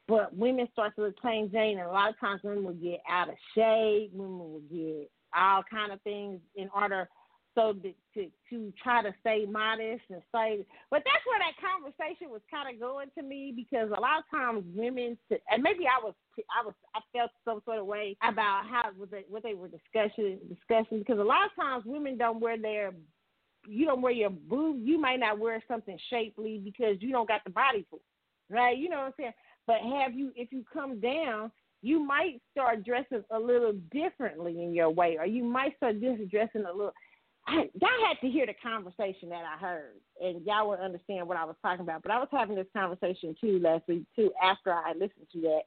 But 0.06 0.36
women 0.36 0.68
start 0.72 0.94
to 0.96 1.02
look 1.02 1.18
plain 1.18 1.50
Jane, 1.50 1.78
and 1.78 1.88
a 1.88 1.92
lot 1.92 2.10
of 2.10 2.20
times 2.20 2.42
women 2.42 2.64
will 2.64 2.74
get 2.74 3.00
out 3.08 3.28
of 3.28 3.36
shape. 3.54 4.10
Women 4.12 4.38
will 4.38 4.62
get 4.70 5.10
all 5.34 5.62
kind 5.70 5.92
of 5.92 6.00
things 6.02 6.40
in 6.56 6.68
order 6.74 7.08
so 7.54 7.72
to, 7.72 7.94
to 8.14 8.30
to 8.50 8.72
try 8.82 9.02
to 9.02 9.14
stay 9.20 9.46
modest 9.48 10.02
and 10.10 10.22
stay. 10.28 10.66
But 10.90 11.02
that's 11.04 11.24
where 11.26 11.38
that 11.38 11.54
conversation 11.62 12.30
was 12.30 12.42
kind 12.50 12.72
of 12.72 12.80
going 12.80 13.08
to 13.16 13.22
me 13.22 13.52
because 13.54 13.90
a 13.96 14.00
lot 14.00 14.18
of 14.18 14.24
times 14.30 14.64
women, 14.74 15.16
and 15.30 15.62
maybe 15.62 15.84
I 15.86 16.04
was 16.04 16.14
I 16.38 16.64
was 16.64 16.74
I 16.94 17.00
felt 17.12 17.30
some 17.44 17.60
sort 17.64 17.78
of 17.78 17.86
way 17.86 18.16
about 18.22 18.64
how 18.68 18.90
what 18.96 19.10
they, 19.10 19.24
what 19.28 19.42
they 19.42 19.54
were 19.54 19.68
discussing 19.68 20.38
discussing 20.48 20.98
because 20.98 21.18
a 21.18 21.22
lot 21.22 21.46
of 21.46 21.54
times 21.56 21.84
women 21.86 22.18
don't 22.18 22.40
wear 22.40 22.58
their 22.60 22.92
you 23.66 23.86
don't 23.86 24.02
wear 24.02 24.12
your 24.12 24.30
boob. 24.30 24.78
You 24.82 25.00
might 25.00 25.20
not 25.20 25.38
wear 25.38 25.62
something 25.68 25.98
shapely 26.10 26.60
because 26.62 26.96
you 27.00 27.12
don't 27.12 27.28
got 27.28 27.44
the 27.44 27.50
body 27.50 27.86
for 27.88 27.96
it, 27.96 28.54
right? 28.54 28.76
You 28.76 28.88
know 28.88 28.98
what 28.98 29.06
I'm 29.06 29.12
saying? 29.16 29.32
But 29.66 29.76
have 29.80 30.14
you, 30.14 30.32
if 30.36 30.52
you 30.52 30.64
come 30.72 31.00
down, 31.00 31.50
you 31.82 32.04
might 32.04 32.40
start 32.50 32.84
dressing 32.84 33.24
a 33.30 33.38
little 33.38 33.74
differently 33.92 34.62
in 34.62 34.72
your 34.72 34.90
way, 34.90 35.16
or 35.18 35.26
you 35.26 35.44
might 35.44 35.76
start 35.76 36.00
just 36.00 36.30
dressing 36.30 36.64
a 36.64 36.72
little. 36.72 36.94
I, 37.46 37.68
y'all 37.78 38.06
had 38.08 38.18
to 38.22 38.30
hear 38.30 38.46
the 38.46 38.54
conversation 38.54 39.28
that 39.28 39.44
I 39.44 39.58
heard, 39.58 39.96
and 40.20 40.44
y'all 40.46 40.68
would 40.70 40.80
understand 40.80 41.28
what 41.28 41.36
I 41.36 41.44
was 41.44 41.56
talking 41.60 41.82
about. 41.82 42.02
But 42.02 42.12
I 42.12 42.18
was 42.18 42.28
having 42.32 42.56
this 42.56 42.66
conversation 42.74 43.36
too 43.38 43.58
last 43.58 43.84
week 43.86 44.04
too 44.16 44.30
after 44.42 44.72
I 44.72 44.92
listened 44.92 45.28
to 45.32 45.40
that, 45.42 45.62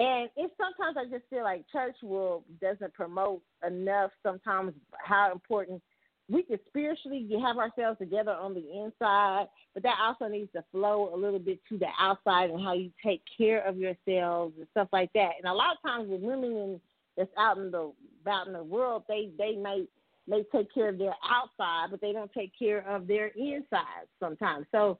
and 0.00 0.30
it's 0.36 0.54
sometimes 0.56 0.96
I 0.98 1.04
just 1.16 1.28
feel 1.30 1.44
like 1.44 1.64
church 1.70 1.96
will 2.02 2.42
doesn't 2.60 2.94
promote 2.94 3.42
enough 3.64 4.10
sometimes 4.24 4.72
how 5.04 5.30
important 5.30 5.82
we 6.30 6.42
can 6.44 6.58
spiritually 6.68 7.28
have 7.42 7.58
ourselves 7.58 7.98
together 7.98 8.30
on 8.30 8.54
the 8.54 8.84
inside, 8.84 9.46
but 9.74 9.82
that 9.82 9.96
also 10.00 10.28
needs 10.28 10.52
to 10.52 10.62
flow 10.70 11.12
a 11.12 11.16
little 11.16 11.38
bit 11.38 11.58
to 11.68 11.76
the 11.76 11.88
outside 11.98 12.50
and 12.50 12.62
how 12.62 12.72
you 12.72 12.90
take 13.04 13.22
care 13.36 13.66
of 13.66 13.76
yourselves 13.76 14.54
and 14.56 14.66
stuff 14.70 14.88
like 14.92 15.12
that. 15.14 15.32
And 15.38 15.46
a 15.46 15.52
lot 15.52 15.76
of 15.76 15.82
times 15.82 16.08
with 16.08 16.20
women 16.20 16.80
that's 17.16 17.30
out 17.36 17.58
in 17.58 17.70
the 17.70 17.92
out 18.28 18.46
in 18.46 18.52
the 18.52 18.62
world, 18.62 19.04
they 19.08 19.30
they 19.38 19.56
may 19.56 19.86
may 20.28 20.44
take 20.52 20.72
care 20.72 20.88
of 20.88 20.98
their 20.98 21.14
outside, 21.28 21.88
but 21.90 22.00
they 22.00 22.12
don't 22.12 22.32
take 22.32 22.52
care 22.56 22.88
of 22.88 23.08
their 23.08 23.28
inside 23.28 24.06
sometimes. 24.20 24.66
So 24.70 24.98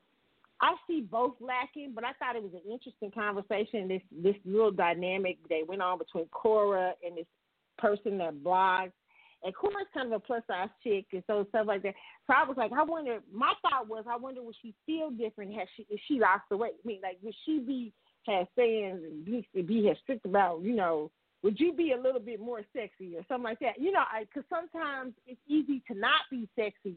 I 0.60 0.74
see 0.86 1.00
both 1.00 1.34
lacking, 1.40 1.92
but 1.94 2.04
I 2.04 2.12
thought 2.14 2.34
it 2.34 2.42
was 2.42 2.52
an 2.54 2.70
interesting 2.70 3.12
conversation. 3.12 3.86
This 3.86 4.02
this 4.10 4.36
little 4.44 4.72
dynamic 4.72 5.38
that 5.48 5.66
went 5.68 5.80
on 5.80 5.98
between 5.98 6.26
Cora 6.26 6.94
and 7.06 7.16
this 7.16 7.26
person 7.78 8.18
that 8.18 8.42
blogs 8.42 8.92
and 9.42 9.54
Cora's 9.54 9.86
kind 9.94 10.06
of 10.06 10.12
a 10.12 10.20
plus 10.20 10.42
size 10.46 10.68
chick 10.82 11.06
and 11.12 11.22
so 11.26 11.46
stuff 11.48 11.66
like 11.66 11.82
that. 11.82 11.94
So 12.26 12.34
I 12.36 12.44
was 12.44 12.56
like, 12.56 12.72
I 12.72 12.82
wonder. 12.82 13.20
My 13.32 13.52
thought 13.62 13.88
was, 13.88 14.04
I 14.08 14.16
wonder 14.16 14.42
would 14.42 14.56
she 14.60 14.74
feel 14.86 15.10
different 15.10 15.54
had 15.54 15.66
she 15.76 15.86
if 15.88 16.00
she 16.06 16.20
lost 16.20 16.42
the 16.50 16.56
weight? 16.56 16.74
I 16.84 16.86
mean, 16.86 17.00
like 17.02 17.18
would 17.22 17.34
she 17.46 17.60
be 17.60 17.92
has 18.26 18.46
saying 18.56 19.22
be 19.24 19.46
be 19.62 19.88
as 19.90 19.96
strict 20.02 20.26
about 20.26 20.62
you 20.62 20.74
know? 20.74 21.10
Would 21.42 21.58
you 21.58 21.72
be 21.72 21.92
a 21.92 22.00
little 22.00 22.20
bit 22.20 22.38
more 22.38 22.60
sexy 22.76 23.16
or 23.16 23.24
something 23.26 23.44
like 23.44 23.60
that? 23.60 23.80
You 23.80 23.92
know, 23.92 24.02
because 24.20 24.46
sometimes 24.50 25.14
it's 25.26 25.40
easy 25.48 25.82
to 25.90 25.98
not 25.98 26.20
be 26.30 26.46
sexy. 26.54 26.96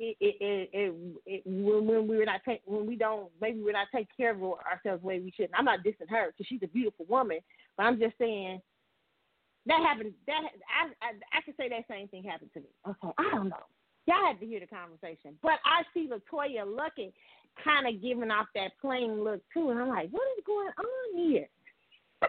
It, 0.00 0.16
it, 0.20 0.70
it, 0.72 0.98
it, 1.26 1.42
when, 1.44 1.86
when 1.86 2.08
we're 2.08 2.24
not 2.24 2.40
take, 2.44 2.62
when 2.66 2.86
we 2.86 2.96
don't 2.96 3.30
maybe 3.40 3.60
we're 3.60 3.72
not 3.72 3.88
taking 3.92 4.08
care 4.16 4.32
of 4.32 4.42
ourselves 4.42 5.02
the 5.02 5.06
way 5.06 5.20
we 5.20 5.32
should. 5.36 5.50
I'm 5.56 5.64
not 5.64 5.84
dissing 5.84 6.08
her 6.08 6.32
because 6.32 6.46
she's 6.48 6.62
a 6.62 6.68
beautiful 6.68 7.04
woman, 7.08 7.38
but 7.76 7.84
I'm 7.84 7.98
just 7.98 8.16
saying 8.18 8.60
that 9.66 9.80
happened. 9.82 10.14
That 10.26 10.40
I, 10.68 10.88
I 11.04 11.38
I 11.38 11.40
can 11.44 11.54
say 11.56 11.68
that 11.68 11.84
same 11.90 12.08
thing 12.08 12.24
happened 12.24 12.50
to 12.54 12.60
me. 12.60 12.68
Okay, 12.86 13.12
I 13.18 13.30
don't 13.34 13.48
know. 13.48 13.66
Y'all 14.06 14.26
had 14.26 14.40
to 14.40 14.46
hear 14.46 14.60
the 14.60 14.66
conversation, 14.66 15.36
but 15.42 15.60
I 15.64 15.84
see 15.92 16.08
LeToya 16.08 16.64
Luckett 16.64 17.12
kind 17.62 17.86
of 17.86 18.00
giving 18.00 18.30
off 18.30 18.46
that 18.54 18.72
plain 18.80 19.22
look 19.22 19.42
too, 19.52 19.70
and 19.70 19.78
I'm 19.78 19.88
like, 19.88 20.08
what 20.10 20.22
is 20.38 20.44
going 20.46 20.68
on 20.68 21.28
here? 21.28 21.48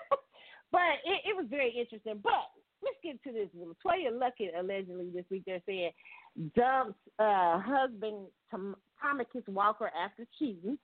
but 0.72 1.00
it, 1.06 1.32
it 1.32 1.36
was 1.36 1.46
very 1.50 1.72
interesting. 1.72 2.20
But 2.22 2.52
let's 2.84 2.98
get 3.04 3.22
to 3.24 3.32
this. 3.32 3.50
LeToya 3.56 4.12
Luckett 4.12 4.60
allegedly 4.60 5.10
this 5.14 5.26
week 5.32 5.44
they're 5.46 5.62
saying 5.66 5.92
dumped 6.56 7.00
uh, 7.18 7.60
husband 7.60 8.28
Tom- 8.52 8.76
Tommicus 9.02 9.44
Walker 9.48 9.92
after 9.98 10.26
cheating. 10.38 10.78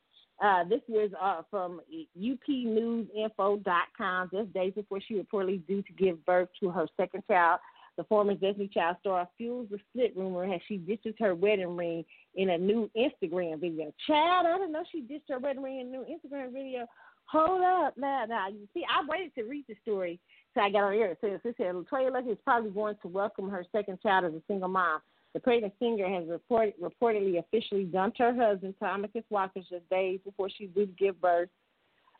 Uh, 0.43 0.65
this 0.65 0.81
is 0.89 1.13
uh, 1.21 1.43
from 1.49 1.79
upnewsinfo.com, 2.17 4.29
just 4.33 4.53
days 4.53 4.73
before 4.73 4.99
she 5.07 5.13
reportedly 5.15 5.65
due 5.65 5.81
to 5.81 5.93
give 5.93 6.25
birth 6.25 6.49
to 6.59 6.69
her 6.69 6.85
second 6.97 7.23
child. 7.27 7.61
The 7.97 8.03
former 8.03 8.33
Destiny 8.33 8.69
Child 8.73 8.97
star 8.99 9.25
fuels 9.37 9.69
the 9.71 9.79
split 9.89 10.17
rumor 10.17 10.43
as 10.53 10.59
she 10.67 10.75
ditches 10.75 11.15
her 11.19 11.33
wedding 11.33 11.77
ring 11.77 12.03
in 12.35 12.49
a 12.49 12.57
new 12.57 12.91
Instagram 12.97 13.61
video. 13.61 13.93
Child, 14.05 14.47
I 14.47 14.57
didn't 14.57 14.73
know 14.73 14.83
she 14.91 14.99
ditched 14.99 15.29
her 15.29 15.39
wedding 15.39 15.63
ring 15.63 15.79
in 15.79 15.87
a 15.87 15.91
new 15.91 16.03
Instagram 16.03 16.51
video. 16.51 16.87
Hold 17.27 17.63
up 17.63 17.97
now, 17.97 18.25
now. 18.27 18.49
You 18.49 18.67
see, 18.73 18.83
I 18.83 19.05
waited 19.07 19.33
to 19.35 19.43
read 19.43 19.63
the 19.69 19.75
story 19.81 20.19
so 20.53 20.59
I 20.61 20.69
got 20.69 20.83
on 20.83 20.93
air. 20.93 21.15
Says, 21.21 21.39
it 21.43 21.55
said 21.57 21.73
LeToya 21.73 22.11
Luckett 22.11 22.33
is 22.33 22.37
probably 22.43 22.71
going 22.71 22.95
to 23.01 23.07
welcome 23.07 23.49
her 23.49 23.65
second 23.71 24.01
child 24.01 24.25
as 24.25 24.33
a 24.33 24.41
single 24.47 24.69
mom. 24.69 24.99
The 25.35 25.41
pregnant 25.41 25.73
singer 25.79 26.07
has 26.07 26.29
report, 26.29 26.73
reportedly 26.81 27.39
officially 27.39 27.83
dumped 27.83 28.19
her 28.19 28.33
husband, 28.33 28.73
Thomas 28.79 29.11
Walker, 29.29 29.59
just 29.69 29.89
days 29.89 30.21
before 30.23 30.49
she 30.49 30.69
would 30.77 30.97
give 30.97 31.19
birth. 31.19 31.49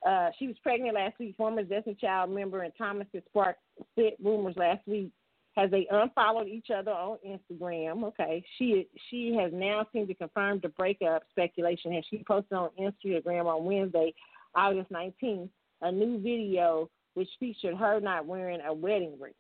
Uh, 0.06 0.32
she 0.38 0.48
was 0.48 0.58
pregnant 0.62 0.96
last 0.96 1.18
week. 1.18 1.34
Former 1.38 1.64
Destiny 1.64 1.96
Child 1.96 2.32
member 2.32 2.64
and 2.64 2.74
Thomas 2.78 3.08
sparked 3.30 3.62
split 3.92 4.18
rumors 4.22 4.58
last 4.58 4.86
week 4.86 5.12
as 5.56 5.72
they 5.72 5.88
unfollowed 5.90 6.50
each 6.50 6.68
other 6.76 6.92
on 6.92 7.18
Instagram. 7.26 8.04
Okay, 8.04 8.44
she 8.58 8.90
she 9.10 9.34
has 9.40 9.50
now 9.54 9.88
seemed 9.94 10.10
to 10.10 10.14
confirm 10.14 10.60
the 10.62 10.68
breakup 10.68 11.24
speculation 11.32 11.94
as 11.96 12.04
she 12.10 12.22
posted 12.28 12.58
on 12.58 12.70
Instagram 12.78 13.46
on 13.46 13.64
Wednesday, 13.64 14.14
August 14.56 14.92
19th, 14.92 15.48
a 15.84 15.90
new 15.90 16.20
video 16.20 16.90
which 17.14 17.30
featured 17.40 17.78
her 17.78 18.02
not 18.02 18.26
wearing 18.26 18.60
a 18.60 18.74
wedding 18.74 19.18
ring. 19.22 19.32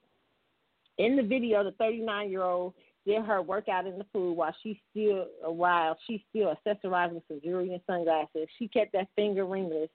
In 0.97 1.17
the 1.17 1.23
video, 1.23 1.61
the 1.61 1.71
39 1.73 2.31
year 2.31 2.43
old 2.43 2.73
did 3.05 3.23
her 3.23 3.41
workout 3.41 3.87
in 3.87 3.97
the 3.97 4.03
pool 4.05 4.35
while 4.35 4.55
she 4.63 4.81
still 4.91 5.27
while 5.41 5.97
she 6.07 6.25
still 6.29 6.55
accessorized 6.55 7.13
with 7.13 7.23
some 7.27 7.41
jewelry 7.43 7.71
and 7.73 7.81
sunglasses. 7.87 8.47
She 8.57 8.67
kept 8.67 8.93
that 8.93 9.07
finger 9.15 9.45
ringless. 9.45 9.89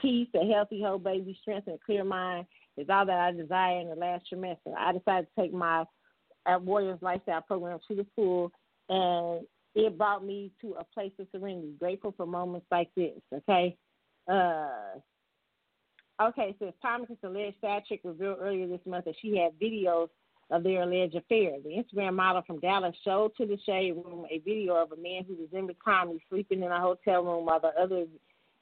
Peace, 0.00 0.28
a 0.34 0.50
healthy 0.50 0.82
whole 0.82 0.98
baby, 0.98 1.38
strength, 1.42 1.68
and 1.68 1.80
clear 1.80 2.04
mind 2.04 2.46
is 2.78 2.88
all 2.88 3.04
that 3.04 3.18
I 3.18 3.32
desire 3.32 3.80
in 3.80 3.88
the 3.90 3.94
last 3.94 4.24
trimester. 4.32 4.74
I 4.76 4.92
decided 4.92 5.26
to 5.26 5.42
take 5.42 5.52
my 5.52 5.84
at 6.46 6.62
Warriors 6.62 6.98
Lifestyle 7.02 7.42
program 7.42 7.78
to 7.88 7.94
the 7.94 8.06
pool, 8.16 8.50
and 8.88 9.46
it 9.74 9.98
brought 9.98 10.24
me 10.24 10.52
to 10.62 10.74
a 10.78 10.84
place 10.84 11.12
of 11.18 11.26
serenity. 11.32 11.74
Grateful 11.78 12.14
for 12.16 12.26
moments 12.26 12.66
like 12.70 12.88
this. 12.96 13.20
Okay. 13.32 13.76
Uh, 14.26 14.98
okay, 16.22 16.56
so 16.58 16.72
Thomas' 16.80 17.10
alleged 17.22 17.56
side 17.60 17.82
chick 17.88 18.00
revealed 18.04 18.38
earlier 18.40 18.66
this 18.66 18.80
month 18.86 19.04
that 19.04 19.14
she 19.20 19.36
had 19.36 19.58
videos 19.60 20.08
of 20.50 20.62
their 20.62 20.82
alleged 20.82 21.14
affair. 21.14 21.52
The 21.62 21.82
Instagram 21.82 22.14
model 22.14 22.42
from 22.46 22.60
Dallas 22.60 22.94
showed 23.04 23.36
to 23.36 23.46
the 23.46 23.58
Shade 23.64 23.92
Room 23.92 24.26
a 24.30 24.38
video 24.38 24.74
of 24.74 24.92
a 24.92 24.96
man 24.96 25.24
who 25.26 25.36
resembled 25.40 25.76
Tommy 25.84 26.22
sleeping 26.28 26.62
in 26.62 26.70
a 26.70 26.80
hotel 26.80 27.22
room 27.22 27.46
while 27.46 27.60
the 27.60 27.68
other 27.80 28.06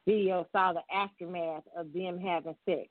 video 0.07 0.47
saw 0.53 0.73
the 0.73 0.83
aftermath 0.95 1.65
of 1.77 1.93
them 1.93 2.19
having 2.19 2.57
sex. 2.67 2.89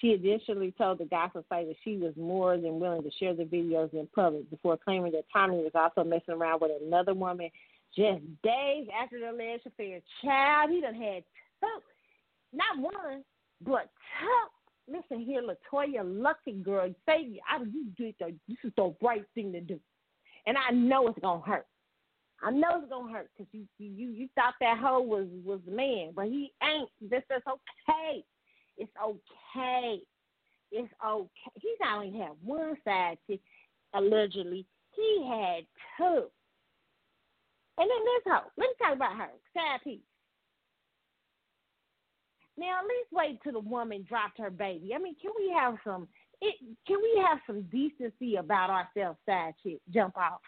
She 0.00 0.12
additionally 0.12 0.74
told 0.76 0.98
the 0.98 1.06
gospel 1.06 1.44
site 1.48 1.68
that 1.68 1.76
she 1.82 1.96
was 1.96 2.12
more 2.16 2.58
than 2.58 2.78
willing 2.78 3.02
to 3.02 3.10
share 3.18 3.34
the 3.34 3.44
videos 3.44 3.92
in 3.94 4.06
public 4.14 4.48
before 4.50 4.76
claiming 4.76 5.12
that 5.12 5.24
Tommy 5.32 5.56
was 5.56 5.72
also 5.74 6.04
messing 6.04 6.34
around 6.34 6.60
with 6.60 6.72
another 6.82 7.14
woman 7.14 7.48
just 7.96 8.20
days 8.42 8.86
after 9.00 9.18
the 9.18 9.30
alleged 9.30 9.66
affair. 9.66 10.00
Child, 10.22 10.70
he 10.70 10.80
done 10.82 10.94
had 10.94 11.24
two, 11.60 11.80
not 12.52 12.78
one, 12.78 13.24
but 13.64 13.90
two 14.20 14.55
listen 14.88 15.24
here, 15.24 15.42
LeToya, 15.42 16.02
lucky 16.04 16.52
girl, 16.52 16.92
say 17.06 17.40
I 17.50 17.62
you 17.62 17.86
did 17.96 18.14
the 18.20 18.34
this 18.48 18.58
is 18.64 18.72
the 18.76 18.94
right 19.02 19.24
thing 19.34 19.52
to 19.52 19.60
do, 19.60 19.80
and 20.46 20.56
I 20.56 20.72
know 20.72 21.08
it's 21.08 21.18
gonna 21.20 21.42
hurt. 21.42 21.66
I 22.42 22.50
know 22.50 22.68
it's 22.80 22.90
gonna 22.90 23.12
hurt 23.12 23.30
because 23.36 23.52
you 23.52 23.66
you 23.78 24.10
you 24.10 24.28
thought 24.34 24.54
that 24.60 24.78
hoe 24.78 25.00
was 25.00 25.26
was 25.44 25.60
the 25.66 25.72
man, 25.72 26.12
but 26.14 26.26
he 26.26 26.52
ain't. 26.62 26.90
This 27.00 27.22
is 27.34 27.42
okay. 27.48 28.24
It's 28.76 28.92
okay. 29.02 30.00
It's 30.72 30.92
okay. 31.04 31.30
He's 31.54 31.78
not 31.80 31.96
only 31.96 32.18
had 32.18 32.32
one 32.44 32.76
side 32.84 33.18
chick, 33.26 33.40
allegedly. 33.94 34.66
He 34.94 35.26
had 35.28 35.66
two. 35.96 36.26
And 37.78 37.90
then 37.90 38.04
this 38.04 38.32
hoe. 38.32 38.50
Let 38.56 38.64
me 38.64 38.74
talk 38.80 38.94
about 38.96 39.16
her 39.16 39.30
side 39.54 39.80
piece. 39.84 40.00
Now 42.58 42.78
at 42.80 42.84
least 42.84 43.12
wait 43.12 43.40
till 43.42 43.52
the 43.52 43.60
woman 43.60 44.06
dropped 44.08 44.38
her 44.38 44.50
baby. 44.50 44.92
I 44.94 44.98
mean, 44.98 45.16
can 45.20 45.32
we 45.38 45.52
have 45.52 45.76
some? 45.84 46.08
It, 46.40 46.54
can 46.86 46.98
we 47.02 47.22
have 47.26 47.38
some 47.46 47.62
decency 47.62 48.36
about 48.36 48.70
ourselves, 48.70 49.18
side 49.26 49.54
chick? 49.62 49.80
Jump 49.92 50.16
off. 50.16 50.40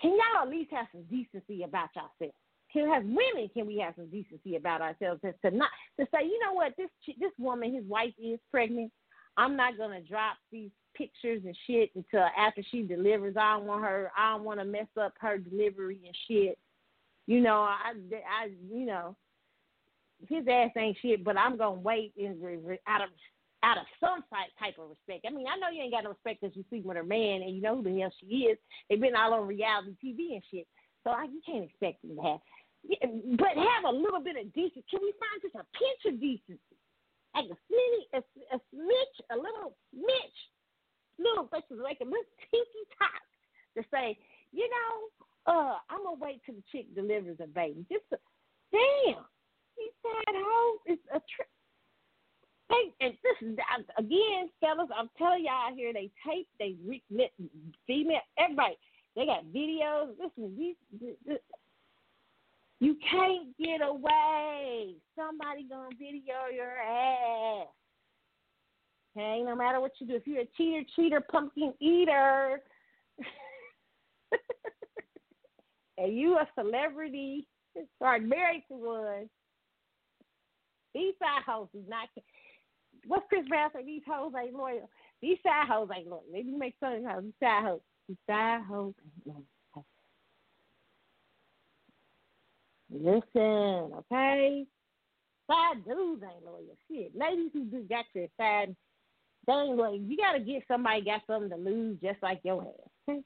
Can 0.00 0.12
y'all 0.12 0.42
at 0.42 0.48
least 0.48 0.70
have 0.72 0.86
some 0.92 1.02
decency 1.04 1.62
about 1.62 1.90
yourselves? 1.94 2.34
Can 2.72 2.88
as 2.90 3.02
women, 3.04 3.50
can 3.52 3.66
we 3.66 3.78
have 3.78 3.94
some 3.96 4.08
decency 4.08 4.56
about 4.56 4.80
ourselves 4.80 5.20
to 5.22 5.50
not 5.50 5.70
to 5.98 6.06
say, 6.14 6.24
you 6.24 6.38
know 6.44 6.52
what, 6.52 6.72
this 6.78 6.88
this 7.18 7.32
woman, 7.38 7.74
his 7.74 7.84
wife 7.84 8.14
is 8.22 8.38
pregnant. 8.50 8.92
I'm 9.36 9.56
not 9.56 9.76
gonna 9.76 10.00
drop 10.00 10.36
these 10.52 10.70
pictures 10.94 11.42
and 11.44 11.56
shit 11.66 11.90
until 11.94 12.26
after 12.36 12.62
she 12.70 12.82
delivers. 12.82 13.36
I 13.36 13.56
don't 13.56 13.66
want 13.66 13.84
her. 13.84 14.12
I 14.16 14.34
don't 14.34 14.44
want 14.44 14.60
to 14.60 14.64
mess 14.64 14.86
up 15.00 15.14
her 15.20 15.38
delivery 15.38 15.98
and 16.04 16.16
shit. 16.28 16.58
You 17.26 17.40
know, 17.40 17.60
I, 17.60 17.92
I, 18.12 18.50
you 18.72 18.86
know, 18.86 19.16
his 20.28 20.44
ass 20.48 20.70
ain't 20.76 20.96
shit, 21.00 21.24
but 21.24 21.36
I'm 21.36 21.56
gonna 21.56 21.80
wait 21.80 22.12
in 22.16 22.40
out 22.86 23.02
of 23.02 23.10
out 23.62 23.76
of 23.76 23.84
some 24.00 24.24
type 24.32 24.76
of 24.80 24.88
respect. 24.88 25.26
I 25.28 25.30
mean, 25.34 25.46
I 25.46 25.56
know 25.60 25.68
you 25.68 25.82
ain't 25.82 25.92
got 25.92 26.04
no 26.04 26.16
respect 26.16 26.40
because 26.40 26.56
you 26.56 26.64
sleep 26.68 26.84
with 26.84 26.96
her 26.96 27.04
man 27.04 27.42
and 27.44 27.54
you 27.54 27.60
know 27.60 27.76
who 27.76 27.84
the 27.84 28.00
hell 28.00 28.12
she 28.20 28.48
is. 28.48 28.58
They've 28.88 29.00
been 29.00 29.16
all 29.16 29.34
on 29.34 29.46
reality 29.46 29.92
TV 30.00 30.32
and 30.32 30.42
shit, 30.50 30.66
so 31.04 31.10
I, 31.10 31.24
you 31.24 31.40
can't 31.44 31.64
expect 31.64 32.00
them 32.02 32.16
to 32.16 32.22
have. 32.22 32.40
But 33.36 33.60
have 33.60 33.84
a 33.84 33.92
little 33.92 34.24
bit 34.24 34.40
of 34.40 34.48
decency. 34.56 34.84
Can 34.88 35.04
we 35.04 35.12
find 35.20 35.44
just 35.44 35.54
a 35.54 35.64
pinch 35.76 36.02
of 36.08 36.20
decency, 36.20 36.76
like 37.36 37.52
a 37.52 37.58
smitty, 37.68 38.02
a, 38.16 38.20
a 38.56 38.58
smidge, 38.72 39.16
a 39.28 39.36
little 39.36 39.76
smidge, 39.92 40.40
little 41.20 41.48
like 41.84 42.00
a 42.00 42.08
little 42.08 42.32
tinky 42.48 42.84
top 42.96 43.20
to 43.76 43.84
say, 43.92 44.16
you 44.52 44.64
know, 44.64 45.28
uh, 45.46 45.76
I'm 45.88 46.04
gonna 46.04 46.18
wait 46.20 46.40
till 46.44 46.54
the 46.54 46.62
chick 46.70 46.94
delivers 46.94 47.38
a 47.42 47.46
baby. 47.46 47.84
Just 47.90 48.04
a, 48.12 48.16
damn, 48.72 49.24
he 49.76 49.88
said, 50.02 50.34
"How 50.34 50.72
is 50.86 50.98
a 51.14 51.20
trick." 51.34 51.48
Hey, 52.70 52.92
and 53.00 53.14
this 53.22 53.48
is 53.48 53.58
again, 53.98 54.48
fellas. 54.60 54.88
I'm 54.96 55.10
telling 55.18 55.44
y'all 55.44 55.74
here, 55.74 55.92
they 55.92 56.10
tape, 56.26 56.48
they 56.58 56.76
re- 56.86 57.02
female, 57.86 58.20
everybody. 58.38 58.76
They 59.16 59.26
got 59.26 59.44
videos. 59.46 60.14
Listen, 60.22 60.54
these, 60.56 60.76
this, 61.26 61.38
you 62.78 62.96
can't 63.10 63.56
get 63.58 63.82
away. 63.82 64.94
Somebody 65.16 65.64
gonna 65.68 65.88
video 65.98 66.46
your 66.54 66.78
ass. 66.78 67.66
Okay, 69.16 69.42
no 69.42 69.56
matter 69.56 69.80
what 69.80 69.92
you 69.98 70.06
do, 70.06 70.14
if 70.14 70.26
you're 70.26 70.42
a 70.42 70.48
cheater, 70.56 70.82
cheater, 70.94 71.20
pumpkin 71.20 71.74
eater. 71.80 72.60
And 76.00 76.16
you 76.16 76.38
a 76.38 76.48
celebrity, 76.58 77.46
start 77.96 78.22
married 78.22 78.64
to 78.68 78.76
one, 78.76 79.28
these 80.94 81.14
side 81.18 81.42
hoes 81.46 81.68
is 81.74 81.88
not. 81.88 82.08
What's 83.06 83.26
Chris 83.28 83.46
Brown 83.48 83.70
say? 83.72 83.84
These 83.84 84.02
hoes 84.06 84.32
ain't 84.40 84.54
loyal. 84.54 84.88
These 85.22 85.38
side 85.42 85.68
hoes 85.68 85.88
ain't 85.94 86.08
loyal. 86.08 86.24
They 86.32 86.42
do 86.42 86.56
make 86.56 86.74
fun 86.80 87.06
of 87.06 87.22
these 87.24 87.32
side 87.40 87.64
hoes. 87.64 87.80
These 88.08 88.16
side 88.26 88.62
hoes 88.68 88.94
ain't 89.04 89.26
loyal. 89.26 89.84
Listen, 92.92 93.98
okay? 93.98 94.66
Side 95.46 95.84
dudes 95.86 96.22
ain't 96.24 96.44
loyal. 96.44 96.76
Shit. 96.90 97.16
Ladies 97.16 97.50
who 97.52 97.64
do 97.64 97.82
got 97.88 98.04
your 98.14 98.26
side, 98.36 98.74
they 99.46 99.52
ain't 99.52 99.76
loyal. 99.76 99.96
You 99.96 100.16
gotta 100.16 100.40
get 100.40 100.64
somebody 100.66 101.02
got 101.02 101.22
something 101.26 101.50
to 101.50 101.56
lose 101.56 101.98
just 102.02 102.20
like 102.22 102.40
your 102.42 102.62
ass. 102.62 103.22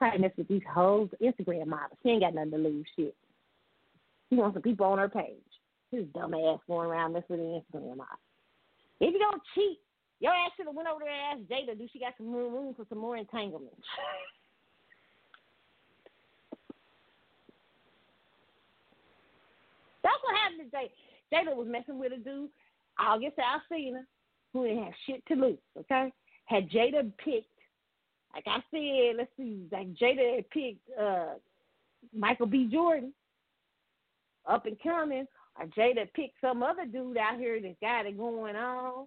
To 0.00 0.18
mess 0.18 0.32
with 0.36 0.48
these 0.48 0.62
hoes 0.70 1.08
Instagram 1.22 1.66
models. 1.66 1.98
She 2.02 2.10
ain't 2.10 2.22
got 2.22 2.34
nothing 2.34 2.50
to 2.50 2.58
lose. 2.58 2.86
Shit. 2.96 3.14
She 4.28 4.36
wants 4.36 4.54
some 4.54 4.62
people 4.62 4.86
on 4.86 4.98
her 4.98 5.08
page. 5.08 5.38
This 5.92 6.04
dumb 6.14 6.34
ass 6.34 6.58
going 6.66 6.88
around 6.88 7.12
messing 7.12 7.26
with 7.30 7.40
the 7.40 7.62
Instagram 7.78 7.96
models. 7.96 8.18
If 9.00 9.12
you 9.12 9.18
don't 9.18 9.42
cheat, 9.54 9.78
your 10.20 10.32
ass 10.32 10.50
should 10.56 10.66
have 10.66 10.74
went 10.74 10.88
over 10.88 11.00
there 11.04 11.12
and 11.12 11.40
asked 11.40 11.50
Jada, 11.50 11.78
do 11.78 11.86
she 11.92 11.98
got 11.98 12.14
some 12.16 12.32
room, 12.32 12.52
room 12.52 12.74
for 12.74 12.84
some 12.88 12.98
more 12.98 13.16
entanglements? 13.16 13.76
That's 20.02 20.22
what 20.22 20.36
happened 20.36 20.70
to 20.70 20.76
Jada. 20.76 20.90
Jada 21.32 21.56
was 21.56 21.68
messing 21.68 21.98
with 21.98 22.12
a 22.12 22.18
dude, 22.18 22.50
August 22.98 23.38
Alsina, 23.38 24.04
who 24.52 24.66
didn't 24.66 24.84
have 24.84 24.92
shit 25.06 25.24
to 25.26 25.34
lose, 25.34 25.58
okay? 25.78 26.12
Had 26.44 26.68
Jada 26.70 27.10
picked 27.24 27.53
like 28.34 28.44
I 28.46 28.56
said, 28.70 29.16
let's 29.16 29.30
see, 29.36 29.66
like 29.70 29.94
Jada 29.94 30.44
picked 30.50 30.88
uh, 31.00 31.34
Michael 32.16 32.46
B. 32.46 32.68
Jordan, 32.70 33.12
up 34.46 34.66
and 34.66 34.76
coming, 34.82 35.26
or 35.58 35.66
Jada 35.66 36.12
picked 36.14 36.40
some 36.40 36.62
other 36.62 36.84
dude 36.84 37.16
out 37.16 37.38
here 37.38 37.60
that's 37.60 37.74
got 37.80 38.06
it 38.06 38.18
going 38.18 38.56
on. 38.56 39.06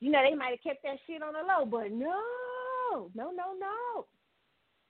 You 0.00 0.10
know, 0.10 0.22
they 0.28 0.36
might 0.36 0.50
have 0.50 0.62
kept 0.62 0.82
that 0.82 0.98
shit 1.06 1.22
on 1.22 1.32
the 1.32 1.38
low, 1.40 1.64
but 1.64 1.90
no, 1.90 3.08
no, 3.14 3.30
no, 3.30 3.54
no. 3.58 4.06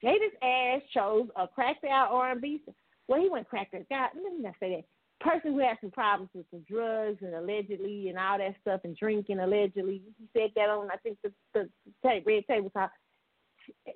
Jada's 0.02 0.34
ass 0.42 0.82
chose 0.92 1.28
a 1.36 1.46
cracked 1.46 1.84
out 1.84 2.09
R&B. 2.11 2.62
Well, 3.07 3.20
he 3.20 3.28
went 3.28 3.48
cracked 3.48 3.74
out. 3.74 3.88
God, 3.88 4.11
let 4.14 4.32
me 4.32 4.42
not 4.42 4.55
say 4.59 4.76
that. 4.76 4.84
Person 5.24 5.54
who 5.54 5.58
had 5.58 5.78
some 5.80 5.90
problems 5.90 6.30
with 6.34 6.46
some 6.50 6.64
drugs 6.68 7.22
and 7.22 7.34
allegedly 7.34 8.10
and 8.10 8.18
all 8.18 8.38
that 8.38 8.54
stuff 8.60 8.82
and 8.84 8.96
drinking 8.96 9.40
allegedly. 9.40 10.02
He 10.18 10.28
said 10.32 10.50
that 10.54 10.68
on 10.68 10.90
I 10.90 10.96
think 10.98 11.18
the 11.24 11.32
the 11.54 11.68
tape, 12.04 12.26
red 12.26 12.46
table 12.46 12.70
talk. 12.70 12.90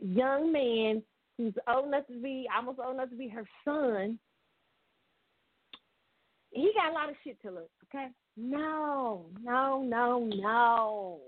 Young 0.01 0.51
man 0.51 1.03
who's 1.37 1.53
old 1.73 1.89
enough 1.89 2.07
to 2.07 2.21
be 2.21 2.49
almost 2.57 2.79
old 2.83 2.95
enough 2.95 3.11
to 3.11 3.17
be 3.17 3.29
her 3.29 3.45
son. 3.65 4.19
He 6.51 6.73
got 6.75 6.91
a 6.91 6.95
lot 6.95 7.11
of 7.11 7.17
shit 7.23 7.41
to 7.43 7.51
look. 7.51 7.71
Okay, 7.95 8.09
no, 8.37 9.27
no, 9.43 9.83
no, 9.83 10.31
no. 10.35 11.21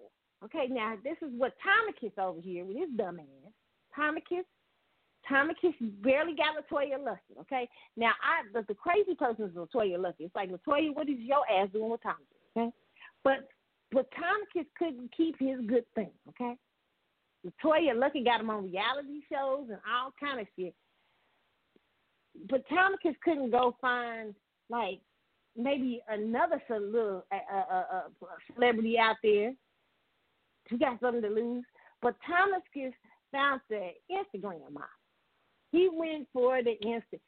Okay, 0.43 0.67
now 0.71 0.95
this 1.05 1.17
is 1.21 1.29
what 1.37 1.53
Tommicus 1.63 2.19
over 2.19 2.41
here 2.41 2.65
with 2.65 2.77
his 2.79 2.89
dumb 2.97 3.21
ass. 3.21 3.53
Tommicus 5.31 5.75
Tommicus 5.79 6.03
barely 6.03 6.35
got 6.35 6.57
LeToya 6.59 7.03
Lucky, 7.03 7.39
okay? 7.41 7.69
Now, 7.97 8.13
I 8.23 8.43
the, 8.53 8.65
the 8.67 8.75
crazy 8.75 9.15
person 9.15 9.45
is 9.45 9.53
LeToya 9.53 9.99
Lucky. 9.99 10.25
It's 10.25 10.35
like, 10.35 10.51
LeToya, 10.51 10.95
what 10.95 11.09
is 11.09 11.19
your 11.19 11.49
ass 11.51 11.69
doing 11.73 11.91
with 11.91 12.03
Tommicus, 12.03 12.27
okay? 12.57 12.71
But 13.23 13.49
but 13.93 14.09
Tommicus 14.13 14.71
couldn't 14.79 15.11
keep 15.17 15.37
his 15.39 15.59
good 15.67 15.85
thing, 15.95 16.11
okay? 16.29 16.55
LeToya 17.47 17.99
Lucky 17.99 18.25
got 18.25 18.41
him 18.41 18.51
on 18.51 18.65
reality 18.65 19.21
shows 19.33 19.69
and 19.69 19.79
all 19.89 20.13
kind 20.19 20.41
of 20.41 20.47
shit. 20.59 20.75
But 22.49 22.69
Tommicus 22.69 23.17
couldn't 23.25 23.51
go 23.51 23.77
find, 23.81 24.35
like, 24.69 25.01
maybe 25.57 26.03
another 26.09 26.61
little 26.71 27.25
uh, 27.33 27.57
uh, 27.57 27.85
uh, 27.93 28.27
celebrity 28.55 28.99
out 28.99 29.17
there 29.23 29.53
who 30.69 30.79
got 30.79 31.01
something 31.01 31.23
to 31.23 31.29
lose. 31.29 31.65
But 32.03 32.15
Tommicus 32.27 32.95
found 33.33 33.61
the 33.69 33.91
Instagram 34.11 34.73
model. 34.73 34.89
He 35.73 35.89
went 35.93 36.29
for 36.33 36.63
the 36.63 36.73
instant. 36.73 37.23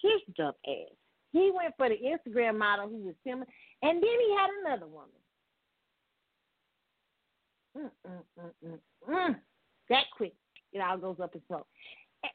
His 0.00 0.34
dumb 0.36 0.52
ass. 0.66 0.96
He 1.32 1.50
went 1.54 1.74
for 1.76 1.88
the 1.88 1.96
Instagram 1.96 2.58
model 2.58 2.88
who 2.88 2.98
was 2.98 3.14
similar, 3.24 3.46
and 3.82 4.02
then 4.02 4.02
he 4.02 4.36
had 4.36 4.50
another 4.64 4.86
woman. 4.86 5.10
Mm, 7.76 7.90
mm, 8.08 8.50
mm, 8.64 8.78
mm, 9.08 9.36
that 9.90 10.04
quick, 10.16 10.32
it 10.72 10.80
all 10.80 10.96
goes 10.96 11.16
up 11.22 11.34
in 11.34 11.42
smoke. 11.46 11.66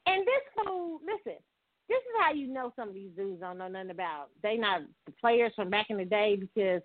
And 0.06 0.22
this 0.22 0.64
fool, 0.64 1.00
listen, 1.04 1.38
this 1.88 1.98
is 1.98 2.20
how 2.20 2.32
you 2.32 2.46
know 2.46 2.72
some 2.76 2.88
of 2.88 2.94
these 2.94 3.10
dudes 3.16 3.40
don't 3.40 3.58
know 3.58 3.68
nothing 3.68 3.90
about. 3.90 4.28
They 4.42 4.56
not 4.56 4.82
the 5.06 5.12
players 5.20 5.52
from 5.56 5.70
back 5.70 5.86
in 5.90 5.96
the 5.96 6.04
day 6.04 6.36
because 6.38 6.82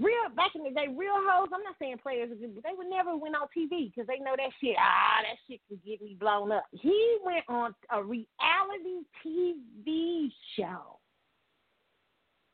real 0.00 0.34
back 0.34 0.52
in 0.54 0.62
the 0.62 0.70
day, 0.70 0.86
real 0.88 1.16
hoes. 1.16 1.48
I'm 1.52 1.62
not 1.62 1.76
saying 1.78 1.98
players, 2.02 2.30
but 2.30 2.62
they 2.62 2.76
would 2.76 2.88
never 2.88 3.16
went 3.16 3.34
on 3.34 3.48
TV 3.56 3.90
because 3.90 4.06
they 4.06 4.18
know 4.18 4.34
that 4.36 4.50
shit. 4.60 4.76
Ah, 4.78 5.22
that 5.22 5.36
shit 5.48 5.60
can 5.68 5.78
get 5.84 6.02
me 6.02 6.16
blown 6.18 6.52
up. 6.52 6.64
He 6.72 7.18
went 7.24 7.44
on 7.48 7.74
a 7.90 8.02
reality 8.02 9.04
TV 9.24 10.30
show, 10.56 10.98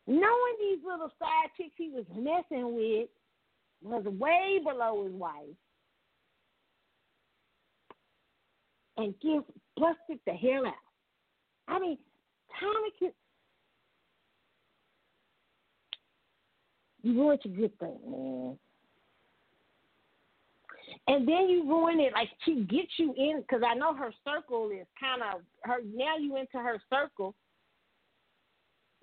knowing 0.07 0.57
these 0.59 0.81
little 0.85 1.11
side 1.19 1.51
chicks 1.57 1.75
he 1.77 1.91
was 1.91 2.05
messing 2.15 2.75
with 2.75 3.09
was 3.83 4.05
way 4.05 4.61
below 4.65 5.05
his 5.05 5.13
wife, 5.13 5.57
and 8.97 9.15
give 9.21 9.43
busted 9.77 10.21
the 10.27 10.33
hell 10.33 10.67
out. 10.67 10.73
I 11.69 11.79
mean, 11.79 11.99
Tommy 12.61 13.13
You 17.05 17.21
ruined 17.21 17.41
your 17.45 17.55
good 17.55 17.79
thing, 17.79 17.99
man. 18.09 18.59
And 21.07 21.29
then 21.29 21.51
you 21.51 21.69
ruin 21.69 22.01
it. 22.01 22.15
Like 22.15 22.31
she 22.45 22.63
gets 22.63 22.93
you 22.97 23.15
in 23.17 23.43
because 23.43 23.63
I 23.67 23.75
know 23.75 23.95
her 23.95 24.11
circle 24.25 24.71
is 24.71 24.87
kind 24.99 25.21
of 25.23 25.43
her. 25.65 25.81
Now 25.95 26.17
you 26.17 26.37
into 26.39 26.57
her 26.57 26.81
circle, 26.89 27.35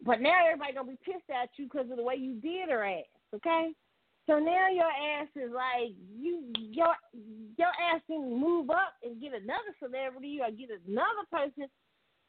but 0.03 0.19
now 0.19 0.47
everybody 0.47 0.73
gonna 0.73 0.89
be 0.89 0.97
pissed 1.05 1.29
at 1.29 1.49
you 1.57 1.65
because 1.65 1.91
of 1.91 1.97
the 1.97 2.03
way 2.03 2.15
you 2.15 2.41
did 2.41 2.69
her 2.69 2.83
ass. 2.83 3.05
Okay, 3.35 3.69
so 4.25 4.39
now 4.39 4.67
your 4.73 4.89
ass 4.89 5.27
is 5.35 5.51
like 5.53 5.93
you 6.19 6.51
your 6.57 6.95
your 7.59 7.69
ass 7.93 8.01
can 8.07 8.39
move 8.39 8.71
up 8.71 8.95
and 9.03 9.21
get 9.21 9.33
another 9.33 9.77
celebrity 9.77 10.39
or 10.41 10.49
get 10.49 10.69
another 10.87 11.25
person 11.31 11.69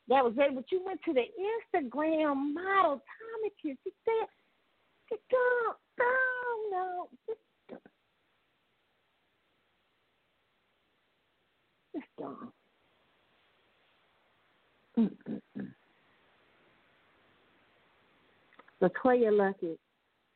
that 0.09 0.23
was 0.23 0.35
there. 0.37 0.53
But 0.53 0.71
you 0.71 0.83
went 0.85 1.01
to 1.07 1.15
the 1.15 1.25
Instagram 1.25 2.53
model 2.53 3.01
Tommy 3.01 3.53
Kiss. 3.63 3.79
You 3.87 3.93
said 4.05 4.29
don't, 5.11 5.77
don't, 5.99 6.71
no. 6.71 7.09
Just 7.27 7.41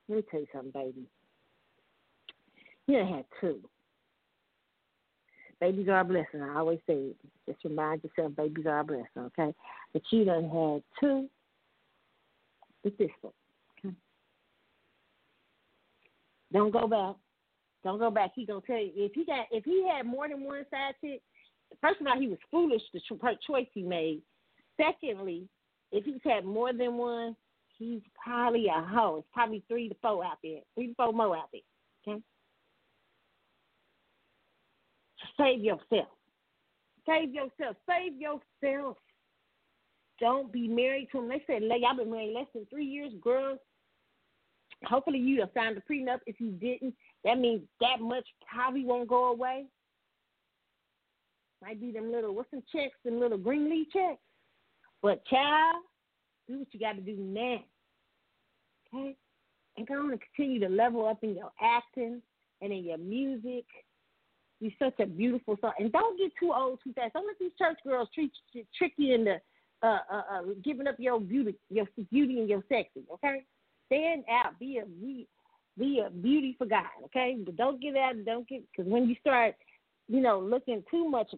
let 0.08 0.16
me 0.16 0.22
tell 0.30 0.40
you 0.40 0.46
something, 0.52 0.70
baby. 0.72 1.06
You 2.86 2.98
had 2.98 3.24
two. 3.40 3.60
Babies 5.60 5.88
are 5.88 6.00
a 6.00 6.04
blessing. 6.04 6.42
I 6.42 6.58
always 6.58 6.78
say. 6.86 7.12
Just 7.48 7.64
remind 7.64 8.02
yourself, 8.04 8.36
babies 8.36 8.66
are 8.66 8.80
a 8.80 8.84
blessing, 8.84 9.06
okay? 9.16 9.54
But 9.92 10.02
you 10.10 10.24
done 10.24 10.44
had 10.44 10.82
two 11.00 11.28
with 12.84 12.96
this 12.98 13.10
one. 13.22 13.32
Don't 16.56 16.70
go 16.70 16.88
back. 16.88 17.16
Don't 17.84 17.98
go 17.98 18.10
back. 18.10 18.30
He 18.34 18.46
gonna 18.46 18.62
tell 18.66 18.78
you 18.78 18.90
if 18.96 19.12
he 19.12 19.26
got 19.26 19.46
if 19.50 19.62
he 19.64 19.86
had 19.86 20.06
more 20.06 20.26
than 20.26 20.42
one 20.42 20.64
side 20.70 20.94
chick. 21.02 21.20
First 21.82 22.00
of 22.00 22.06
all, 22.06 22.18
he 22.18 22.28
was 22.28 22.38
foolish 22.50 22.80
the 22.94 23.00
choice 23.46 23.66
he 23.74 23.82
made. 23.82 24.22
Secondly, 24.80 25.48
if 25.92 26.04
he's 26.06 26.20
had 26.24 26.46
more 26.46 26.72
than 26.72 26.96
one, 26.96 27.36
he's 27.76 28.00
probably 28.14 28.68
a 28.68 28.80
hoe. 28.80 29.16
It's 29.18 29.28
probably 29.34 29.64
three 29.68 29.90
to 29.90 29.94
four 30.00 30.24
out 30.24 30.38
there, 30.42 30.60
three 30.74 30.88
to 30.88 30.94
four 30.94 31.12
more 31.12 31.36
out 31.36 31.50
there. 31.52 31.60
Okay. 32.08 32.22
Save 35.36 35.60
yourself. 35.60 36.08
Save 37.04 37.34
yourself. 37.34 37.76
Save 37.86 38.14
yourself. 38.18 38.96
Don't 40.20 40.50
be 40.50 40.68
married 40.68 41.08
to 41.12 41.18
him. 41.18 41.28
They 41.28 41.42
said, 41.46 41.62
y'all 41.64 41.96
been 41.96 42.10
married 42.10 42.32
less 42.32 42.46
than 42.54 42.66
three 42.70 42.86
years, 42.86 43.12
girls 43.22 43.58
hopefully 44.84 45.18
you 45.18 45.40
have 45.40 45.50
signed 45.54 45.78
a 45.78 45.92
prenup. 45.92 46.20
If 46.26 46.40
you 46.40 46.50
didn't, 46.50 46.94
that 47.24 47.38
means 47.38 47.62
that 47.80 48.00
much 48.00 48.26
probably 48.52 48.84
won't 48.84 49.08
go 49.08 49.32
away. 49.32 49.66
Might 51.62 51.80
be 51.80 51.90
them 51.90 52.12
little 52.12 52.34
what's 52.34 52.50
some 52.50 52.62
checks, 52.72 52.96
them 53.04 53.18
little 53.18 53.38
green 53.38 53.70
leaf 53.70 53.88
checks. 53.92 54.20
But 55.02 55.24
child, 55.26 55.82
do 56.48 56.58
what 56.58 56.68
you 56.72 56.80
got 56.80 56.96
to 56.96 57.00
do 57.00 57.16
now. 57.16 57.58
Okay, 58.94 59.16
and 59.76 59.86
go 59.86 59.94
on 59.94 60.12
and 60.12 60.20
continue 60.20 60.60
to 60.60 60.68
level 60.68 61.06
up 61.06 61.18
in 61.22 61.34
your 61.34 61.50
acting 61.60 62.22
and 62.60 62.72
in 62.72 62.84
your 62.84 62.98
music. 62.98 63.64
You're 64.60 64.72
such 64.78 64.98
a 65.00 65.06
beautiful 65.06 65.56
song, 65.60 65.72
and 65.78 65.92
don't 65.92 66.18
get 66.18 66.32
too 66.40 66.52
old 66.54 66.78
too 66.82 66.92
fast. 66.94 67.12
Don't 67.12 67.26
let 67.26 67.38
these 67.38 67.50
church 67.58 67.78
girls 67.84 68.08
treat 68.14 68.32
trick 68.76 68.92
you 68.96 69.14
into 69.14 69.40
uh, 69.82 69.98
uh, 70.10 70.22
uh, 70.32 70.42
giving 70.64 70.86
up 70.86 70.96
your 70.98 71.20
beauty, 71.20 71.54
your 71.68 71.86
beauty 72.10 72.40
and 72.40 72.48
your 72.48 72.64
sexy. 72.68 73.02
Okay, 73.12 73.44
stand 73.86 74.24
out, 74.30 74.58
be 74.58 74.78
a 74.78 74.86
be, 75.78 76.02
a 76.04 76.10
beauty 76.10 76.54
for 76.58 76.66
God, 76.66 76.84
okay? 77.04 77.36
But 77.44 77.56
don't 77.56 77.80
get 77.80 77.96
out, 77.96 78.14
don't 78.24 78.48
get 78.48 78.62
because 78.70 78.90
when 78.90 79.08
you 79.08 79.16
start, 79.20 79.54
you 80.08 80.20
know, 80.20 80.40
looking 80.40 80.82
too 80.90 81.08
much 81.08 81.28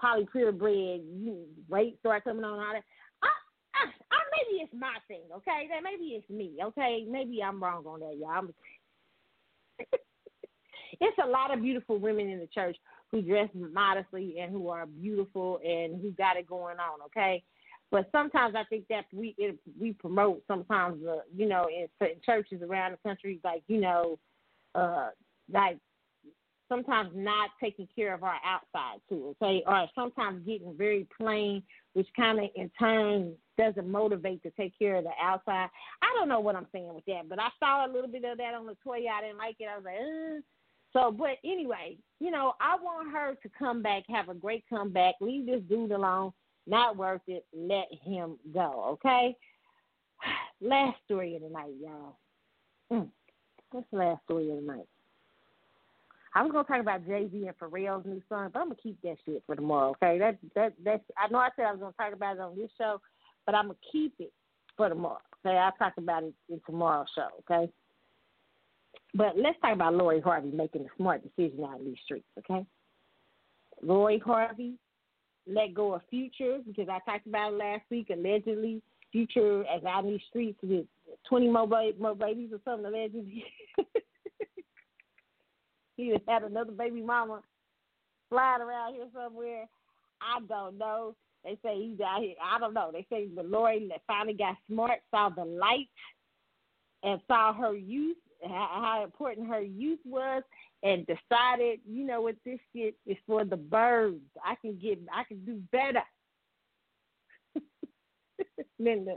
poly 0.00 0.26
purebred, 0.30 1.02
you 1.02 1.44
weight 1.68 1.98
start 2.00 2.24
coming 2.24 2.44
on 2.44 2.58
all 2.58 2.72
that. 2.72 2.82
I, 3.22 3.28
I, 3.74 3.84
I, 4.10 4.18
maybe 4.32 4.62
it's 4.62 4.72
my 4.72 4.94
thing, 5.06 5.22
okay? 5.36 5.68
That 5.70 5.82
maybe 5.82 6.12
it's 6.12 6.28
me, 6.30 6.56
okay? 6.62 7.04
Maybe 7.08 7.42
I'm 7.42 7.62
wrong 7.62 7.84
on 7.86 8.00
that, 8.00 8.16
y'all. 8.18 8.48
It's 11.00 11.18
a 11.22 11.28
lot 11.28 11.52
of 11.54 11.62
beautiful 11.62 11.98
women 11.98 12.28
in 12.28 12.40
the 12.40 12.48
church 12.48 12.76
who 13.12 13.22
dress 13.22 13.48
modestly 13.54 14.36
and 14.40 14.50
who 14.50 14.68
are 14.68 14.86
beautiful 14.86 15.60
and 15.64 16.00
who 16.00 16.10
got 16.10 16.36
it 16.36 16.48
going 16.48 16.78
on, 16.78 17.02
okay? 17.06 17.44
But 17.90 18.08
sometimes 18.12 18.54
I 18.54 18.64
think 18.64 18.84
that 18.88 19.06
we 19.12 19.34
it, 19.38 19.58
we 19.80 19.92
promote 19.92 20.42
sometimes 20.46 21.04
uh, 21.06 21.20
you 21.34 21.48
know 21.48 21.66
in 21.68 21.88
certain 21.98 22.20
churches 22.24 22.62
around 22.62 22.92
the 22.92 23.08
country 23.08 23.40
like 23.44 23.62
you 23.66 23.80
know 23.80 24.18
uh 24.74 25.08
like 25.50 25.78
sometimes 26.68 27.10
not 27.14 27.48
taking 27.62 27.88
care 27.96 28.12
of 28.12 28.22
our 28.22 28.36
outside 28.44 29.00
too 29.08 29.34
okay 29.40 29.62
or 29.66 29.86
sometimes 29.94 30.44
getting 30.46 30.76
very 30.76 31.06
plain 31.18 31.62
which 31.94 32.08
kind 32.14 32.38
of 32.38 32.50
in 32.54 32.70
turn 32.78 33.34
doesn't 33.58 33.90
motivate 33.90 34.42
to 34.44 34.50
take 34.52 34.78
care 34.78 34.96
of 34.96 35.04
the 35.04 35.10
outside. 35.20 35.68
I 36.00 36.14
don't 36.16 36.28
know 36.28 36.40
what 36.40 36.54
I'm 36.54 36.68
saying 36.72 36.94
with 36.94 37.04
that, 37.06 37.28
but 37.28 37.40
I 37.40 37.48
saw 37.58 37.84
a 37.84 37.92
little 37.92 38.08
bit 38.08 38.24
of 38.24 38.38
that 38.38 38.54
on 38.54 38.66
the 38.66 38.76
toy. 38.84 39.00
I 39.12 39.20
didn't 39.20 39.38
like 39.38 39.56
it. 39.58 39.68
I 39.70 39.76
was 39.76 39.84
like, 39.84 39.96
Ugh. 40.00 40.42
so. 40.92 41.10
But 41.10 41.38
anyway, 41.44 41.98
you 42.20 42.30
know, 42.30 42.54
I 42.60 42.76
want 42.80 43.10
her 43.12 43.34
to 43.42 43.50
come 43.58 43.82
back, 43.82 44.04
have 44.08 44.28
a 44.28 44.34
great 44.34 44.64
comeback, 44.70 45.16
leave 45.20 45.46
this 45.46 45.60
dude 45.68 45.90
alone, 45.90 46.32
not 46.68 46.96
worth 46.96 47.22
it. 47.26 47.44
Let 47.56 47.88
him 48.02 48.36
go. 48.52 48.84
Okay. 48.92 49.36
Last 50.60 50.98
story 51.04 51.36
of 51.36 51.42
the 51.42 51.48
night, 51.48 51.72
y'all. 51.80 52.16
Mm. 52.92 53.08
What's 53.70 53.86
the 53.92 53.98
last 53.98 54.24
story 54.24 54.50
of 54.50 54.56
the 54.56 54.62
night? 54.62 54.86
I 56.34 56.42
was 56.42 56.52
gonna 56.52 56.64
talk 56.64 56.80
about 56.80 57.06
Jay 57.06 57.28
Z 57.30 57.46
and 57.46 57.58
Pharrell's 57.58 58.06
new 58.06 58.22
song, 58.28 58.50
but 58.52 58.60
I'm 58.60 58.68
gonna 58.68 58.80
keep 58.82 59.00
that 59.02 59.16
shit 59.24 59.42
for 59.46 59.56
tomorrow. 59.56 59.90
Okay, 59.90 60.18
that 60.18 60.38
that 60.54 60.72
that's. 60.84 61.02
I 61.16 61.28
know 61.30 61.38
I 61.38 61.48
said 61.56 61.64
I 61.66 61.72
was 61.72 61.80
gonna 61.80 61.94
talk 61.98 62.12
about 62.12 62.36
it 62.36 62.40
on 62.40 62.56
this 62.56 62.70
show, 62.78 63.00
but 63.44 63.54
I'm 63.54 63.66
gonna 63.66 63.78
keep 63.90 64.14
it 64.18 64.32
for 64.76 64.88
tomorrow. 64.88 65.20
Okay, 65.44 65.56
I'll 65.56 65.72
talk 65.72 65.94
about 65.98 66.22
it 66.22 66.34
in 66.48 66.60
tomorrow's 66.64 67.08
show. 67.14 67.28
Okay, 67.40 67.70
but 69.14 69.36
let's 69.36 69.58
talk 69.60 69.72
about 69.72 69.94
Lori 69.94 70.20
Harvey 70.20 70.50
making 70.50 70.82
a 70.82 70.96
smart 70.96 71.22
decision 71.22 71.64
out 71.64 71.80
in 71.80 71.86
these 71.86 71.96
streets. 72.04 72.28
Okay, 72.38 72.64
Lori 73.82 74.18
Harvey 74.18 74.74
let 75.48 75.74
go 75.74 75.94
of 75.94 76.02
Future 76.10 76.58
because 76.66 76.88
I 76.88 76.98
talked 77.10 77.26
about 77.26 77.52
it 77.52 77.56
last 77.56 77.82
week. 77.90 78.10
Allegedly, 78.10 78.82
Future 79.10 79.64
as 79.64 79.84
out 79.84 80.04
in 80.04 80.10
these 80.10 80.20
streets 80.28 80.58
with 80.62 80.86
twenty 81.28 81.48
more, 81.48 81.66
ba- 81.66 81.92
more 81.98 82.14
babies 82.14 82.50
or 82.52 82.60
something. 82.64 82.86
Allegedly, 82.86 83.44
he 85.96 86.14
had 86.28 86.42
another 86.42 86.72
baby 86.72 87.00
mama 87.00 87.40
flying 88.28 88.62
around 88.62 88.94
here 88.94 89.06
somewhere. 89.14 89.66
I 90.20 90.40
don't 90.46 90.78
know. 90.78 91.14
They 91.44 91.58
say 91.62 91.80
he's 91.80 92.00
out 92.00 92.20
here. 92.20 92.34
I 92.44 92.58
don't 92.58 92.74
know. 92.74 92.90
They 92.92 93.06
say 93.08 93.26
the 93.34 93.42
Lori 93.42 93.90
finally 94.06 94.34
got 94.34 94.56
smart, 94.68 95.00
saw 95.10 95.28
the 95.30 95.44
light, 95.44 95.88
and 97.02 97.20
saw 97.28 97.54
her 97.54 97.74
youth, 97.74 98.16
how 98.44 99.02
important 99.04 99.48
her 99.48 99.62
youth 99.62 100.00
was, 100.04 100.42
and 100.82 101.06
decided, 101.06 101.80
you 101.88 102.06
know 102.06 102.20
what, 102.20 102.36
this 102.44 102.58
shit 102.74 102.94
is 103.06 103.16
for 103.26 103.44
the 103.44 103.56
birds. 103.56 104.22
I 104.44 104.54
can 104.60 104.78
get, 104.78 104.98
I 105.12 105.24
can 105.24 105.44
do 105.44 105.60
better 105.72 106.02
than 108.78 109.06
to 109.06 109.16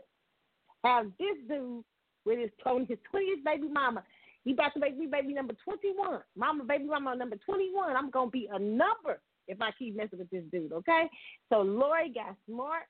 have 0.83 1.05
this 1.19 1.37
dude 1.47 1.83
with 2.25 2.39
his 2.39 2.49
his 2.87 2.97
twentieth 3.09 3.43
baby 3.45 3.67
mama. 3.71 4.03
He 4.43 4.53
about 4.53 4.73
to 4.73 4.79
make 4.79 4.97
me 4.97 5.07
baby 5.07 5.33
number 5.33 5.53
twenty 5.63 5.91
one. 5.95 6.21
Mama, 6.35 6.63
baby 6.63 6.85
mama 6.85 7.15
number 7.15 7.37
twenty 7.45 7.69
one. 7.71 7.95
I'm 7.95 8.09
gonna 8.09 8.31
be 8.31 8.49
a 8.51 8.59
number 8.59 9.21
if 9.47 9.61
I 9.61 9.71
keep 9.77 9.95
messing 9.95 10.19
with 10.19 10.29
this 10.29 10.43
dude, 10.51 10.71
okay? 10.71 11.09
So 11.49 11.61
Lori 11.61 12.09
got 12.13 12.35
smart. 12.47 12.83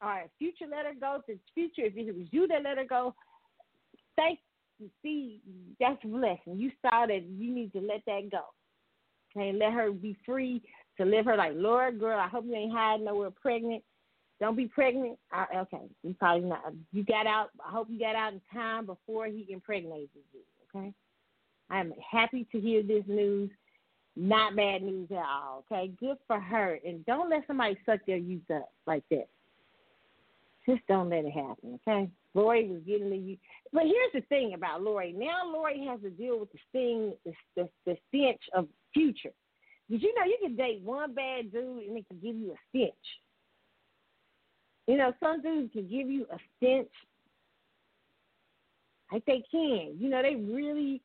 All 0.00 0.10
right, 0.10 0.30
future 0.38 0.66
let 0.70 0.86
her 0.86 0.94
go. 0.98 1.20
To 1.26 1.38
future, 1.54 1.82
if 1.86 1.96
it 1.96 2.16
was 2.16 2.26
you 2.30 2.46
that 2.48 2.62
let 2.62 2.78
her 2.78 2.84
go, 2.84 3.14
thank. 4.16 4.38
See, 5.02 5.40
that's 5.80 6.02
blessing. 6.04 6.56
You 6.56 6.70
saw 6.82 7.06
that 7.06 7.22
you 7.24 7.52
need 7.52 7.72
to 7.72 7.80
let 7.80 8.02
that 8.06 8.30
go. 8.30 8.42
Okay, 9.36 9.52
let 9.52 9.72
her 9.72 9.90
be 9.90 10.16
free 10.24 10.62
to 10.96 11.04
live 11.04 11.26
her 11.26 11.36
life. 11.36 11.52
Lord, 11.54 12.00
girl, 12.00 12.18
I 12.18 12.28
hope 12.28 12.44
you 12.46 12.54
ain't 12.54 12.72
hiding 12.72 13.06
nowhere 13.06 13.30
pregnant. 13.30 13.82
Don't 14.40 14.56
be 14.56 14.66
pregnant. 14.66 15.18
I, 15.32 15.46
okay, 15.56 15.82
you 16.02 16.14
probably 16.18 16.48
not. 16.48 16.72
You 16.92 17.04
got 17.04 17.26
out. 17.26 17.50
I 17.64 17.70
hope 17.70 17.88
you 17.90 17.98
got 17.98 18.14
out 18.14 18.32
in 18.32 18.40
time 18.52 18.86
before 18.86 19.26
he 19.26 19.46
impregnated 19.50 20.08
you. 20.14 20.40
Okay, 20.74 20.92
I 21.70 21.80
am 21.80 21.92
happy 22.10 22.46
to 22.52 22.60
hear 22.60 22.82
this 22.82 23.04
news. 23.06 23.50
Not 24.16 24.56
bad 24.56 24.82
news 24.82 25.08
at 25.12 25.18
all. 25.18 25.64
Okay, 25.70 25.92
good 26.00 26.16
for 26.26 26.40
her. 26.40 26.78
And 26.84 27.06
don't 27.06 27.30
let 27.30 27.46
somebody 27.46 27.78
suck 27.86 28.00
your 28.06 28.16
youth 28.16 28.50
up 28.52 28.70
like 28.86 29.04
that. 29.10 29.28
Just 30.68 30.86
don't 30.88 31.08
let 31.08 31.24
it 31.24 31.30
happen. 31.30 31.78
Okay. 31.86 32.10
Lori 32.34 32.68
was 32.68 32.80
getting 32.86 33.10
the. 33.10 33.38
But 33.72 33.84
here's 33.84 34.12
the 34.14 34.20
thing 34.28 34.54
about 34.54 34.82
Lori. 34.82 35.12
Now 35.12 35.50
Lori 35.50 35.84
has 35.86 36.00
to 36.02 36.10
deal 36.10 36.38
with 36.40 36.52
the 36.52 36.58
sting, 36.68 37.12
the, 37.24 37.32
the, 37.56 37.68
the 37.86 37.96
stench 38.08 38.40
of 38.54 38.66
future. 38.94 39.32
Did 39.90 40.02
you 40.02 40.14
know 40.14 40.24
you 40.24 40.38
can 40.42 40.56
date 40.56 40.82
one 40.82 41.14
bad 41.14 41.50
dude 41.52 41.84
and 41.84 41.96
it 41.96 42.06
can 42.08 42.18
give 42.22 42.36
you 42.36 42.52
a 42.52 42.56
stench? 42.68 42.94
You 44.86 44.96
know, 44.96 45.12
some 45.20 45.42
dudes 45.42 45.72
can 45.72 45.88
give 45.88 46.08
you 46.08 46.26
a 46.32 46.38
stench. 46.56 46.88
Like 49.12 49.24
they 49.26 49.42
can. 49.50 49.96
You 49.98 50.10
know, 50.10 50.22
they 50.22 50.34
really 50.34 51.02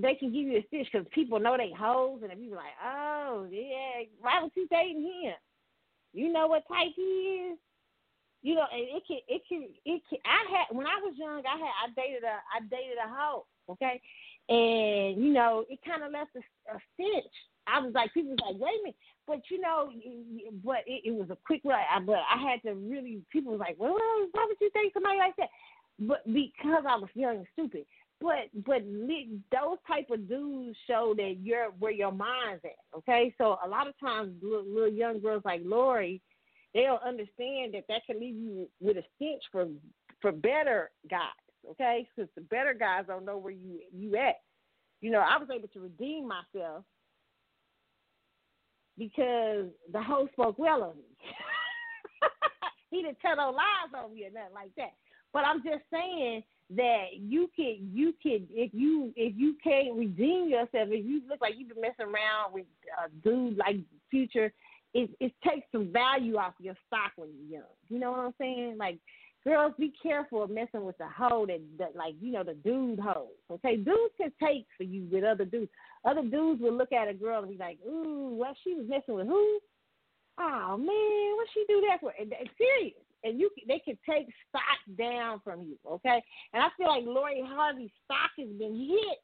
they 0.00 0.14
can 0.14 0.32
give 0.32 0.42
you 0.42 0.58
a 0.58 0.64
stitch 0.66 0.88
because 0.92 1.06
people 1.12 1.38
know 1.38 1.56
they 1.56 1.72
hoes, 1.78 2.20
and 2.22 2.32
people 2.40 2.56
like, 2.56 2.66
oh 2.84 3.46
yeah, 3.50 4.04
why 4.20 4.42
was 4.42 4.50
you 4.56 4.66
dating 4.70 5.02
him? 5.02 5.34
You 6.12 6.32
know 6.32 6.46
what 6.46 6.66
type 6.68 6.92
he 6.96 7.50
is. 7.52 7.58
You 8.44 8.54
know, 8.56 8.68
and 8.70 8.84
it 8.92 9.02
can, 9.08 9.20
it 9.24 9.42
can, 9.48 9.64
it 9.88 10.02
can. 10.04 10.20
I 10.28 10.44
had 10.52 10.76
when 10.76 10.86
I 10.86 11.00
was 11.00 11.16
young, 11.16 11.40
I 11.48 11.56
had 11.56 11.74
I 11.80 11.86
dated 11.96 12.22
a, 12.28 12.36
I 12.52 12.60
dated 12.68 13.00
a 13.00 13.08
hoe, 13.08 13.48
okay, 13.72 13.96
and 14.52 15.16
you 15.16 15.32
know, 15.32 15.64
it 15.70 15.80
kind 15.80 16.04
of 16.04 16.12
left 16.12 16.36
a, 16.36 16.44
a 16.68 16.78
stench. 16.92 17.34
I 17.66 17.80
was 17.80 17.96
like, 17.96 18.12
people 18.12 18.36
was 18.36 18.44
like, 18.44 18.60
wait 18.60 18.76
a 18.76 18.92
minute, 18.92 19.00
but 19.26 19.40
you 19.48 19.58
know, 19.64 19.88
but 20.62 20.84
it, 20.86 21.08
it 21.08 21.14
was 21.16 21.30
a 21.30 21.38
quick 21.46 21.62
ride. 21.64 22.04
But 22.04 22.20
I 22.28 22.36
had 22.36 22.60
to 22.68 22.76
really, 22.76 23.22
people 23.32 23.52
was 23.52 23.60
like, 23.60 23.76
well, 23.78 23.96
why 23.96 24.44
would 24.46 24.60
you 24.60 24.68
date 24.74 24.92
somebody 24.92 25.16
like 25.16 25.36
that? 25.40 25.48
But 25.98 26.20
because 26.26 26.84
I 26.84 27.00
was 27.00 27.08
young 27.14 27.38
and 27.38 27.46
stupid 27.54 27.86
but 28.20 28.48
but 28.66 28.82
those 29.52 29.78
type 29.86 30.08
of 30.10 30.28
dudes 30.28 30.76
show 30.86 31.14
that 31.16 31.36
you're 31.42 31.70
where 31.78 31.92
your 31.92 32.12
mind's 32.12 32.64
at. 32.64 32.98
Okay, 32.98 33.34
so 33.38 33.58
a 33.64 33.68
lot 33.68 33.86
of 33.86 33.98
times 34.00 34.32
little, 34.42 34.64
little 34.64 34.92
young 34.92 35.20
girls 35.20 35.42
like 35.44 35.60
Lori, 35.64 36.22
they 36.74 36.82
don't 36.82 37.02
understand 37.02 37.74
that 37.74 37.84
that 37.88 38.02
can 38.06 38.20
leave 38.20 38.34
you 38.34 38.68
with 38.80 38.96
a 38.96 39.04
stench 39.16 39.42
for 39.50 39.68
for 40.20 40.32
better 40.32 40.90
guys. 41.08 41.20
Okay, 41.70 42.06
because 42.14 42.30
the 42.34 42.42
better 42.42 42.74
guys 42.74 43.04
don't 43.06 43.24
know 43.24 43.38
where 43.38 43.52
you 43.52 43.80
you 43.92 44.16
at. 44.16 44.36
You 45.00 45.10
know, 45.10 45.20
I 45.20 45.38
was 45.38 45.48
able 45.54 45.68
to 45.68 45.80
redeem 45.80 46.28
myself 46.28 46.84
because 48.98 49.66
the 49.92 50.02
host 50.02 50.32
spoke 50.32 50.58
well 50.58 50.82
of 50.82 50.96
me. 50.96 51.02
he 52.90 53.02
didn't 53.02 53.20
tell 53.20 53.36
no 53.36 53.50
lies 53.50 54.02
on 54.02 54.14
me 54.14 54.24
or 54.24 54.30
nothing 54.30 54.54
like 54.54 54.70
that. 54.76 54.92
But 55.32 55.44
I'm 55.44 55.62
just 55.62 55.82
saying 55.92 56.42
that 56.76 57.06
you 57.18 57.50
can 57.54 57.90
you 57.92 58.14
can 58.22 58.46
if 58.50 58.72
you 58.72 59.12
if 59.16 59.34
you 59.36 59.56
can't 59.62 59.94
redeem 59.96 60.48
yourself 60.48 60.88
if 60.90 61.04
you 61.04 61.20
look 61.28 61.40
like 61.40 61.54
you've 61.58 61.68
been 61.68 61.80
messing 61.80 62.06
around 62.06 62.52
with 62.52 62.64
a 63.04 63.10
dude 63.22 63.58
like 63.58 63.76
future 64.10 64.52
it 64.94 65.10
it 65.20 65.32
takes 65.46 65.66
some 65.72 65.92
value 65.92 66.36
off 66.36 66.54
your 66.58 66.76
stock 66.86 67.12
when 67.16 67.30
you're 67.36 67.60
young. 67.60 67.70
You 67.88 67.98
know 67.98 68.12
what 68.12 68.20
i'm 68.20 68.34
saying? 68.38 68.76
Like 68.78 68.98
girls 69.44 69.74
be 69.78 69.92
careful 70.02 70.42
of 70.42 70.50
messing 70.50 70.84
with 70.84 70.96
the 70.98 71.06
hoe 71.06 71.44
that, 71.46 71.60
that 71.78 71.96
like 71.96 72.14
you 72.20 72.32
know 72.32 72.44
the 72.44 72.54
dude 72.54 73.00
hoes 73.00 73.28
okay? 73.50 73.76
Dudes 73.76 74.14
can 74.16 74.32
take 74.42 74.66
for 74.76 74.84
you 74.84 75.06
with 75.10 75.24
other 75.24 75.44
dudes. 75.44 75.70
Other 76.04 76.22
dudes 76.22 76.62
will 76.62 76.76
look 76.76 76.92
at 76.92 77.08
a 77.08 77.14
girl 77.14 77.42
and 77.42 77.50
be 77.50 77.58
like 77.58 77.78
ooh 77.86 78.36
well 78.38 78.56
she 78.62 78.74
was 78.74 78.86
messing 78.88 79.14
with 79.14 79.26
who? 79.26 79.58
Oh 80.38 80.76
man 80.76 81.36
what 81.36 81.48
she 81.52 81.64
do 81.68 81.82
that 81.88 82.00
for? 82.00 82.12
And, 82.18 82.32
and 82.32 82.48
serious. 82.56 82.94
And 83.24 83.40
you 83.40 83.50
they 83.66 83.80
can 83.80 83.98
take 84.08 84.28
stock 84.48 84.98
down 84.98 85.40
from 85.42 85.62
you, 85.62 85.76
okay? 85.90 86.22
And 86.52 86.62
I 86.62 86.68
feel 86.76 86.88
like 86.88 87.04
Lori 87.04 87.42
Harvey's 87.44 87.90
stock 88.04 88.30
has 88.38 88.48
been 88.58 88.76
hit 88.76 89.18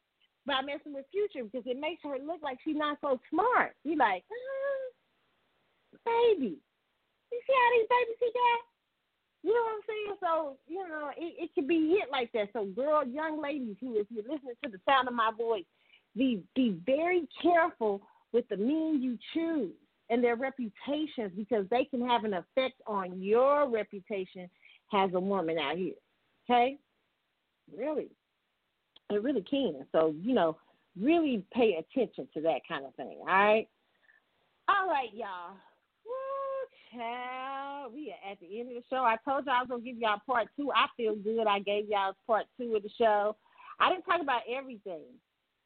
by 0.45 0.61
messing 0.61 0.93
with 0.93 1.05
Future 1.11 1.45
because 1.45 1.65
it 1.67 1.79
makes 1.79 2.01
her 2.03 2.17
look 2.17 2.41
like 2.41 2.57
she's 2.63 2.75
not 2.75 2.97
so 2.99 3.19
smart. 3.29 3.75
You 3.83 3.95
like, 3.95 4.23
uh, 4.29 5.00
baby, 6.05 6.57
you 7.31 7.39
see 7.47 7.53
how 7.53 7.69
these 7.77 7.89
babies 7.89 8.19
he 8.19 8.29
got? 8.33 8.59
You 9.43 9.53
know 9.53 9.63
what 9.63 9.73
I'm 9.73 9.85
saying? 9.89 10.17
So 10.21 10.57
you 10.67 10.87
know 10.87 11.09
it, 11.17 11.33
it 11.43 11.49
can 11.55 11.67
be 11.67 11.97
hit 11.97 12.11
like 12.11 12.31
that. 12.33 12.49
So, 12.53 12.65
girl, 12.65 13.05
young 13.05 13.41
ladies 13.41 13.75
who, 13.81 13.97
if 13.97 14.07
you're 14.09 14.23
listening 14.23 14.55
to 14.63 14.69
the 14.69 14.79
sound 14.85 15.07
of 15.07 15.13
my 15.13 15.31
voice, 15.35 15.65
be 16.15 16.43
be 16.55 16.79
very 16.85 17.27
careful 17.41 18.01
with 18.33 18.47
the 18.49 18.57
men 18.57 18.99
you 19.01 19.17
choose 19.33 19.73
and 20.09 20.23
their 20.23 20.35
reputations 20.35 21.31
because 21.35 21.65
they 21.69 21.85
can 21.85 22.05
have 22.07 22.25
an 22.25 22.33
effect 22.33 22.81
on 22.85 23.21
your 23.21 23.69
reputation 23.69 24.49
as 24.93 25.09
a 25.13 25.19
woman 25.19 25.57
out 25.57 25.77
here. 25.77 25.93
Okay? 26.49 26.77
Really. 27.75 28.09
It 29.09 29.23
really 29.23 29.41
can. 29.41 29.85
So, 29.91 30.13
you 30.21 30.33
know, 30.33 30.57
really 30.99 31.43
pay 31.53 31.75
attention 31.79 32.27
to 32.33 32.41
that 32.41 32.61
kind 32.67 32.85
of 32.85 32.93
thing. 32.95 33.17
All 33.21 33.25
right? 33.25 33.67
All 34.67 34.87
right, 34.87 35.09
y'all. 35.13 35.55
Child. 36.93 37.93
We 37.93 38.13
are 38.13 38.31
at 38.31 38.39
the 38.39 38.59
end 38.59 38.69
of 38.69 38.75
the 38.75 38.83
show. 38.89 39.03
I 39.03 39.15
told 39.23 39.45
y'all 39.45 39.55
I 39.55 39.63
was 39.63 39.79
to 39.79 39.85
give 39.85 39.97
y'all 39.97 40.21
part 40.25 40.47
two. 40.57 40.71
I 40.71 40.87
feel 40.97 41.15
good. 41.15 41.47
I 41.47 41.59
gave 41.59 41.89
y'all 41.89 42.13
part 42.27 42.45
two 42.59 42.75
of 42.75 42.83
the 42.83 42.89
show. 42.97 43.35
I 43.79 43.89
didn't 43.89 44.03
talk 44.03 44.21
about 44.21 44.41
everything. 44.49 45.03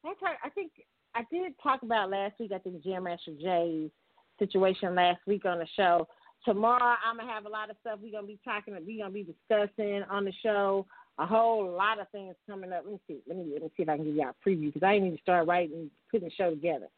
I, 0.04 0.14
talk, 0.14 0.36
I 0.44 0.50
think 0.50 0.72
I 1.14 1.22
did 1.32 1.54
talk 1.62 1.82
about 1.82 2.10
last 2.10 2.34
week, 2.38 2.52
I 2.54 2.58
think 2.58 2.82
Jam 2.84 3.04
Master 3.04 3.32
Jay's 3.40 3.90
situation 4.38 4.94
last 4.94 5.20
week 5.26 5.44
on 5.44 5.58
the 5.58 5.66
show. 5.76 6.06
Tomorrow 6.44 6.96
I'm 7.04 7.16
gonna 7.16 7.32
have 7.32 7.46
a 7.46 7.48
lot 7.48 7.70
of 7.70 7.76
stuff 7.80 7.98
we're 8.02 8.12
gonna 8.12 8.26
be 8.26 8.38
talking. 8.44 8.74
We're 8.86 9.02
gonna 9.02 9.12
be 9.12 9.24
discussing 9.24 10.04
on 10.10 10.24
the 10.24 10.32
show. 10.42 10.86
A 11.18 11.26
whole 11.26 11.70
lot 11.70 11.98
of 11.98 12.08
things 12.10 12.34
coming 12.48 12.72
up. 12.72 12.82
Let 12.84 12.92
me 12.92 13.00
see. 13.08 13.18
Let 13.26 13.36
me 13.38 13.50
let 13.52 13.62
me 13.62 13.70
see 13.76 13.82
if 13.82 13.88
I 13.88 13.96
can 13.96 14.04
give 14.04 14.14
y'all 14.14 14.30
a 14.30 14.48
preview 14.48 14.72
because 14.72 14.86
I 14.86 14.92
ain't 14.92 15.06
even 15.06 15.18
start 15.22 15.48
writing, 15.48 15.90
putting 16.10 16.28
the 16.28 16.34
show 16.34 16.50
together. 16.50 16.88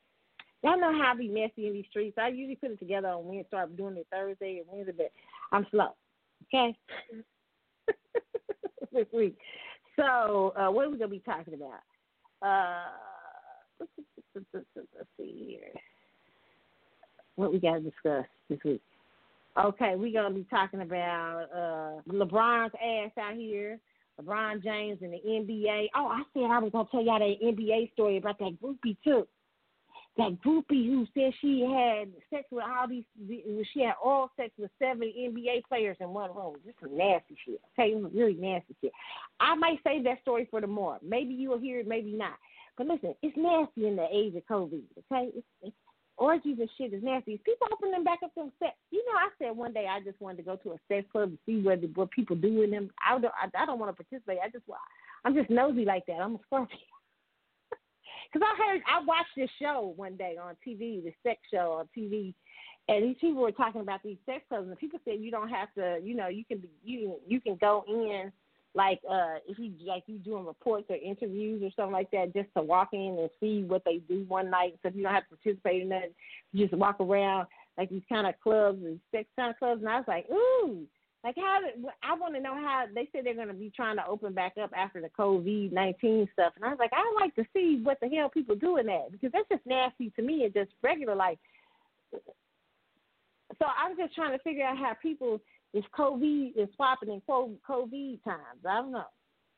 Y'all 0.63 0.81
know 0.81 0.93
how 0.93 1.13
I 1.13 1.17
be 1.17 1.29
messy 1.29 1.69
in 1.69 1.73
these 1.73 1.87
streets. 1.91 2.19
I 2.19 2.29
usually 2.29 2.57
put 2.57 2.73
it 2.73 2.79
together 2.79 3.09
on 3.09 3.27
Wednesday, 3.27 3.47
start 3.49 3.77
doing 3.77 3.97
it 3.97 4.07
Thursday 4.11 4.59
and 4.59 4.67
Wednesday, 4.71 4.93
but 4.97 5.13
I'm 5.53 5.67
slow. 5.71 5.95
Okay. 6.45 6.77
this 8.93 9.07
week. 9.13 9.37
So 9.97 10.53
uh, 10.57 10.71
what 10.71 10.87
are 10.87 10.91
we 10.91 10.99
gonna 10.99 11.11
be 11.11 11.21
talking 11.21 11.55
about? 11.55 11.81
Uh, 12.41 12.91
let's, 13.81 13.93
let's, 14.35 14.47
let's, 14.75 14.89
let's 14.97 15.09
see 15.17 15.47
here 15.49 15.73
what 17.39 17.53
we 17.53 17.61
got 17.61 17.75
to 17.75 17.81
discuss 17.81 18.27
this 18.51 18.59
week. 18.65 18.83
Okay, 19.59 19.95
we're 19.97 20.13
gonna 20.13 20.35
be 20.35 20.47
talking 20.51 20.83
about 20.83 21.47
uh, 21.55 22.13
LeBron's 22.13 22.75
ass 22.75 23.11
out 23.19 23.35
here, 23.35 23.79
LeBron 24.21 24.63
James 24.63 24.99
and 25.03 25.13
the 25.13 25.19
NBA. 25.19 25.87
Oh, 25.97 26.07
I 26.09 26.23
said 26.35 26.51
I 26.51 26.59
was 26.59 26.71
gonna 26.73 26.89
tell 26.91 27.03
y'all 27.03 27.19
that 27.19 27.37
NBA 27.43 27.93
story 27.93 28.19
about 28.19 28.39
that 28.41 28.59
groupie 28.63 28.97
too. 29.03 29.27
That 30.19 30.37
groupie 30.45 30.87
who 30.87 31.07
said 31.14 31.33
she 31.41 31.61
had 31.61 32.09
sex 32.29 32.47
with 32.51 32.64
all 32.64 32.89
these, 32.89 33.05
she 33.73 33.81
had 33.81 33.95
all 34.05 34.31
sex 34.37 34.51
with 34.59 34.71
seven 34.79 35.12
NBA 35.16 35.64
players 35.69 35.97
in 36.01 36.11
one 36.11 36.35
room. 36.35 36.57
Just 36.66 36.81
some 36.81 36.97
nasty 36.97 37.37
shit. 37.47 37.61
Okay, 37.79 37.95
really 38.12 38.35
nasty 38.35 38.75
shit. 38.81 38.93
I 39.41 39.55
might 39.55 39.79
save 39.85 40.05
that 40.05 40.21
story 40.23 40.47
for 40.51 40.61
tomorrow. 40.61 40.99
Maybe 41.03 41.35
you'll 41.35 41.59
hear 41.59 41.81
it, 41.81 41.89
maybe 41.89 42.12
not. 42.12 42.35
But 42.77 42.89
listen, 42.89 43.14
it's 43.23 43.37
nasty 43.37 43.87
in 43.87 43.97
the 43.97 44.07
age 44.12 44.35
of 44.35 44.45
COVID. 44.47 44.83
Okay, 44.99 45.31
it's, 45.35 45.47
it's 45.62 45.77
orgies 46.16 46.59
and 46.59 46.69
shit 46.77 46.93
is 46.93 47.03
nasty. 47.03 47.41
People 47.45 47.69
opening 47.73 48.03
back 48.03 48.19
up 48.25 48.35
them 48.35 48.51
sex. 48.59 48.73
You 48.91 49.05
know, 49.07 49.19
I 49.19 49.29
said 49.39 49.57
one 49.57 49.73
day 49.73 49.87
I 49.89 50.01
just 50.01 50.21
wanted 50.21 50.39
to 50.39 50.43
go 50.43 50.57
to 50.57 50.73
a 50.73 50.79
sex 50.89 51.07
club 51.12 51.31
to 51.31 51.39
see 51.47 51.62
what 51.62 51.79
what 51.95 52.11
people 52.11 52.35
do 52.37 52.62
in 52.62 52.73
them. 52.73 52.91
I 53.07 53.19
don't 53.19 53.33
I, 53.41 53.62
I 53.62 53.66
don't 53.66 53.79
want 53.79 53.97
to 53.97 54.03
participate. 54.03 54.39
I 54.45 54.49
just 54.49 54.64
I'm 55.25 55.35
just 55.35 55.49
nosy 55.49 55.85
like 55.85 56.07
that. 56.07 56.14
I'm 56.14 56.35
a 56.35 56.39
Scorpio. 56.47 56.77
Because 58.33 58.47
I 58.47 58.62
heard, 58.62 58.83
I 58.87 59.05
watched 59.05 59.31
this 59.37 59.51
show 59.61 59.93
one 59.97 60.16
day 60.16 60.37
on 60.41 60.55
TV, 60.66 61.03
the 61.03 61.12
sex 61.22 61.41
show 61.51 61.79
on 61.81 61.89
TV, 61.97 62.35
and 62.89 63.05
these 63.05 63.16
people 63.20 63.43
were 63.43 63.53
talking 63.53 63.81
about 63.81 64.03
these 64.03 64.16
sex 64.26 64.43
clubs, 64.49 64.68
and 64.68 64.79
people 64.79 64.99
said 65.05 65.20
you 65.20 65.31
don't 65.31 65.49
have 65.49 65.72
to, 65.74 65.99
you 66.03 66.14
know, 66.14 66.29
you 66.29 66.45
can 66.45 66.59
be, 66.59 66.68
you 66.85 67.16
you 67.26 67.41
can 67.41 67.57
go 67.57 67.85
in 67.87 68.33
like 68.74 69.01
uh 69.11 69.37
if 69.47 69.59
you 69.59 69.72
like 69.87 70.05
you 70.07 70.18
doing 70.18 70.47
reports 70.47 70.87
or 70.89 70.97
interviews 70.97 71.62
or 71.62 71.70
something 71.76 71.93
like 71.93 72.11
that, 72.11 72.35
just 72.35 72.49
to 72.57 72.62
walk 72.62 72.91
in 72.93 73.16
and 73.18 73.31
see 73.41 73.62
what 73.62 73.83
they 73.85 73.99
do 74.09 74.24
one 74.29 74.51
night. 74.51 74.79
So 74.83 74.91
you 74.95 75.03
don't 75.03 75.12
have 75.12 75.29
to 75.29 75.37
participate 75.37 75.83
in 75.83 75.89
that, 75.91 76.12
you 76.53 76.66
just 76.66 76.79
walk 76.79 77.01
around 77.01 77.47
like 77.76 77.91
these 77.91 78.03
kind 78.09 78.26
of 78.26 78.35
clubs 78.43 78.83
and 78.85 79.01
sex 79.11 79.26
kind 79.37 79.51
of 79.51 79.59
clubs. 79.59 79.81
And 79.81 79.89
I 79.89 79.97
was 79.97 80.09
like, 80.09 80.26
ooh, 80.31 80.85
like 81.29 81.37
how? 81.37 81.61
Did, 81.61 81.85
I 82.03 82.14
want 82.14 82.35
to 82.35 82.41
know 82.41 82.55
how 82.55 82.85
they 82.95 83.09
said 83.12 83.24
they're 83.24 83.35
going 83.35 83.49
to 83.49 83.55
be 83.55 83.70
trying 83.74 83.97
to 83.97 84.07
open 84.07 84.33
back 84.33 84.55
up 84.61 84.70
after 84.74 85.01
the 85.01 85.11
COVID 85.18 85.72
nineteen 85.72 86.26
stuff, 86.33 86.55
and 86.57 86.64
I 86.64 86.68
was 86.68 86.79
like, 86.79 86.93
I 86.93 87.05
like 87.20 87.35
to 87.35 87.45
see 87.55 87.81
what 87.83 87.99
the 88.01 88.09
hell 88.09 88.31
people 88.31 88.55
doing 88.55 88.87
that 88.87 89.12
because 89.12 89.31
that's 89.33 89.49
just 89.51 89.66
nasty 89.66 90.11
to 90.16 90.22
me 90.22 90.45
and 90.45 90.55
just 90.55 90.70
regular 90.83 91.14
life. 91.14 91.39
So 93.59 93.66
I'm 93.66 93.97
just 93.97 94.14
trying 94.14 94.37
to 94.37 94.43
figure 94.43 94.64
out 94.64 94.79
how 94.79 94.95
people 95.03 95.41
is 95.74 95.85
COVID 95.97 96.57
is 96.57 96.68
swapping 96.76 97.11
in 97.11 97.20
COVID 97.29 98.24
times. 98.24 98.64
I 98.66 98.76
don't 98.76 98.93
know. 98.93 99.05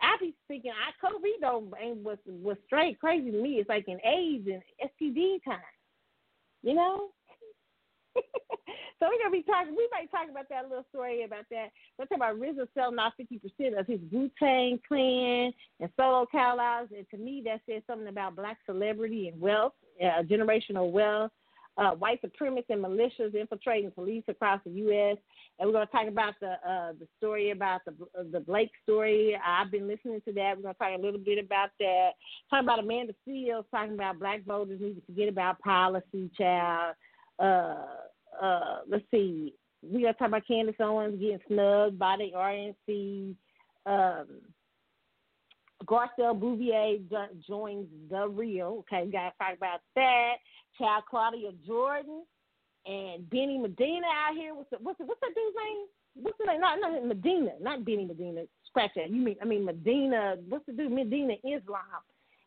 I 0.02 0.16
be 0.18 0.34
thinking 0.48 0.72
I 0.72 1.06
COVID 1.06 1.40
though 1.40 1.68
ain't 1.80 1.98
was 1.98 2.18
was 2.26 2.56
straight 2.66 2.98
crazy 2.98 3.30
to 3.30 3.40
me. 3.40 3.60
It's 3.60 3.68
like 3.68 3.86
in 3.86 4.00
AIDS 4.04 4.48
and 4.48 4.62
STD 5.00 5.44
time. 5.44 5.60
You 6.62 6.74
know? 6.74 7.10
so 8.98 9.06
we're 9.08 9.18
gonna 9.18 9.30
be 9.30 9.42
talking. 9.42 9.74
We 9.76 9.88
might 9.92 10.10
talk 10.10 10.30
about 10.30 10.48
that 10.50 10.68
little 10.68 10.84
story 10.90 11.24
about 11.24 11.44
that. 11.50 11.70
We're 11.98 12.06
talking 12.06 12.18
about 12.18 12.38
RZA 12.38 12.68
selling 12.74 12.98
off 12.98 13.14
fifty 13.16 13.38
percent 13.38 13.78
of 13.78 13.86
his 13.86 14.00
Wu 14.12 14.30
Tang 14.38 14.80
Clan 14.86 15.52
and 15.80 15.90
solo 15.96 16.26
catalogs, 16.30 16.92
and 16.96 17.08
to 17.10 17.16
me 17.16 17.42
that 17.46 17.60
says 17.68 17.82
something 17.86 18.08
about 18.08 18.36
black 18.36 18.58
celebrity 18.66 19.28
and 19.28 19.40
wealth, 19.40 19.72
uh, 20.02 20.22
generational 20.22 20.90
wealth. 20.90 21.32
Uh, 21.78 21.92
white 21.92 22.20
supremacists 22.20 22.68
and 22.68 22.84
militias 22.84 23.34
infiltrating 23.34 23.90
police 23.92 24.24
across 24.28 24.60
the 24.66 24.72
U.S. 24.72 25.16
And 25.58 25.66
we're 25.66 25.72
going 25.72 25.86
to 25.86 25.92
talk 25.92 26.08
about 26.08 26.34
the 26.40 26.54
uh, 26.68 26.92
the 26.98 27.06
story 27.16 27.52
about 27.52 27.80
the 27.86 27.92
uh, 28.18 28.24
the 28.30 28.40
Blake 28.40 28.72
story. 28.82 29.38
I've 29.46 29.70
been 29.70 29.86
listening 29.88 30.20
to 30.26 30.32
that. 30.32 30.56
We're 30.56 30.62
going 30.64 30.74
to 30.74 30.78
talk 30.78 30.98
a 30.98 31.00
little 31.00 31.20
bit 31.20 31.42
about 31.42 31.70
that. 31.78 32.10
Talking 32.50 32.66
about 32.66 32.80
Amanda 32.80 33.14
Seales 33.26 33.64
talking 33.70 33.94
about 33.94 34.18
black 34.18 34.44
voters 34.44 34.80
need 34.80 34.96
to 34.96 35.06
forget 35.06 35.28
about 35.28 35.60
policy, 35.60 36.28
child 36.36 36.96
uh, 37.40 37.76
uh, 38.42 38.78
let's 38.88 39.04
see, 39.10 39.54
we 39.82 40.02
got 40.02 40.12
to 40.12 40.18
talk 40.18 40.28
about 40.28 40.46
Candace 40.46 40.76
Owens 40.80 41.20
getting 41.20 41.40
snubbed 41.48 41.98
by 41.98 42.16
the 42.16 42.30
RNC. 42.36 43.34
Um, 43.86 44.26
Garcelle 45.86 46.38
Beauvais 46.38 47.00
joins 47.46 47.86
the 48.10 48.28
real. 48.28 48.84
Okay, 48.84 49.04
we 49.06 49.12
got 49.12 49.30
to 49.30 49.38
talk 49.38 49.56
about 49.56 49.80
that. 49.96 50.34
Child 50.78 51.04
Claudia 51.08 51.52
Jordan 51.66 52.22
and 52.86 53.28
Benny 53.30 53.58
Medina 53.58 54.06
out 54.06 54.36
here. 54.36 54.54
What's 54.54 54.70
the, 54.70 54.76
what's 54.80 54.98
the, 54.98 55.04
what's 55.04 55.20
that 55.20 55.34
dude's 55.34 55.56
name? 55.56 55.86
What's 56.22 56.38
the 56.38 56.46
name? 56.46 56.60
Not 56.60 56.78
not 56.80 57.06
Medina, 57.06 57.52
not 57.60 57.84
Benny 57.84 58.04
Medina. 58.04 58.42
Scratch 58.66 58.90
that. 58.96 59.10
You 59.10 59.22
mean 59.22 59.36
I 59.40 59.44
mean 59.44 59.64
Medina? 59.64 60.36
What's 60.48 60.66
the 60.66 60.72
dude? 60.72 60.92
Medina 60.92 61.34
Islam 61.44 62.02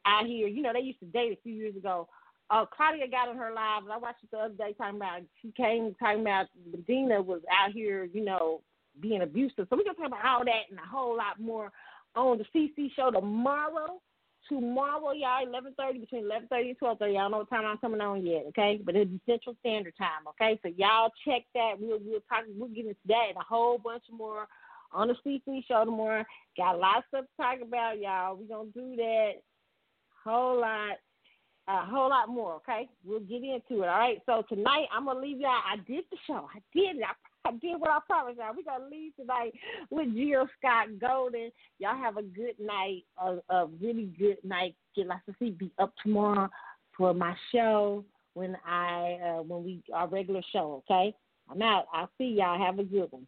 out 0.05 0.25
here. 0.25 0.47
You 0.47 0.61
know 0.61 0.73
they 0.73 0.81
used 0.81 0.99
to 0.99 1.05
date 1.05 1.33
a 1.33 1.41
few 1.41 1.53
years 1.53 1.75
ago 1.75 2.07
uh, 2.49 2.65
Claudia 2.65 3.07
got 3.07 3.29
on 3.29 3.37
her 3.37 3.53
live, 3.53 3.83
and 3.83 3.91
I 3.91 3.97
watched 3.97 4.23
it 4.23 4.31
the 4.31 4.37
other 4.37 4.53
day 4.53 4.73
talking 4.77 4.97
about 4.97 5.21
she 5.41 5.51
came 5.51 5.95
talking 5.99 6.21
about 6.21 6.47
Medina 6.69 7.21
was 7.21 7.41
out 7.51 7.71
here, 7.71 8.05
you 8.05 8.23
know, 8.23 8.61
being 8.99 9.21
abusive. 9.21 9.67
So 9.69 9.77
we're 9.77 9.83
gonna 9.83 9.95
talk 9.95 10.07
about 10.07 10.25
all 10.25 10.45
that 10.45 10.69
and 10.69 10.79
a 10.79 10.87
whole 10.87 11.15
lot 11.15 11.39
more 11.39 11.71
on 12.15 12.37
the 12.37 12.45
CC 12.53 12.89
show 12.95 13.11
tomorrow. 13.11 14.01
Tomorrow, 14.49 15.13
y'all, 15.13 15.47
eleven 15.47 15.73
thirty 15.77 15.99
between 15.99 16.25
eleven 16.25 16.47
thirty 16.49 16.69
and 16.69 16.77
twelve 16.77 16.99
thirty. 16.99 17.13
Y'all 17.13 17.29
know 17.29 17.39
what 17.39 17.49
time 17.49 17.65
I'm 17.65 17.77
coming 17.77 18.01
on 18.01 18.25
yet, 18.25 18.43
okay? 18.49 18.79
But 18.83 18.95
it'll 18.95 19.05
be 19.05 19.21
Central 19.25 19.55
Standard 19.61 19.93
Time, 19.97 20.27
okay? 20.29 20.59
So 20.61 20.69
y'all 20.75 21.11
check 21.25 21.43
that. 21.55 21.75
We'll 21.79 21.99
we'll 22.03 22.19
talk. 22.29 22.43
We'll 22.55 22.69
get 22.69 22.85
into 22.85 22.95
that 23.07 23.27
and 23.29 23.37
a 23.37 23.43
whole 23.43 23.77
bunch 23.77 24.03
more 24.11 24.47
on 24.91 25.07
the 25.07 25.15
CC 25.25 25.65
show 25.65 25.85
tomorrow. 25.85 26.25
Got 26.57 26.75
a 26.75 26.77
lot 26.77 26.97
of 26.97 27.03
stuff 27.07 27.25
to 27.25 27.41
talk 27.41 27.61
about, 27.65 27.99
y'all. 27.99 28.35
We're 28.35 28.53
gonna 28.53 28.69
do 28.71 28.97
that 28.97 29.31
whole 30.23 30.59
lot 30.59 30.97
a 31.67 31.85
whole 31.85 32.09
lot 32.09 32.29
more. 32.29 32.55
Okay, 32.55 32.89
we'll 33.05 33.19
get 33.21 33.43
into 33.43 33.83
it. 33.83 33.87
All 33.87 33.99
right. 33.99 34.21
So 34.25 34.43
tonight 34.49 34.87
I'm 34.93 35.05
gonna 35.05 35.19
leave 35.19 35.39
y'all. 35.39 35.51
I 35.51 35.77
did 35.87 36.03
the 36.11 36.17
show. 36.27 36.49
I 36.53 36.59
did 36.73 36.97
it. 36.97 37.03
I, 37.03 37.49
I 37.49 37.51
did 37.53 37.79
what 37.79 37.89
I 37.89 37.99
promised 38.05 38.39
y'all. 38.39 38.53
We're 38.55 38.63
gonna 38.63 38.89
leave 38.89 39.15
tonight 39.15 39.53
with 39.89 40.13
Jill 40.13 40.47
Scott 40.59 40.87
Golden. 40.99 41.51
Y'all 41.79 41.97
have 41.97 42.17
a 42.17 42.23
good 42.23 42.59
night. 42.59 43.03
A, 43.21 43.37
a 43.53 43.67
really 43.81 44.11
good 44.17 44.37
night. 44.43 44.75
Get 44.95 45.07
lots 45.07 45.27
of 45.27 45.35
sleep. 45.39 45.57
Be 45.57 45.71
up 45.79 45.93
tomorrow 46.03 46.49
for 46.97 47.13
my 47.13 47.35
show 47.51 48.03
when 48.33 48.57
I 48.67 49.17
uh, 49.23 49.41
when 49.43 49.63
we 49.63 49.81
our 49.93 50.07
regular 50.07 50.41
show. 50.51 50.83
Okay. 50.89 51.15
I'm 51.49 51.61
out. 51.61 51.85
I'll 51.93 52.09
see 52.17 52.35
y'all. 52.37 52.57
Have 52.57 52.79
a 52.79 52.83
good 52.83 53.11
one. 53.11 53.27